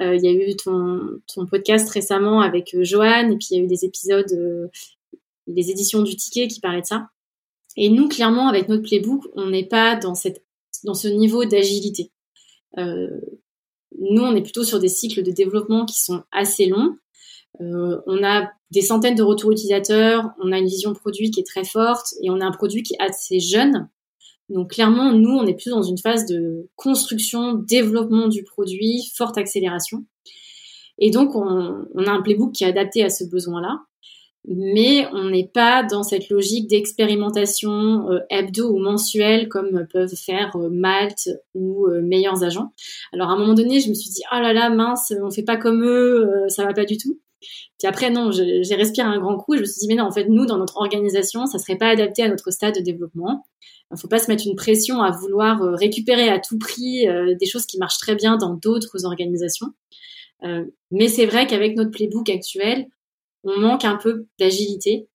Euh, 0.00 0.16
il 0.16 0.22
y 0.22 0.28
a 0.28 0.32
eu 0.32 0.54
ton, 0.56 1.46
podcast 1.50 1.88
récemment 1.88 2.40
avec 2.40 2.74
euh, 2.74 2.84
Joanne, 2.84 3.32
et 3.32 3.36
puis 3.36 3.48
il 3.50 3.56
y 3.56 3.60
a 3.60 3.64
eu 3.64 3.68
des 3.68 3.86
épisodes, 3.86 4.30
euh, 4.32 4.66
les 5.46 5.70
éditions 5.70 6.02
du 6.02 6.14
ticket 6.14 6.46
qui 6.46 6.60
parlaient 6.60 6.82
de 6.82 6.86
ça. 6.86 7.08
Et 7.76 7.88
nous, 7.88 8.08
clairement, 8.08 8.48
avec 8.48 8.68
notre 8.68 8.82
playbook, 8.82 9.24
on 9.34 9.46
n'est 9.46 9.66
pas 9.66 9.96
dans 9.96 10.14
cette 10.14 10.44
dans 10.84 10.94
ce 10.94 11.08
niveau 11.08 11.44
d'agilité. 11.44 12.12
Euh, 12.78 13.08
nous, 13.98 14.22
on 14.22 14.34
est 14.36 14.42
plutôt 14.42 14.64
sur 14.64 14.78
des 14.78 14.88
cycles 14.88 15.22
de 15.22 15.30
développement 15.30 15.86
qui 15.86 16.00
sont 16.00 16.22
assez 16.30 16.66
longs. 16.66 16.96
Euh, 17.60 18.00
on 18.06 18.22
a 18.22 18.50
des 18.70 18.82
centaines 18.82 19.14
de 19.14 19.22
retours 19.22 19.50
utilisateurs, 19.50 20.30
on 20.42 20.52
a 20.52 20.58
une 20.58 20.66
vision 20.68 20.94
produit 20.94 21.30
qui 21.30 21.40
est 21.40 21.46
très 21.46 21.64
forte 21.64 22.14
et 22.22 22.30
on 22.30 22.40
a 22.40 22.44
un 22.44 22.52
produit 22.52 22.82
qui 22.82 22.94
est 22.94 23.02
assez 23.02 23.40
jeune. 23.40 23.88
Donc 24.48 24.70
clairement, 24.72 25.12
nous, 25.12 25.30
on 25.30 25.46
est 25.46 25.54
plus 25.54 25.70
dans 25.70 25.82
une 25.82 25.98
phase 25.98 26.26
de 26.26 26.68
construction, 26.76 27.54
développement 27.54 28.28
du 28.28 28.44
produit, 28.44 29.10
forte 29.14 29.36
accélération. 29.36 30.06
Et 30.98 31.10
donc, 31.10 31.34
on, 31.34 32.06
a 32.06 32.10
un 32.10 32.22
playbook 32.22 32.52
qui 32.52 32.64
est 32.64 32.68
adapté 32.68 33.04
à 33.04 33.10
ce 33.10 33.24
besoin-là 33.24 33.80
mais 34.50 35.06
on 35.12 35.28
n'est 35.28 35.50
pas 35.52 35.82
dans 35.82 36.02
cette 36.02 36.30
logique 36.30 36.70
d'expérimentation 36.70 38.08
euh, 38.08 38.20
hebdo 38.30 38.70
ou 38.70 38.78
mensuelle 38.78 39.48
comme 39.48 39.86
peuvent 39.92 40.14
faire 40.14 40.56
euh, 40.56 40.70
Malte 40.70 41.28
ou 41.54 41.86
Meilleurs 42.02 42.42
Agents. 42.44 42.72
Alors 43.12 43.28
à 43.28 43.32
un 43.32 43.38
moment 43.38 43.52
donné, 43.52 43.80
je 43.80 43.90
me 43.90 43.94
suis 43.94 44.08
dit 44.10 44.22
oh 44.32 44.40
là 44.40 44.54
là 44.54 44.70
mince, 44.70 45.12
on 45.22 45.30
fait 45.30 45.42
pas 45.42 45.58
comme 45.58 45.84
eux, 45.84 46.30
ça 46.48 46.64
va 46.64 46.72
pas 46.72 46.86
du 46.86 46.96
tout. 46.96 47.18
Puis 47.40 47.86
après 47.86 48.10
non, 48.10 48.30
j'ai 48.30 48.74
respiré 48.74 49.06
un 49.06 49.18
grand 49.18 49.36
coup 49.36 49.54
et 49.54 49.58
je 49.58 49.62
me 49.62 49.66
suis 49.66 49.80
dit 49.80 49.88
mais 49.88 49.94
non, 49.94 50.04
en 50.04 50.12
fait 50.12 50.28
nous 50.28 50.46
dans 50.46 50.58
notre 50.58 50.76
organisation, 50.78 51.46
ça 51.46 51.58
serait 51.58 51.78
pas 51.78 51.88
adapté 51.88 52.22
à 52.22 52.28
notre 52.28 52.50
stade 52.50 52.74
de 52.74 52.80
développement. 52.80 53.46
Il 53.90 53.98
faut 53.98 54.08
pas 54.08 54.18
se 54.18 54.30
mettre 54.30 54.46
une 54.46 54.56
pression 54.56 55.00
à 55.00 55.10
vouloir 55.10 55.60
récupérer 55.74 56.28
à 56.28 56.38
tout 56.38 56.58
prix 56.58 57.06
des 57.40 57.46
choses 57.46 57.64
qui 57.64 57.78
marchent 57.78 57.98
très 57.98 58.14
bien 58.14 58.36
dans 58.36 58.54
d'autres 58.54 59.06
organisations. 59.06 59.68
mais 60.90 61.08
c'est 61.08 61.24
vrai 61.24 61.46
qu'avec 61.46 61.74
notre 61.74 61.90
playbook 61.90 62.28
actuel, 62.28 62.86
on 63.44 63.58
manque 63.58 63.84
un 63.84 63.96
peu 63.96 64.26
d'agilité 64.38 65.08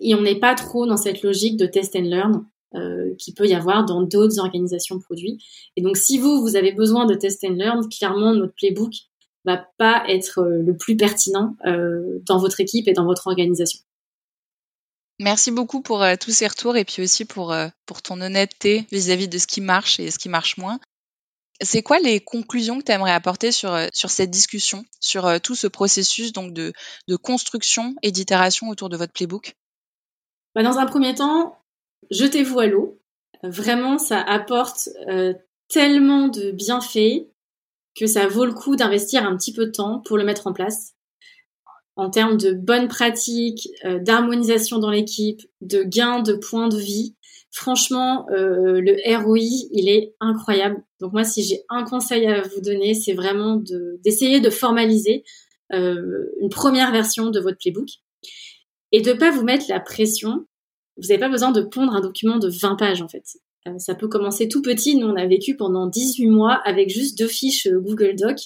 et 0.00 0.14
on 0.14 0.22
n'est 0.22 0.38
pas 0.38 0.54
trop 0.54 0.86
dans 0.86 0.96
cette 0.96 1.22
logique 1.22 1.56
de 1.56 1.66
test 1.66 1.96
and 1.96 2.02
learn 2.02 2.44
euh, 2.74 3.14
qui 3.18 3.34
peut 3.34 3.46
y 3.46 3.54
avoir 3.54 3.84
dans 3.84 4.02
d'autres 4.02 4.38
organisations 4.38 4.98
produits. 4.98 5.38
Et 5.76 5.82
donc, 5.82 5.98
si 5.98 6.16
vous, 6.16 6.40
vous 6.40 6.56
avez 6.56 6.72
besoin 6.72 7.04
de 7.04 7.14
test 7.14 7.44
and 7.44 7.50
learn, 7.50 7.86
clairement, 7.88 8.34
notre 8.34 8.54
playbook 8.54 8.92
va 9.44 9.66
pas 9.78 10.04
être 10.08 10.40
euh, 10.40 10.62
le 10.62 10.76
plus 10.76 10.96
pertinent 10.96 11.56
euh, 11.66 12.20
dans 12.26 12.38
votre 12.38 12.60
équipe 12.60 12.88
et 12.88 12.92
dans 12.92 13.04
votre 13.04 13.26
organisation. 13.26 13.80
Merci 15.20 15.50
beaucoup 15.50 15.82
pour 15.82 16.04
tous 16.20 16.32
ces 16.32 16.48
retours 16.48 16.76
et 16.76 16.84
puis 16.84 17.00
aussi 17.00 17.24
pour, 17.24 17.54
pour 17.86 18.02
ton 18.02 18.20
honnêteté 18.20 18.86
vis-à-vis 18.90 19.26
-vis 19.26 19.28
de 19.28 19.38
ce 19.38 19.46
qui 19.46 19.60
marche 19.60 20.00
et 20.00 20.10
ce 20.10 20.18
qui 20.18 20.28
marche 20.28 20.56
moins. 20.56 20.80
C'est 21.62 21.82
quoi 21.82 22.00
les 22.00 22.18
conclusions 22.18 22.78
que 22.78 22.84
tu 22.84 22.92
aimerais 22.92 23.12
apporter 23.12 23.52
sur, 23.52 23.72
euh, 23.72 23.86
sur 23.92 24.10
cette 24.10 24.30
discussion, 24.30 24.84
sur 25.00 25.26
euh, 25.26 25.38
tout 25.38 25.54
ce 25.54 25.68
processus 25.68 26.32
donc 26.32 26.52
de, 26.52 26.72
de 27.08 27.16
construction 27.16 27.94
et 28.02 28.10
d'itération 28.10 28.68
autour 28.68 28.88
de 28.88 28.96
votre 28.96 29.12
playbook? 29.12 29.54
Bah 30.54 30.62
Dans 30.62 30.78
un 30.78 30.86
premier 30.86 31.14
temps, 31.14 31.58
jetez-vous 32.10 32.58
à 32.58 32.66
l'eau. 32.66 32.98
Vraiment, 33.44 33.98
ça 33.98 34.20
apporte 34.20 34.88
euh, 35.08 35.34
tellement 35.68 36.28
de 36.28 36.50
bienfaits 36.50 37.28
que 37.94 38.06
ça 38.06 38.26
vaut 38.26 38.46
le 38.46 38.52
coup 38.52 38.76
d'investir 38.76 39.24
un 39.24 39.36
petit 39.36 39.52
peu 39.52 39.66
de 39.66 39.70
temps 39.70 40.00
pour 40.00 40.16
le 40.16 40.24
mettre 40.24 40.46
en 40.46 40.52
place. 40.52 40.94
En 41.96 42.08
termes 42.08 42.38
de 42.38 42.52
bonnes 42.52 42.88
pratiques, 42.88 43.68
d'harmonisation 43.84 44.78
dans 44.78 44.90
l'équipe, 44.90 45.42
de 45.60 45.82
gains 45.82 46.22
de 46.22 46.32
points 46.32 46.68
de 46.68 46.78
vie, 46.78 47.14
Franchement, 47.54 48.26
euh, 48.30 48.80
le 48.80 48.96
ROI, 49.18 49.68
il 49.72 49.90
est 49.90 50.14
incroyable. 50.20 50.82
Donc 51.00 51.12
moi, 51.12 51.22
si 51.22 51.42
j'ai 51.44 51.62
un 51.68 51.84
conseil 51.84 52.26
à 52.26 52.40
vous 52.40 52.62
donner, 52.62 52.94
c'est 52.94 53.12
vraiment 53.12 53.62
d'essayer 54.02 54.40
de, 54.40 54.48
formaliser 54.48 55.22
euh, 55.74 56.30
une 56.40 56.48
première 56.48 56.92
version 56.92 57.30
de 57.30 57.38
votre 57.40 57.58
playbook 57.58 57.88
et 58.90 59.02
de 59.02 59.12
pas 59.12 59.30
vous 59.30 59.44
mettre 59.44 59.66
la 59.68 59.80
pression. 59.80 60.46
Vous 60.96 61.08
n'avez 61.08 61.18
pas 61.18 61.28
besoin 61.28 61.52
de 61.52 61.60
pondre 61.60 61.94
un 61.94 62.00
document 62.00 62.38
de 62.38 62.48
20 62.48 62.76
pages 62.76 63.02
en 63.02 63.08
fait. 63.08 63.36
Euh, 63.68 63.78
ça 63.78 63.94
peut 63.94 64.08
commencer 64.08 64.48
tout 64.48 64.62
petit. 64.62 64.96
Nous, 64.96 65.06
on 65.06 65.16
a 65.16 65.26
vécu 65.26 65.56
pendant 65.56 65.86
18 65.86 66.26
mois 66.26 66.54
avec 66.64 66.88
juste 66.88 67.18
deux 67.18 67.28
fiches 67.28 67.68
Google 67.68 68.16
Doc. 68.16 68.38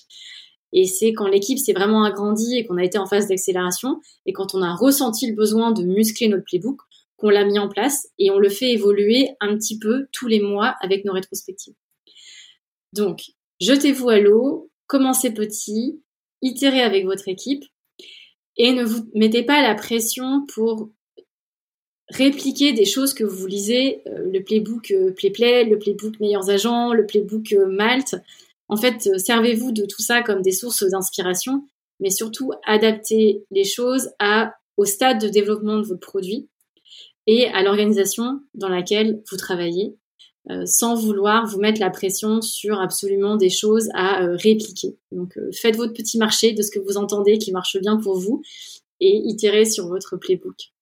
Et 0.73 0.85
c'est 0.85 1.13
quand 1.13 1.27
l'équipe 1.27 1.59
s'est 1.59 1.73
vraiment 1.73 2.05
agrandie 2.05 2.59
et 2.59 2.67
qu'on 2.67 2.77
a 2.77 2.85
été 2.85 2.99
en 2.99 3.07
phase 3.07 3.29
d'accélération 3.29 4.01
et 4.27 4.33
quand 4.33 4.55
on 4.55 4.63
a 4.63 4.75
ressenti 4.75 5.27
le 5.29 5.35
besoin 5.35 5.73
de 5.73 5.83
muscler 5.83 6.29
notre 6.29 6.45
playbook, 6.45 6.81
qu'on 7.17 7.31
l'a 7.31 7.45
mis 7.45 7.59
en 7.59 7.69
place 7.69 8.09
et 8.19 8.31
on 8.31 8.39
le 8.39 8.49
fait 8.49 8.73
évoluer 8.73 9.31
un 9.41 9.57
petit 9.57 9.79
peu 9.79 10.07
tous 10.13 10.27
les 10.27 10.41
mois 10.41 10.75
avec 10.81 11.05
nos 11.05 11.13
rétrospectives. 11.13 11.75
Donc, 12.93 13.23
jetez-vous 13.61 14.09
à 14.09 14.19
l'eau, 14.19 14.71
commencez 14.87 15.33
petit, 15.33 16.03
itérez 16.43 16.83
avec 16.83 17.07
votre 17.07 17.29
équipe 17.29 17.65
et 18.57 18.73
ne 18.73 18.85
vous 18.85 19.09
mettez 19.15 19.45
pas 19.45 19.63
la 19.63 19.75
pression 19.75 20.45
pour 20.47 20.91
répliquer 22.09 22.73
des 22.73 22.85
choses 22.85 23.15
que 23.15 23.25
vous 23.25 23.47
lisez, 23.47 24.03
euh, 24.07 24.31
le 24.33 24.43
playbook 24.43 24.91
euh, 24.91 25.11
PlayPlay, 25.13 25.65
le 25.65 25.79
playbook 25.79 26.21
Meilleurs 26.21 26.51
Agents, 26.51 26.93
le 26.93 27.07
playbook 27.07 27.53
euh, 27.53 27.67
Malte. 27.67 28.17
En 28.69 28.77
fait, 28.77 29.19
servez-vous 29.19 29.73
de 29.73 29.85
tout 29.87 30.03
ça 30.03 30.23
comme 30.23 30.43
des 30.43 30.53
sources 30.53 30.85
d'inspiration, 30.85 31.65
mais 32.01 32.11
surtout 32.11 32.53
adaptez 32.67 33.45
les 33.51 33.65
choses 33.65 34.11
à, 34.19 34.55
au 34.77 34.85
stade 34.85 35.21
de 35.21 35.29
développement 35.29 35.79
de 35.79 35.87
votre 35.87 36.01
produit 36.01 36.49
et 37.29 37.47
à 37.49 37.63
l'organisation 37.63 38.41
dans 38.55 38.69
laquelle 38.69 39.23
vous 39.31 39.37
travaillez, 39.37 39.97
sans 40.65 40.97
vouloir 40.97 41.47
vous 41.47 41.61
mettre 41.61 41.81
la 41.81 41.91
pression 41.91 42.41
sur 42.41 42.81
absolument 42.81 43.37
des 43.37 43.51
choses 43.51 43.89
à 43.95 44.27
répliquer. 44.37 44.97
Donc 45.13 45.39
faites 45.53 45.77
votre 45.77 45.93
petit 45.93 46.19
marché 46.19 46.53
de 46.53 46.63
ce 46.63 46.73
que 46.73 46.81
vous 46.81 46.97
entendez 46.97 47.39
qui 47.39 47.53
marche 47.53 47.79
bien 47.81 47.97
pour 47.97 48.19
vous 48.19 48.43
et 49.01 49.17
itérez 49.27 49.65
sur 49.65 49.87
votre 49.87 50.17
playbook. 50.17 50.73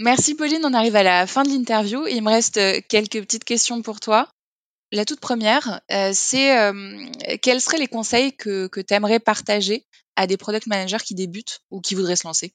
Merci 0.00 0.34
Pauline, 0.34 0.64
on 0.64 0.74
arrive 0.74 0.96
à 0.96 1.02
la 1.02 1.26
fin 1.26 1.42
de 1.42 1.48
l'interview. 1.48 2.06
Il 2.06 2.22
me 2.22 2.30
reste 2.30 2.60
quelques 2.88 3.20
petites 3.20 3.44
questions 3.44 3.82
pour 3.82 4.00
toi. 4.00 4.28
La 4.92 5.04
toute 5.04 5.20
première, 5.20 5.80
c'est 6.12 6.72
quels 7.42 7.60
seraient 7.60 7.78
les 7.78 7.88
conseils 7.88 8.32
que, 8.32 8.68
tu 8.68 8.94
aimerais 8.94 9.18
partager 9.18 9.84
à 10.16 10.26
des 10.26 10.36
product 10.36 10.66
managers 10.66 11.02
qui 11.04 11.14
débutent 11.14 11.60
ou 11.70 11.80
qui 11.80 11.94
voudraient 11.94 12.16
se 12.16 12.26
lancer? 12.26 12.52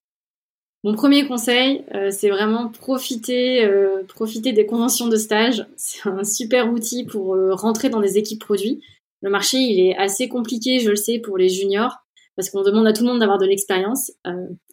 Mon 0.86 0.96
premier 0.96 1.26
conseil, 1.26 1.86
euh, 1.96 2.12
c'est 2.12 2.30
vraiment 2.30 2.68
profiter, 2.68 3.64
euh, 3.64 4.04
des 4.36 4.66
conventions 4.66 5.08
de 5.08 5.16
stage. 5.16 5.66
C'est 5.78 6.10
un 6.10 6.26
super 6.26 6.70
outil 6.74 7.06
pour 7.06 7.36
euh, 7.36 7.54
rentrer 7.54 7.88
dans 7.88 8.02
des 8.02 8.18
équipes 8.18 8.42
produits. 8.42 8.82
Le 9.22 9.30
marché, 9.30 9.60
il 9.60 9.80
est 9.80 9.96
assez 9.96 10.28
compliqué, 10.28 10.80
je 10.80 10.90
le 10.90 10.98
sais, 10.98 11.20
pour 11.20 11.38
les 11.38 11.48
juniors, 11.48 12.03
parce 12.36 12.50
qu'on 12.50 12.64
demande 12.64 12.88
à 12.88 12.94
tout 12.94 13.04
le 13.04 13.10
monde 13.10 13.20
d'avoir 13.20 13.38
de 13.38 13.46
l'expérience. 13.46 14.12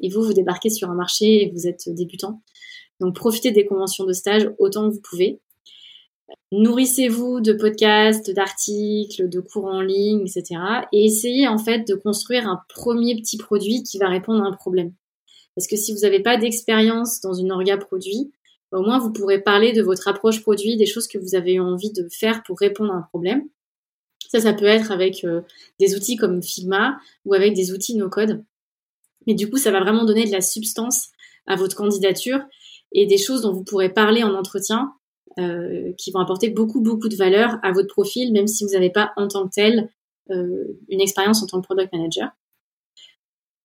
et 0.00 0.08
vous, 0.08 0.22
vous 0.22 0.32
débarquez 0.32 0.70
sur 0.70 0.90
un 0.90 0.94
marché 0.94 1.42
et 1.42 1.50
vous 1.50 1.66
êtes 1.66 1.88
débutant. 1.88 2.42
Donc, 3.00 3.14
profitez 3.14 3.50
des 3.50 3.66
conventions 3.66 4.04
de 4.04 4.12
stage 4.12 4.50
autant 4.58 4.88
que 4.88 4.94
vous 4.94 5.00
pouvez. 5.00 5.40
Nourrissez-vous 6.52 7.40
de 7.40 7.52
podcasts, 7.52 8.30
d'articles, 8.30 9.28
de 9.28 9.40
cours 9.40 9.66
en 9.66 9.80
ligne, 9.80 10.22
etc. 10.22 10.61
Et 10.92 11.04
essayez 11.04 11.48
en 11.48 11.58
fait 11.58 11.86
de 11.86 11.94
construire 11.94 12.48
un 12.48 12.61
premier 12.68 13.16
petit 13.16 13.36
produit 13.36 13.82
qui 13.82 13.98
va 13.98 14.08
répondre 14.08 14.42
à 14.44 14.48
un 14.48 14.52
problème. 14.52 14.92
Parce 15.56 15.66
que 15.66 15.76
si 15.76 15.92
vous 15.92 16.00
n'avez 16.00 16.20
pas 16.20 16.36
d'expérience 16.36 17.20
dans 17.20 17.34
une 17.34 17.52
orga 17.52 17.76
produit, 17.76 18.32
au 18.72 18.82
moins 18.82 18.98
vous 18.98 19.12
pourrez 19.12 19.40
parler 19.40 19.72
de 19.72 19.82
votre 19.82 20.08
approche 20.08 20.42
produit, 20.42 20.76
des 20.76 20.86
choses 20.86 21.08
que 21.08 21.18
vous 21.18 21.34
avez 21.34 21.58
envie 21.58 21.92
de 21.92 22.08
faire 22.11 22.42
pour 22.44 22.58
répondre 22.58 22.92
à 22.92 22.96
un 22.96 23.02
problème. 23.02 23.48
Ça, 24.31 24.39
ça 24.41 24.53
peut 24.53 24.64
être 24.64 24.93
avec 24.93 25.24
euh, 25.24 25.41
des 25.81 25.97
outils 25.97 26.14
comme 26.14 26.41
Figma 26.41 27.01
ou 27.24 27.35
avec 27.35 27.53
des 27.53 27.72
outils 27.72 27.97
no-code. 27.97 28.45
Mais 29.26 29.35
du 29.35 29.51
coup, 29.51 29.57
ça 29.57 29.72
va 29.72 29.81
vraiment 29.81 30.05
donner 30.05 30.24
de 30.24 30.31
la 30.31 30.41
substance 30.41 31.09
à 31.49 31.57
votre 31.57 31.74
candidature 31.74 32.41
et 32.93 33.07
des 33.07 33.18
choses 33.18 33.43
dont 33.43 33.53
vous 33.53 33.64
pourrez 33.64 33.93
parler 33.93 34.22
en 34.22 34.35
entretien 34.35 34.93
euh, 35.39 35.93
qui 35.99 36.12
vont 36.12 36.20
apporter 36.20 36.49
beaucoup, 36.49 36.81
beaucoup 36.81 37.09
de 37.09 37.16
valeur 37.16 37.59
à 37.64 37.72
votre 37.72 37.89
profil, 37.89 38.33
même 38.33 38.47
si 38.47 38.64
vous 38.64 38.70
n'avez 38.70 38.91
pas 38.91 39.12
en 39.16 39.26
tant 39.26 39.49
que 39.49 39.55
tel 39.55 39.91
euh, 40.31 40.78
une 40.89 41.01
expérience 41.01 41.43
en 41.43 41.47
tant 41.47 41.61
que 41.61 41.66
product 41.66 41.93
manager. 41.93 42.31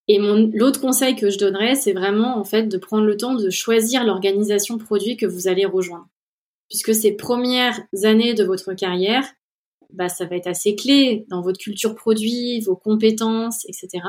Et 0.08 0.18
l'autre 0.20 0.82
conseil 0.82 1.16
que 1.16 1.30
je 1.30 1.38
donnerais, 1.38 1.76
c'est 1.76 1.94
vraiment 1.94 2.38
en 2.38 2.44
fait 2.44 2.64
de 2.64 2.78
prendre 2.78 3.06
le 3.06 3.18
temps 3.18 3.36
de 3.36 3.50
choisir 3.52 4.04
l'organisation 4.04 4.80
produit 4.80 5.16
que 5.16 5.28
vous 5.28 5.48
allez 5.48 5.66
rejoindre, 5.66 6.08
puisque 6.70 6.96
ces 6.96 7.12
premières 7.12 7.80
années 8.04 8.34
de 8.34 8.44
votre 8.44 8.74
carrière, 8.74 9.26
bah 9.92 10.10
ça 10.10 10.26
va 10.26 10.36
être 10.36 10.48
assez 10.48 10.76
clé 10.76 11.26
dans 11.30 11.42
votre 11.42 11.60
culture 11.60 11.96
produit, 11.96 12.60
vos 12.62 12.76
compétences, 12.76 13.66
etc. 13.68 14.04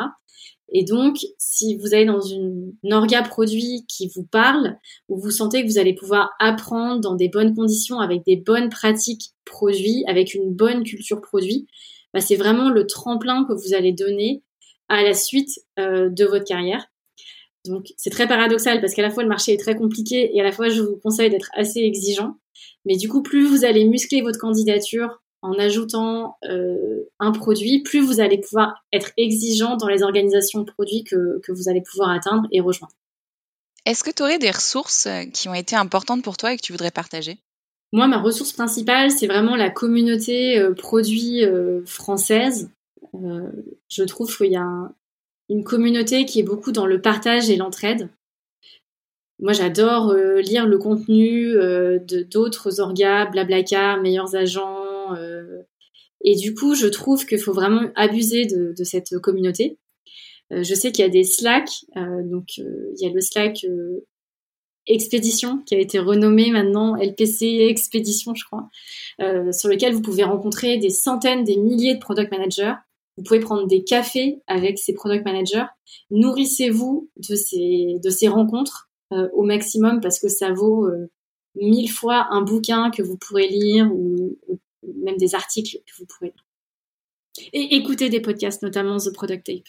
Et 0.72 0.84
donc, 0.84 1.18
si 1.38 1.76
vous 1.76 1.94
allez 1.94 2.06
dans 2.06 2.20
une, 2.20 2.72
orga 2.90 3.22
produit 3.22 3.84
qui 3.88 4.08
vous 4.08 4.24
parle, 4.24 4.76
où 5.08 5.20
vous 5.20 5.30
sentez 5.30 5.62
que 5.62 5.68
vous 5.68 5.78
allez 5.78 5.94
pouvoir 5.94 6.30
apprendre 6.40 7.00
dans 7.00 7.14
des 7.14 7.28
bonnes 7.28 7.54
conditions, 7.54 8.00
avec 8.00 8.24
des 8.24 8.36
bonnes 8.36 8.68
pratiques 8.68 9.30
produits, 9.44 10.04
avec 10.08 10.34
une 10.34 10.52
bonne 10.52 10.82
culture 10.82 11.20
produit, 11.20 11.66
bah 12.12 12.20
c'est 12.20 12.36
vraiment 12.36 12.70
le 12.70 12.86
tremplin 12.86 13.44
que 13.44 13.52
vous 13.52 13.74
allez 13.74 13.92
donner 13.92 14.42
à 14.88 15.02
la 15.02 15.14
suite 15.14 15.60
euh, 15.78 16.08
de 16.08 16.24
votre 16.24 16.44
carrière. 16.44 16.86
Donc 17.64 17.86
c'est 17.96 18.10
très 18.10 18.28
paradoxal 18.28 18.80
parce 18.80 18.94
qu'à 18.94 19.02
la 19.02 19.10
fois 19.10 19.22
le 19.22 19.28
marché 19.28 19.52
est 19.52 19.58
très 19.58 19.76
compliqué 19.76 20.30
et 20.34 20.40
à 20.40 20.44
la 20.44 20.52
fois 20.52 20.68
je 20.68 20.82
vous 20.82 20.96
conseille 20.96 21.30
d'être 21.30 21.50
assez 21.54 21.80
exigeant. 21.80 22.36
Mais 22.84 22.96
du 22.96 23.08
coup, 23.08 23.22
plus 23.22 23.44
vous 23.44 23.64
allez 23.64 23.84
muscler 23.84 24.22
votre 24.22 24.38
candidature 24.38 25.20
en 25.42 25.52
ajoutant 25.58 26.36
euh, 26.48 27.08
un 27.18 27.32
produit, 27.32 27.82
plus 27.82 28.00
vous 28.00 28.20
allez 28.20 28.38
pouvoir 28.38 28.84
être 28.92 29.12
exigeant 29.16 29.76
dans 29.76 29.88
les 29.88 30.02
organisations 30.02 30.62
de 30.62 30.70
produits 30.70 31.04
que, 31.04 31.40
que 31.42 31.52
vous 31.52 31.68
allez 31.68 31.82
pouvoir 31.82 32.10
atteindre 32.10 32.48
et 32.52 32.60
rejoindre. 32.60 32.94
Est-ce 33.86 34.02
que 34.02 34.10
tu 34.10 34.22
aurais 34.22 34.38
des 34.38 34.50
ressources 34.50 35.06
euh, 35.06 35.22
qui 35.32 35.48
ont 35.48 35.54
été 35.54 35.76
importantes 35.76 36.22
pour 36.22 36.36
toi 36.36 36.52
et 36.52 36.56
que 36.56 36.62
tu 36.62 36.72
voudrais 36.72 36.90
partager? 36.90 37.38
Moi, 37.92 38.08
ma 38.08 38.18
ressource 38.18 38.52
principale, 38.52 39.12
c'est 39.12 39.28
vraiment 39.28 39.54
la 39.54 39.70
communauté 39.70 40.58
euh, 40.58 40.74
produit 40.74 41.44
euh, 41.44 41.82
française. 41.86 42.68
Je 43.88 44.02
trouve 44.02 44.36
qu'il 44.36 44.50
y 44.50 44.56
a 44.56 44.90
une 45.48 45.64
communauté 45.64 46.26
qui 46.26 46.40
est 46.40 46.42
beaucoup 46.42 46.72
dans 46.72 46.84
le 46.84 47.00
partage 47.00 47.48
et 47.48 47.56
l'entraide. 47.56 48.10
Moi, 49.38 49.52
j'adore 49.54 50.12
lire 50.12 50.66
le 50.66 50.76
contenu 50.76 51.52
de 51.52 52.22
d'autres 52.30 52.80
orgas, 52.80 53.26
Blablacar, 53.26 54.00
Meilleurs 54.02 54.34
Agents. 54.34 54.84
Et 56.24 56.34
du 56.34 56.54
coup, 56.54 56.74
je 56.74 56.86
trouve 56.86 57.26
qu'il 57.26 57.38
faut 57.38 57.52
vraiment 57.52 57.90
abuser 57.94 58.46
de, 58.46 58.84
cette 58.84 59.18
communauté. 59.18 59.78
je 60.50 60.74
sais 60.74 60.92
qu'il 60.92 61.04
y 61.04 61.08
a 61.08 61.10
des 61.10 61.24
Slack, 61.24 61.68
donc 61.94 62.58
il 62.58 62.96
y 62.98 63.06
a 63.06 63.10
le 63.10 63.20
Slack 63.20 63.66
Expédition 64.88 65.58
qui 65.66 65.74
a 65.74 65.78
été 65.78 65.98
renommé 65.98 66.50
maintenant 66.50 66.96
LPC 66.96 67.66
Expédition, 67.68 68.34
je 68.34 68.44
crois, 68.44 68.68
sur 69.52 69.68
lequel 69.68 69.92
vous 69.92 70.02
pouvez 70.02 70.24
rencontrer 70.24 70.78
des 70.78 70.90
centaines, 70.90 71.44
des 71.44 71.56
milliers 71.56 71.94
de 71.94 72.00
product 72.00 72.30
managers 72.30 72.74
vous 73.16 73.22
pouvez 73.22 73.40
prendre 73.40 73.66
des 73.66 73.82
cafés 73.82 74.42
avec 74.46 74.78
ces 74.78 74.92
product 74.92 75.24
managers. 75.24 75.64
Nourrissez-vous 76.10 77.10
de 77.16 77.34
ces, 78.10 78.28
rencontres 78.28 78.90
euh, 79.12 79.28
au 79.32 79.42
maximum 79.42 80.00
parce 80.00 80.18
que 80.18 80.28
ça 80.28 80.52
vaut 80.52 80.86
euh, 80.86 81.10
mille 81.54 81.90
fois 81.90 82.26
un 82.30 82.42
bouquin 82.42 82.90
que 82.90 83.02
vous 83.02 83.16
pourrez 83.16 83.48
lire 83.48 83.90
ou, 83.92 84.36
même 84.94 85.16
des 85.16 85.34
articles 85.34 85.78
que 85.86 85.92
vous 85.98 86.06
lire. 86.22 86.32
Et 87.52 87.76
écoutez 87.76 88.08
des 88.08 88.20
podcasts, 88.20 88.62
notamment 88.62 88.96
The 88.98 89.12
Product 89.12 89.44
Tape. 89.44 89.68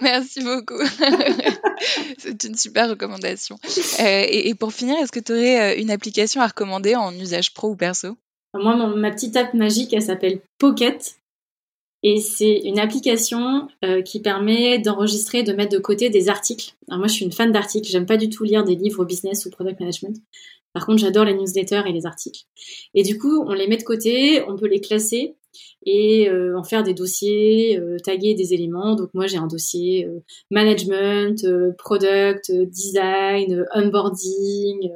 Merci 0.00 0.42
beaucoup. 0.42 0.80
C'est 2.18 2.44
une 2.44 2.54
super 2.54 2.90
recommandation. 2.90 3.58
Euh, 4.00 4.24
et, 4.28 4.54
pour 4.54 4.72
finir, 4.72 4.96
est-ce 4.98 5.12
que 5.12 5.20
tu 5.20 5.32
aurais 5.32 5.80
une 5.80 5.90
application 5.90 6.40
à 6.40 6.46
recommander 6.46 6.94
en 6.94 7.12
usage 7.14 7.54
pro 7.54 7.70
ou 7.70 7.76
perso? 7.76 8.16
Moi, 8.54 8.76
ma 8.96 9.10
petite 9.10 9.36
app 9.36 9.54
magique, 9.54 9.92
elle 9.92 10.02
s'appelle 10.02 10.40
Pocket. 10.58 11.16
Et 12.04 12.20
c'est 12.20 12.60
une 12.64 12.78
application 12.78 13.68
euh, 13.84 14.02
qui 14.02 14.20
permet 14.20 14.78
d'enregistrer, 14.78 15.42
de 15.42 15.52
mettre 15.52 15.72
de 15.72 15.80
côté 15.80 16.10
des 16.10 16.28
articles. 16.28 16.74
Alors 16.88 17.00
moi, 17.00 17.08
je 17.08 17.14
suis 17.14 17.24
une 17.24 17.32
fan 17.32 17.50
d'articles. 17.50 17.88
J'aime 17.88 18.06
pas 18.06 18.16
du 18.16 18.28
tout 18.28 18.44
lire 18.44 18.62
des 18.62 18.76
livres 18.76 19.04
business 19.04 19.46
ou 19.46 19.50
product 19.50 19.80
management. 19.80 20.16
Par 20.78 20.86
contre, 20.86 21.00
j'adore 21.00 21.24
les 21.24 21.34
newsletters 21.34 21.82
et 21.88 21.92
les 21.92 22.06
articles. 22.06 22.42
Et 22.94 23.02
du 23.02 23.18
coup, 23.18 23.42
on 23.48 23.52
les 23.52 23.66
met 23.66 23.78
de 23.78 23.82
côté, 23.82 24.44
on 24.46 24.54
peut 24.54 24.68
les 24.68 24.80
classer 24.80 25.34
et 25.84 26.30
euh, 26.30 26.56
en 26.56 26.62
faire 26.62 26.84
des 26.84 26.94
dossiers, 26.94 27.80
euh, 27.80 27.96
taguer 27.98 28.34
des 28.34 28.54
éléments. 28.54 28.94
Donc 28.94 29.12
moi, 29.12 29.26
j'ai 29.26 29.38
un 29.38 29.48
dossier 29.48 30.06
euh, 30.06 30.20
management, 30.52 31.44
product, 31.78 32.52
design, 32.52 33.66
onboarding. 33.74 34.88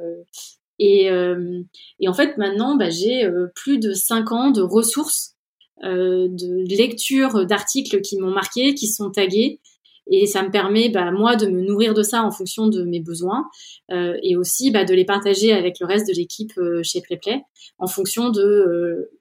Et, 0.79 1.11
en 1.11 2.13
fait, 2.13 2.37
maintenant, 2.37 2.77
bah, 2.77 2.89
j'ai 2.89 3.29
plus 3.55 3.77
de 3.77 3.91
5 3.91 4.31
ans 4.31 4.51
de 4.51 4.61
ressources 4.61 5.35
de 5.81 6.77
lecture 6.77 7.45
d'articles 7.45 7.99
qui 7.99 8.17
m'ont 8.17 8.31
marqué, 8.31 8.73
qui 8.73 8.87
sont 8.87 9.11
tagués. 9.11 9.59
Et 10.07 10.25
ça 10.25 10.43
me 10.43 10.51
permet, 10.51 10.89
bah, 10.89 11.11
moi, 11.11 11.35
de 11.35 11.47
me 11.47 11.61
nourrir 11.61 11.93
de 11.93 12.03
ça 12.03 12.23
en 12.23 12.31
fonction 12.31 12.67
de 12.67 12.83
mes 12.83 12.99
besoins 12.99 13.49
euh, 13.91 14.17
et 14.21 14.35
aussi 14.35 14.71
bah, 14.71 14.83
de 14.85 14.93
les 14.93 15.05
partager 15.05 15.53
avec 15.53 15.79
le 15.79 15.85
reste 15.85 16.07
de 16.07 16.13
l'équipe 16.13 16.51
euh, 16.57 16.81
chez 16.83 17.01
PlayPlay 17.01 17.41
en 17.77 17.87
fonction 17.87 18.29
de 18.29 18.41
euh, 18.41 19.11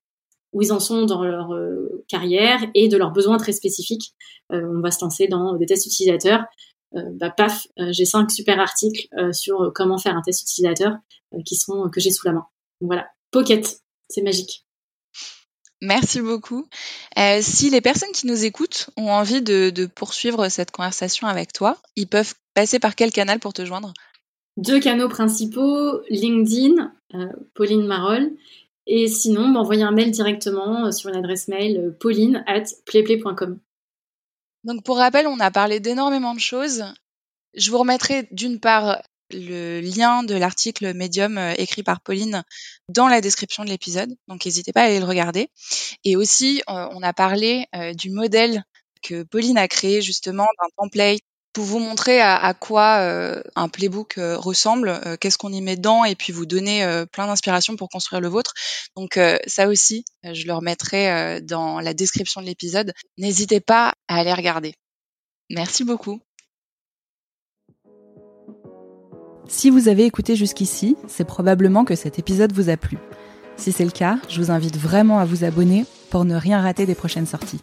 où 0.53 0.61
ils 0.61 0.73
en 0.73 0.81
sont 0.81 1.07
dans 1.07 1.25
leur 1.25 1.49
carrière 2.09 2.61
et 2.75 2.89
de 2.89 2.99
leurs 2.99 3.13
besoins 3.13 3.39
très 3.39 3.53
spécifiques. 3.53 4.13
on 4.51 4.83
va 4.83 4.91
se 4.91 5.03
lancer 5.03 5.27
dans 5.27 5.57
des 5.57 5.65
tests 5.65 5.87
utilisateurs. 5.87 6.45
bah, 6.93 7.31
paf, 7.31 7.67
j'ai 7.89 8.05
cinq 8.05 8.31
super 8.31 8.61
articles 8.61 9.09
sur 9.33 9.73
comment 9.75 9.97
faire 9.97 10.15
un 10.15 10.21
test 10.21 10.43
utilisateur 10.43 10.97
qui 11.47 11.57
sont 11.57 11.89
que 11.89 12.01
j'ai 12.01 12.11
sous 12.11 12.27
la 12.27 12.35
main. 12.35 12.45
Voilà, 12.83 13.07
Pocket, 13.31 13.81
c'est 14.11 14.21
magique. 14.21 14.67
Merci 15.83 16.21
beaucoup. 16.21 16.69
Euh, 17.19 17.41
si 17.43 17.69
les 17.69 17.81
personnes 17.81 18.13
qui 18.13 18.29
nous 18.29 18.45
écoutent 18.45 18.91
ont 18.97 19.11
envie 19.11 19.43
de, 19.43 19.87
poursuivre 19.87 20.49
cette 20.49 20.71
conversation 20.71 21.27
avec 21.27 21.53
toi, 21.53 21.77
ils 21.97 22.07
peuvent 22.07 22.35
passer 22.55 22.79
par 22.79 22.95
quel 22.95 23.11
canal 23.11 23.41
pour 23.41 23.53
te 23.53 23.65
joindre? 23.65 23.93
Deux 24.57 24.79
canaux 24.79 25.09
principaux, 25.09 26.01
LinkedIn, 26.09 26.93
euh, 27.15 27.27
Pauline 27.55 27.85
Marol, 27.85 28.31
et 28.87 29.09
sinon 29.09 29.49
m'envoyer 29.49 29.83
un 29.83 29.91
mail 29.91 30.13
directement 30.13 30.87
euh, 30.87 30.91
sur 30.93 31.11
une 31.11 31.17
adresse 31.17 31.49
mail 31.49 31.97
pauline 31.99 32.45
at 32.47 32.63
playplay.com. 32.87 33.59
Donc 34.63 34.85
pour 34.85 34.99
rappel, 34.99 35.27
on 35.27 35.41
a 35.41 35.51
parlé 35.51 35.81
d'énormément 35.81 36.35
de 36.35 36.41
choses. 36.41 36.85
Je 37.55 37.73
vous 37.73 37.79
remettrai 37.79 38.29
d'une 38.31 38.61
part 38.61 39.03
le 39.33 39.81
lien 39.81 40.23
de 40.23 40.35
l'article 40.35 40.95
Medium 40.95 41.39
euh, 41.39 41.55
écrit 41.59 41.83
par 41.83 42.01
Pauline 42.01 42.43
dans 42.89 43.09
la 43.09 43.21
description 43.21 43.65
de 43.65 43.69
l'épisode. 43.69 44.11
Donc 44.29 44.45
n'hésitez 44.45 44.73
pas 44.73 44.83
à 44.83 44.85
aller 44.85 45.01
le 45.01 45.07
regarder. 45.07 45.49
Et 46.05 46.17
aussi, 46.17 46.63
euh, 46.69 46.89
on 46.93 47.03
a 47.03 47.13
parlé 47.13 47.67
euh, 47.75 47.95
du 47.95 48.11
modèle 48.11 48.65
que 49.03 49.23
Pauline 49.23 49.59
a 49.59 49.69
créé 49.69 50.01
justement 50.01 50.47
d'un 50.61 50.69
template 50.77 51.21
pour 51.53 51.65
vous 51.65 51.81
montrer 51.81 52.21
à, 52.23 52.55
quoi 52.55 52.97
un 53.57 53.69
playbook 53.69 54.15
ressemble, 54.17 55.19
qu'est-ce 55.21 55.37
qu'on 55.37 55.53
y 55.53 55.61
met 55.61 55.77
dedans, 55.77 56.07
et 56.07 56.15
puis 56.15 56.33
vous 56.33 56.47
donner 56.47 57.05
plein 57.13 57.27
d'inspiration 57.27 57.77
pour 57.77 57.91
construire 57.91 58.23
le 58.23 58.29
vôtre. 58.29 58.55
Donc 58.97 59.21
ça 59.47 59.69
aussi, 59.69 60.07
je 60.25 60.47
le 60.47 60.55
remettrai 60.55 61.43
dans 61.43 61.79
la 61.81 61.93
description 61.93 62.41
de 62.41 62.47
l'épisode. 62.47 62.95
N'hésitez 63.19 63.61
pas 63.61 63.93
à 64.09 64.21
aller 64.21 64.33
regarder. 64.33 64.75
Merci 65.51 65.85
beaucoup. 65.85 66.23
Si 69.49 69.71
vous 69.71 69.89
avez 69.89 70.05
écouté 70.05 70.37
jusqu'ici, 70.37 70.97
c'est 71.09 71.25
probablement 71.25 71.85
que 71.85 71.95
cet 71.95 72.19
épisode 72.19 72.53
vous 72.53 72.71
a 72.71 72.77
plu. 72.77 72.99
Si 73.57 73.73
c'est 73.73 73.85
le 73.85 73.91
cas, 73.91 74.19
je 74.29 74.41
vous 74.41 74.51
invite 74.51 74.77
vraiment 74.77 75.19
à 75.19 75.25
vous 75.25 75.45
abonner 75.45 75.85
pour 76.11 76.25
ne 76.25 76.37
rien 76.37 76.61
rater 76.61 76.87
des 76.87 76.95
prochaines 76.95 77.27
sorties. 77.27 77.61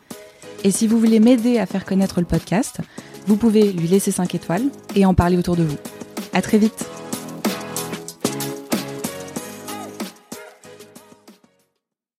Et 0.64 0.72
si 0.72 0.88
vous 0.88 1.00
voulez 1.00 1.20
m'aider 1.20 1.58
à 1.58 1.66
faire 1.66 1.86
connaître 1.86 2.20
le 2.20 2.26
podcast, 2.26 2.80
vous 3.28 3.38
pouvez 3.38 3.72
lui 3.72 3.88
laisser 3.88 4.12
5 4.12 4.36
étoiles 4.36 4.66
et 4.96 5.06
en 5.06 5.14
parler 5.14 5.38
autour 5.38 5.56
de 5.56 5.64
vous. 5.64 5.78
À 6.34 6.42
très 6.42 6.58
vite! 6.58 6.86